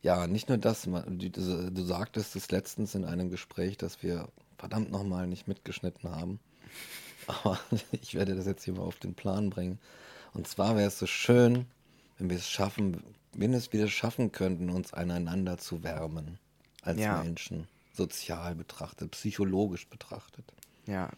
ja, 0.01 0.27
nicht 0.27 0.49
nur 0.49 0.57
das, 0.57 0.83
du 0.83 1.83
sagtest 1.83 2.35
es 2.35 2.51
letztens 2.51 2.95
in 2.95 3.05
einem 3.05 3.29
Gespräch, 3.29 3.77
dass 3.77 4.03
wir 4.03 4.27
verdammt 4.57 4.91
nochmal 4.91 5.27
nicht 5.27 5.47
mitgeschnitten 5.47 6.09
haben. 6.09 6.39
Aber 7.27 7.59
ich 7.91 8.15
werde 8.15 8.35
das 8.35 8.45
jetzt 8.45 8.63
hier 8.65 8.73
mal 8.73 8.83
auf 8.83 8.99
den 8.99 9.13
Plan 9.13 9.49
bringen. 9.49 9.79
Und 10.33 10.47
zwar 10.47 10.75
wäre 10.75 10.87
es 10.87 10.99
so 10.99 11.05
schön, 11.05 11.67
wenn 12.17 12.29
wir 12.29 12.37
es 12.37 12.49
schaffen, 12.49 13.01
wenn 13.33 13.53
es 13.53 13.73
wieder 13.73 13.87
schaffen 13.87 14.31
könnten, 14.31 14.69
uns 14.69 14.93
aneinander 14.93 15.57
zu 15.57 15.83
wärmen. 15.83 16.39
Als 16.81 16.99
Ja. 16.99 17.21
Menschen. 17.23 17.67
Sozial 17.93 18.55
betrachtet, 18.55 19.11
psychologisch 19.11 19.87
betrachtet 19.87 20.45
Ja, 20.87 21.11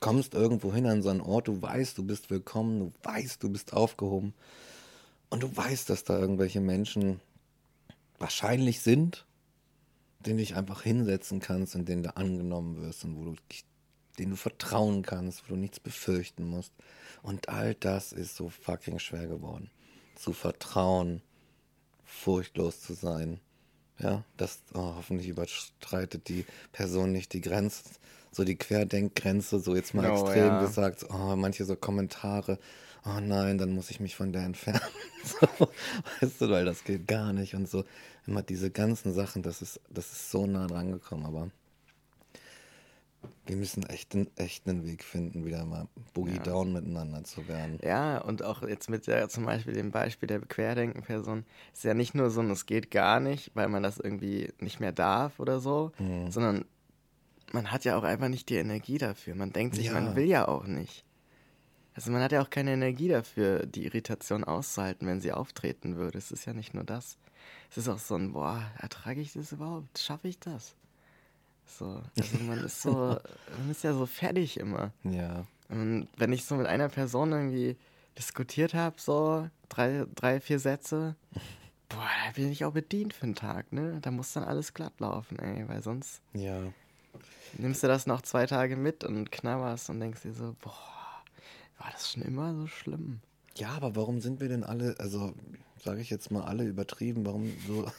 kommst 0.00 0.34
irgendwo 0.34 0.74
hin 0.74 0.86
an 0.86 1.02
so 1.02 1.10
einen 1.10 1.20
Ort, 1.20 1.48
du 1.48 1.62
weißt, 1.62 1.96
du 1.98 2.02
bist 2.02 2.30
willkommen, 2.30 2.80
du 2.80 2.92
weißt, 3.02 3.42
du 3.42 3.50
bist 3.50 3.72
aufgehoben 3.74 4.34
und 5.28 5.42
du 5.42 5.56
weißt, 5.56 5.88
dass 5.88 6.04
da 6.04 6.18
irgendwelche 6.18 6.60
Menschen 6.60 7.20
wahrscheinlich 8.18 8.80
sind, 8.80 9.26
denen 10.20 10.38
du 10.38 10.42
dich 10.42 10.56
einfach 10.56 10.82
hinsetzen 10.82 11.40
kannst 11.40 11.76
und 11.76 11.88
denen 11.88 12.02
du 12.02 12.16
angenommen 12.16 12.82
wirst 12.82 13.04
und 13.04 13.16
wo 13.16 13.24
du 13.24 13.36
denen 14.18 14.32
du 14.32 14.36
vertrauen 14.36 15.02
kannst, 15.02 15.44
wo 15.44 15.54
du 15.54 15.60
nichts 15.60 15.80
befürchten 15.80 16.44
musst. 16.44 16.72
Und 17.22 17.48
all 17.48 17.74
das 17.74 18.12
ist 18.12 18.36
so 18.36 18.50
fucking 18.50 18.98
schwer 18.98 19.26
geworden. 19.26 19.70
Zu 20.14 20.34
vertrauen, 20.34 21.22
furchtlos 22.10 22.80
zu 22.80 22.94
sein. 22.94 23.40
Ja, 23.98 24.24
das 24.36 24.60
oh, 24.72 24.94
hoffentlich 24.96 25.28
überstreitet 25.28 26.28
die 26.28 26.46
Person 26.72 27.12
nicht 27.12 27.32
die 27.34 27.42
Grenze, 27.42 27.82
so 28.32 28.44
die 28.44 28.56
Querdenkgrenze, 28.56 29.60
so 29.60 29.74
jetzt 29.74 29.92
mal 29.94 30.10
Oh, 30.10 30.24
extrem 30.24 30.46
ja. 30.46 30.60
gesagt, 30.62 31.06
oh, 31.10 31.36
manche 31.36 31.64
so 31.66 31.76
Kommentare, 31.76 32.58
oh 33.04 33.20
nein, 33.20 33.58
dann 33.58 33.72
muss 33.72 33.90
ich 33.90 34.00
mich 34.00 34.16
von 34.16 34.32
der 34.32 34.44
entfernen. 34.44 34.80
so, 35.24 35.68
weißt 36.20 36.40
du, 36.40 36.48
weil 36.48 36.64
das 36.64 36.84
geht 36.84 37.06
gar 37.06 37.32
nicht 37.34 37.54
und 37.54 37.68
so. 37.68 37.84
Immer 38.26 38.42
diese 38.42 38.70
ganzen 38.70 39.12
Sachen, 39.12 39.42
das 39.42 39.60
ist, 39.60 39.80
das 39.90 40.10
ist 40.12 40.30
so 40.30 40.46
nah 40.46 40.66
dran 40.66 40.92
gekommen, 40.92 41.26
aber 41.26 41.50
wir 43.46 43.56
müssen 43.56 43.82
echt, 43.84 44.14
einen- 44.14 44.30
echt 44.36 44.68
einen 44.68 44.84
Weg 44.86 45.02
finden, 45.04 45.44
wieder 45.44 45.64
mal 45.64 45.88
Boogie 46.14 46.36
Ja. 46.36 46.42
Down 46.42 46.72
miteinander 46.72 47.24
zu 47.24 47.46
werden. 47.48 47.78
Ja, 47.82 48.18
und 48.18 48.42
auch 48.42 48.62
jetzt 48.62 48.88
mit 48.88 49.06
der, 49.06 49.28
zum 49.28 49.44
Beispiel 49.44 49.74
dem 49.74 49.90
Beispiel 49.90 50.26
der 50.28 50.40
Querdenken-Person, 50.40 51.44
ist 51.72 51.84
ja 51.84 51.94
nicht 51.94 52.14
nur 52.14 52.30
so, 52.30 52.40
ein, 52.40 52.50
es 52.50 52.66
geht 52.66 52.90
gar 52.90 53.18
nicht, 53.20 53.50
weil 53.54 53.68
man 53.68 53.82
das 53.82 53.98
irgendwie 53.98 54.52
nicht 54.60 54.80
mehr 54.80 54.92
darf 54.92 55.40
oder 55.40 55.60
so, 55.60 55.92
Mhm. 55.98 56.30
sondern 56.30 56.64
man 57.52 57.72
hat 57.72 57.84
ja 57.84 57.96
auch 57.96 58.04
einfach 58.04 58.28
nicht 58.28 58.48
die 58.48 58.56
Energie 58.56 58.98
dafür. 58.98 59.34
Man 59.34 59.52
denkt 59.52 59.74
sich, 59.74 59.86
Ja. 59.86 59.92
man 59.94 60.14
will 60.14 60.26
ja 60.26 60.46
auch 60.46 60.66
nicht. 60.66 61.04
Also 61.94 62.12
man 62.12 62.22
hat 62.22 62.30
ja 62.32 62.40
auch 62.42 62.50
keine 62.50 62.72
Energie 62.72 63.08
dafür, 63.08 63.66
die 63.66 63.84
Irritation 63.84 64.44
auszuhalten, 64.44 65.08
wenn 65.08 65.20
sie 65.20 65.32
auftreten 65.32 65.96
würde. 65.96 66.18
Es 66.18 66.30
ist 66.30 66.44
ja 66.44 66.52
nicht 66.52 66.72
nur 66.72 66.84
das. 66.84 67.18
Es 67.68 67.78
ist 67.78 67.88
auch 67.88 67.98
so 67.98 68.14
ein, 68.14 68.32
boah, 68.32 68.62
ertrage 68.78 69.20
ich 69.20 69.32
das 69.32 69.50
überhaupt? 69.52 69.98
Schaffe 69.98 70.28
ich 70.28 70.38
das? 70.38 70.76
So, 71.78 72.02
also 72.16 72.38
man 72.44 72.64
ist 72.64 72.82
so, 72.82 72.92
man 73.58 73.70
ist 73.70 73.84
ja 73.84 73.94
so 73.94 74.06
fertig 74.06 74.58
immer. 74.58 74.92
Ja. 75.04 75.46
Und 75.68 76.08
wenn 76.16 76.32
ich 76.32 76.44
so 76.44 76.56
mit 76.56 76.66
einer 76.66 76.88
Person 76.88 77.32
irgendwie 77.32 77.76
diskutiert 78.18 78.74
habe, 78.74 78.96
so 78.98 79.48
drei, 79.68 80.04
drei, 80.14 80.40
vier 80.40 80.58
Sätze, 80.58 81.16
boah, 81.88 82.08
da 82.26 82.32
bin 82.34 82.50
ich 82.50 82.64
auch 82.64 82.72
bedient 82.72 83.14
für 83.14 83.24
einen 83.24 83.34
Tag, 83.34 83.72
ne? 83.72 83.98
Da 84.02 84.10
muss 84.10 84.32
dann 84.32 84.44
alles 84.44 84.74
glatt 84.74 84.98
laufen, 84.98 85.38
ey, 85.38 85.68
weil 85.68 85.82
sonst. 85.82 86.20
Ja. 86.32 86.60
Nimmst 87.58 87.82
du 87.82 87.88
das 87.88 88.06
noch 88.06 88.22
zwei 88.22 88.46
Tage 88.46 88.76
mit 88.76 89.04
und 89.04 89.32
knabberst 89.32 89.90
und 89.90 90.00
denkst 90.00 90.22
dir 90.22 90.32
so, 90.32 90.54
boah, 90.60 90.72
war 91.78 91.90
das 91.92 92.12
schon 92.12 92.22
immer 92.22 92.54
so 92.54 92.66
schlimm? 92.66 93.20
Ja, 93.56 93.70
aber 93.70 93.96
warum 93.96 94.20
sind 94.20 94.40
wir 94.40 94.48
denn 94.48 94.64
alle, 94.64 94.94
also 94.98 95.34
sage 95.82 96.00
ich 96.00 96.10
jetzt 96.10 96.30
mal 96.30 96.44
alle 96.44 96.64
übertrieben, 96.64 97.26
warum 97.26 97.52
so, 97.66 97.90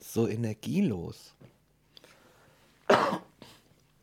so 0.00 0.26
energielos? 0.26 1.34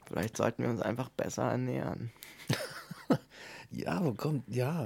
Vielleicht 0.06 0.38
sollten 0.38 0.64
wir 0.64 0.70
uns 0.70 0.82
einfach 0.82 1.10
besser 1.10 1.44
ernähren. 1.44 2.12
ja, 3.72 4.04
wo 4.04 4.14
kommt, 4.14 4.44
ja, 4.48 4.86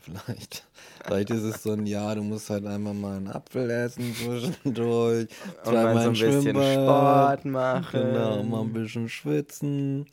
vielleicht. 0.00 0.66
Vielleicht 1.04 1.30
ist 1.30 1.42
es 1.42 1.62
so 1.62 1.72
ein 1.72 1.86
Ja, 1.86 2.14
du 2.14 2.22
musst 2.22 2.48
halt 2.48 2.64
einmal 2.66 2.94
mal 2.94 3.16
einen 3.16 3.28
Apfel 3.28 3.68
essen 3.70 4.14
zwischendurch. 4.14 5.28
Und 5.64 5.74
mal 5.74 5.94
so 6.02 6.08
ein 6.10 6.12
bisschen 6.12 6.62
Sport 6.62 7.44
machen. 7.44 8.00
Genau, 8.00 8.42
mal 8.44 8.60
ein 8.60 8.72
bisschen 8.72 9.08
schwitzen. 9.08 10.06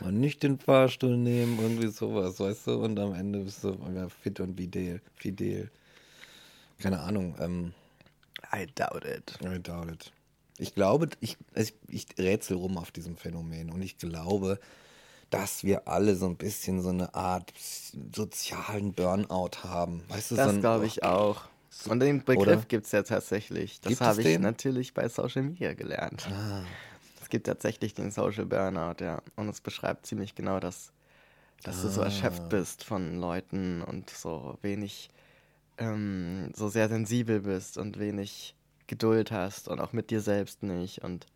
Mal 0.00 0.12
nicht 0.12 0.42
den 0.42 0.58
Fahrstuhl 0.58 1.16
nehmen, 1.16 1.58
irgendwie 1.60 1.88
sowas, 1.88 2.40
weißt 2.40 2.66
du? 2.66 2.84
Und 2.84 2.98
am 2.98 3.14
Ende 3.14 3.40
bist 3.40 3.64
du 3.64 3.76
fit 4.22 4.40
und 4.40 4.56
fidel. 4.56 5.00
fidel. 5.14 5.70
Keine 6.78 7.00
Ahnung. 7.00 7.34
Ähm, 7.40 7.72
I 8.52 8.66
doubt 8.74 9.04
it. 9.04 9.38
I 9.42 9.58
doubt 9.58 9.90
it. 9.90 10.12
Ich 10.58 10.74
glaube, 10.74 11.08
ich, 11.20 11.36
ich, 11.54 11.74
ich 11.88 12.06
rätsel 12.18 12.56
rum 12.56 12.78
auf 12.78 12.92
diesem 12.92 13.16
Phänomen 13.16 13.70
und 13.70 13.82
ich 13.82 13.98
glaube, 13.98 14.60
dass 15.30 15.64
wir 15.64 15.88
alle 15.88 16.14
so 16.14 16.26
ein 16.26 16.36
bisschen 16.36 16.80
so 16.80 16.90
eine 16.90 17.14
Art 17.14 17.52
sozialen 18.14 18.92
Burnout 18.92 19.64
haben. 19.64 20.04
Weißt 20.08 20.30
du, 20.30 20.36
das 20.36 20.54
so 20.54 20.60
glaube 20.60 20.86
ich 20.86 21.02
auch. 21.02 21.42
Und 21.88 22.00
den 22.00 22.24
Begriff 22.24 22.68
gibt 22.68 22.86
es 22.86 22.92
ja 22.92 23.02
tatsächlich. 23.02 23.80
Das 23.80 24.00
habe 24.00 24.20
ich 24.20 24.26
den? 24.26 24.42
natürlich 24.42 24.94
bei 24.94 25.08
Social 25.08 25.42
Media 25.42 25.74
gelernt. 25.74 26.28
Ah. 26.30 26.64
Es 27.20 27.28
gibt 27.28 27.46
tatsächlich 27.46 27.94
den 27.94 28.12
Social 28.12 28.46
Burnout, 28.46 29.02
ja. 29.02 29.22
Und 29.34 29.48
es 29.48 29.60
beschreibt 29.60 30.06
ziemlich 30.06 30.36
genau 30.36 30.60
das, 30.60 30.92
dass 31.64 31.80
ah. 31.80 31.82
du 31.82 31.88
so 31.88 32.00
ah. 32.02 32.04
erschöpft 32.04 32.48
bist 32.48 32.84
von 32.84 33.18
Leuten 33.18 33.82
und 33.82 34.10
so 34.10 34.56
wenig, 34.62 35.10
ähm, 35.78 36.52
so 36.54 36.68
sehr 36.68 36.88
sensibel 36.88 37.40
bist 37.40 37.76
und 37.76 37.98
wenig 37.98 38.54
Geduld 38.86 39.30
hast 39.30 39.68
und 39.68 39.80
auch 39.80 39.92
mit 39.92 40.10
dir 40.10 40.20
selbst 40.20 40.62
nicht 40.62 41.02
und 41.02 41.26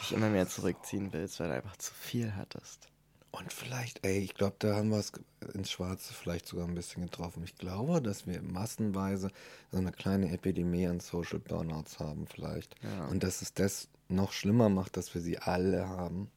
dich 0.00 0.12
immer 0.12 0.28
mehr 0.28 0.48
zurückziehen 0.48 1.12
willst, 1.12 1.40
weil 1.40 1.48
du 1.48 1.54
einfach 1.54 1.76
zu 1.76 1.92
viel 1.94 2.34
hattest. 2.36 2.88
Und 3.32 3.52
vielleicht, 3.52 4.04
ey, 4.04 4.18
ich 4.18 4.34
glaube, 4.34 4.56
da 4.58 4.74
haben 4.74 4.90
wir 4.90 4.98
es 4.98 5.12
ins 5.54 5.70
Schwarze 5.70 6.12
vielleicht 6.12 6.46
sogar 6.46 6.66
ein 6.66 6.74
bisschen 6.74 7.04
getroffen. 7.04 7.44
Ich 7.44 7.54
glaube, 7.54 8.02
dass 8.02 8.26
wir 8.26 8.42
massenweise 8.42 9.30
so 9.70 9.78
eine 9.78 9.92
kleine 9.92 10.32
Epidemie 10.32 10.88
an 10.88 10.98
Social 10.98 11.38
Burnouts 11.38 12.00
haben, 12.00 12.26
vielleicht. 12.26 12.74
Ja. 12.82 13.06
Und 13.06 13.22
dass 13.22 13.40
es 13.40 13.54
das 13.54 13.88
noch 14.08 14.32
schlimmer 14.32 14.68
macht, 14.68 14.96
dass 14.96 15.14
wir 15.14 15.20
sie 15.20 15.38
alle 15.38 15.88
haben. 15.88 16.28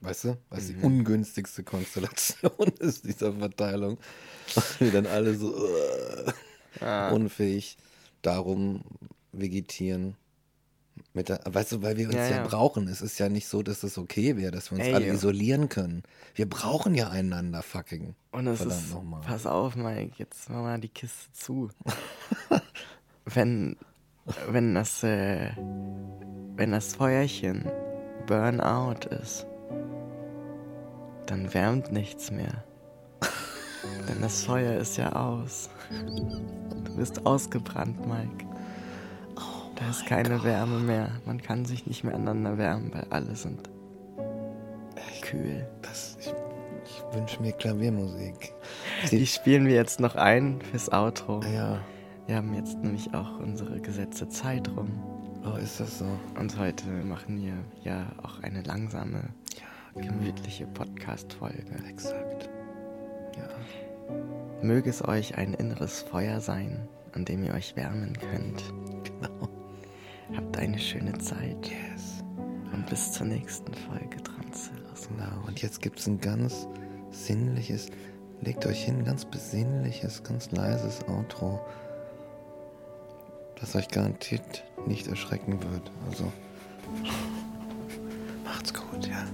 Weißt 0.00 0.24
du? 0.24 0.38
Weil 0.48 0.58
es 0.58 0.70
mhm. 0.70 0.80
die 0.80 0.86
ungünstigste 0.86 1.62
Konstellation 1.62 2.68
ist, 2.80 3.04
dieser 3.04 3.32
Verteilung. 3.34 3.98
Und 4.56 4.80
wir 4.80 4.90
dann 4.90 5.06
alle 5.06 5.34
so 5.36 5.54
uh, 5.54 6.32
ah. 6.80 7.10
unfähig 7.10 7.76
darum 8.22 8.82
vegetieren. 9.32 10.16
Mit 11.14 11.28
der, 11.28 11.40
weißt 11.44 11.72
du, 11.72 11.82
weil 11.82 11.96
wir 11.96 12.06
uns 12.06 12.16
ja, 12.16 12.28
ja, 12.28 12.36
ja, 12.36 12.46
brauchen. 12.46 12.88
Es 12.88 13.00
ist 13.00 13.18
ja 13.18 13.28
nicht 13.28 13.48
so, 13.48 13.62
dass 13.62 13.82
es 13.82 13.96
okay 13.96 14.36
wäre, 14.36 14.50
dass 14.52 14.70
wir 14.70 14.78
uns 14.78 14.86
Ey, 14.86 14.94
alle 14.94 15.06
isolieren 15.08 15.68
können. 15.68 16.02
Wir 16.34 16.48
brauchen 16.48 16.94
ja 16.94 17.08
einander, 17.08 17.62
fucking. 17.62 18.14
Und 18.32 18.46
es 18.46 18.60
ist, 18.60 18.92
nochmal. 18.92 19.22
pass 19.22 19.46
auf, 19.46 19.76
Mike, 19.76 20.14
jetzt 20.18 20.50
mach 20.50 20.62
mal 20.62 20.80
die 20.80 20.88
Kiste 20.88 21.32
zu. 21.32 21.70
wenn, 23.24 23.76
wenn 24.50 24.74
das, 24.74 25.02
äh, 25.02 25.52
wenn 26.56 26.72
das 26.72 26.94
Feuerchen 26.96 27.70
Burnout 28.26 29.08
ist, 29.22 29.46
dann 31.26 31.52
wärmt 31.54 31.92
nichts 31.92 32.30
mehr. 32.30 32.64
Denn 34.08 34.20
das 34.20 34.44
Feuer 34.44 34.78
ist 34.78 34.96
ja 34.96 35.12
aus. 35.12 35.70
Du 36.84 36.96
bist 36.96 37.24
ausgebrannt, 37.26 38.06
Mike. 38.06 38.49
Da 39.80 39.88
ist 39.88 40.06
keine 40.06 40.36
Gott. 40.36 40.44
Wärme 40.44 40.78
mehr. 40.78 41.10
Man 41.24 41.40
kann 41.40 41.64
sich 41.64 41.86
nicht 41.86 42.04
mehr 42.04 42.14
aneinander 42.14 42.58
wärmen, 42.58 42.92
weil 42.92 43.06
alle 43.10 43.34
sind 43.34 43.70
Echt? 44.94 45.22
kühl. 45.22 45.66
Das, 45.82 46.18
ich, 46.20 46.34
ich 46.84 47.16
wünsche 47.16 47.40
mir 47.40 47.52
Klaviermusik. 47.52 48.52
Die 49.10 49.26
spielen 49.26 49.66
wir 49.66 49.74
jetzt 49.74 49.98
noch 49.98 50.16
ein 50.16 50.60
fürs 50.70 50.92
Outro. 50.92 51.40
Ja. 51.54 51.80
Wir 52.26 52.36
haben 52.36 52.54
jetzt 52.54 52.78
nämlich 52.78 53.12
auch 53.14 53.40
unsere 53.40 53.80
gesetzte 53.80 54.28
Zeit 54.28 54.68
rum. 54.68 55.02
Oh, 55.44 55.56
ist 55.56 55.80
das 55.80 55.98
so? 55.98 56.06
Und 56.38 56.58
heute 56.58 56.86
machen 56.88 57.42
wir 57.42 57.54
ja 57.82 58.06
auch 58.22 58.42
eine 58.42 58.62
langsame, 58.62 59.30
ja, 59.56 60.00
genau. 60.00 60.12
gemütliche 60.12 60.66
Podcast-Folge. 60.66 61.64
Exakt. 61.88 62.50
Ja. 63.36 63.48
Möge 64.62 64.90
es 64.90 65.02
euch 65.02 65.38
ein 65.38 65.54
inneres 65.54 66.02
Feuer 66.02 66.40
sein, 66.40 66.86
an 67.14 67.24
dem 67.24 67.42
ihr 67.42 67.54
euch 67.54 67.74
wärmen 67.74 68.12
könnt. 68.18 68.62
Genau. 69.04 69.48
Eine 70.60 70.78
schöne 70.78 71.16
Zeit. 71.16 71.70
Yes. 71.70 72.22
Und 72.74 72.84
bis 72.90 73.12
zur 73.12 73.26
nächsten 73.26 73.72
Folge 73.72 74.22
Transillos. 74.22 75.08
Genau. 75.08 75.46
Und 75.46 75.62
jetzt 75.62 75.80
gibt 75.80 75.98
es 75.98 76.06
ein 76.06 76.20
ganz 76.20 76.68
sinnliches, 77.10 77.88
legt 78.42 78.66
euch 78.66 78.84
hin, 78.84 79.02
ganz 79.02 79.24
besinnliches, 79.24 80.22
ganz 80.22 80.50
leises 80.50 81.02
Outro, 81.08 81.60
das 83.58 83.74
euch 83.74 83.88
garantiert 83.88 84.62
nicht 84.86 85.06
erschrecken 85.06 85.62
wird. 85.62 85.90
Also 86.10 86.30
macht's 88.44 88.74
gut, 88.74 89.06
ja. 89.06 89.24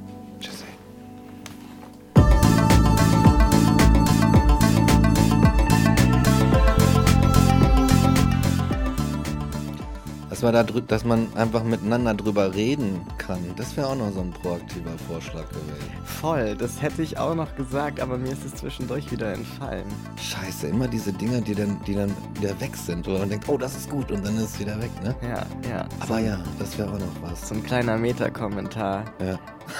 Dass 10.37 10.43
man, 10.43 10.53
da, 10.53 10.62
dass 10.64 11.05
man 11.07 11.34
einfach 11.34 11.64
miteinander 11.64 12.12
drüber 12.12 12.55
reden 12.55 13.01
kann. 13.16 13.39
Das 13.57 13.74
wäre 13.74 13.87
auch 13.87 13.95
noch 13.95 14.12
so 14.12 14.20
ein 14.20 14.32
proaktiver 14.32 14.91
Vorschlag 15.09 15.49
gewesen. 15.49 15.91
Voll, 16.05 16.55
das 16.55 16.82
hätte 16.82 17.01
ich 17.01 17.16
auch 17.16 17.34
noch 17.34 17.57
gesagt, 17.57 18.01
aber 18.01 18.18
mir 18.18 18.32
ist 18.32 18.45
es 18.45 18.55
zwischendurch 18.57 19.11
wieder 19.11 19.32
entfallen. 19.32 19.87
Scheiße, 20.20 20.66
immer 20.66 20.89
diese 20.89 21.11
Dinger, 21.11 21.41
die 21.41 21.55
dann, 21.55 21.80
die 21.87 21.95
dann 21.95 22.14
wieder 22.34 22.61
weg 22.61 22.76
sind, 22.76 23.07
wo 23.07 23.12
man 23.12 23.30
denkt, 23.30 23.49
oh, 23.49 23.57
das 23.57 23.76
ist 23.76 23.89
gut 23.89 24.11
und 24.11 24.26
dann 24.26 24.37
ist 24.37 24.51
es 24.51 24.61
wieder 24.61 24.78
weg, 24.78 24.91
ne? 25.03 25.16
Ja, 25.22 25.47
ja. 25.70 25.89
Aber 26.01 26.18
so 26.18 26.26
ja, 26.26 26.39
das 26.59 26.76
wäre 26.76 26.91
auch 26.91 26.99
noch 26.99 27.22
was. 27.22 27.49
So 27.49 27.55
ein 27.55 27.62
kleiner 27.62 27.97
Meta-Kommentar. 27.97 29.07
Ja. 29.18 29.39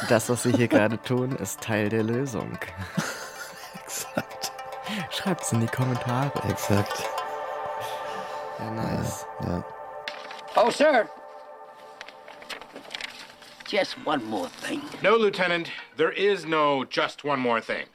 Das, 0.09 0.31
was 0.31 0.47
wir 0.47 0.53
hier 0.53 0.69
gerade 0.69 0.99
tun, 1.03 1.33
ist 1.33 1.61
Teil 1.61 1.91
der 1.91 2.03
Lösung. 2.03 2.49
Exakt. 3.85 4.53
Schreibt's 5.11 5.53
in 5.53 5.61
die 5.61 5.67
Kommentare. 5.67 6.33
Exakt. 6.49 7.05
Ja, 8.59 8.71
nice. 8.71 9.27
ja. 9.43 9.49
ja. 9.49 9.65
Oh, 10.59 10.71
sir. 10.71 11.09
Just 13.69 13.93
one 14.07 14.25
more 14.25 14.49
thing. 14.49 14.81
No, 15.03 15.17
Lieutenant. 15.17 15.71
There 15.97 16.13
is 16.13 16.47
no 16.47 16.85
just 16.85 17.25
one 17.25 17.41
more 17.41 17.61
thing. 17.61 17.87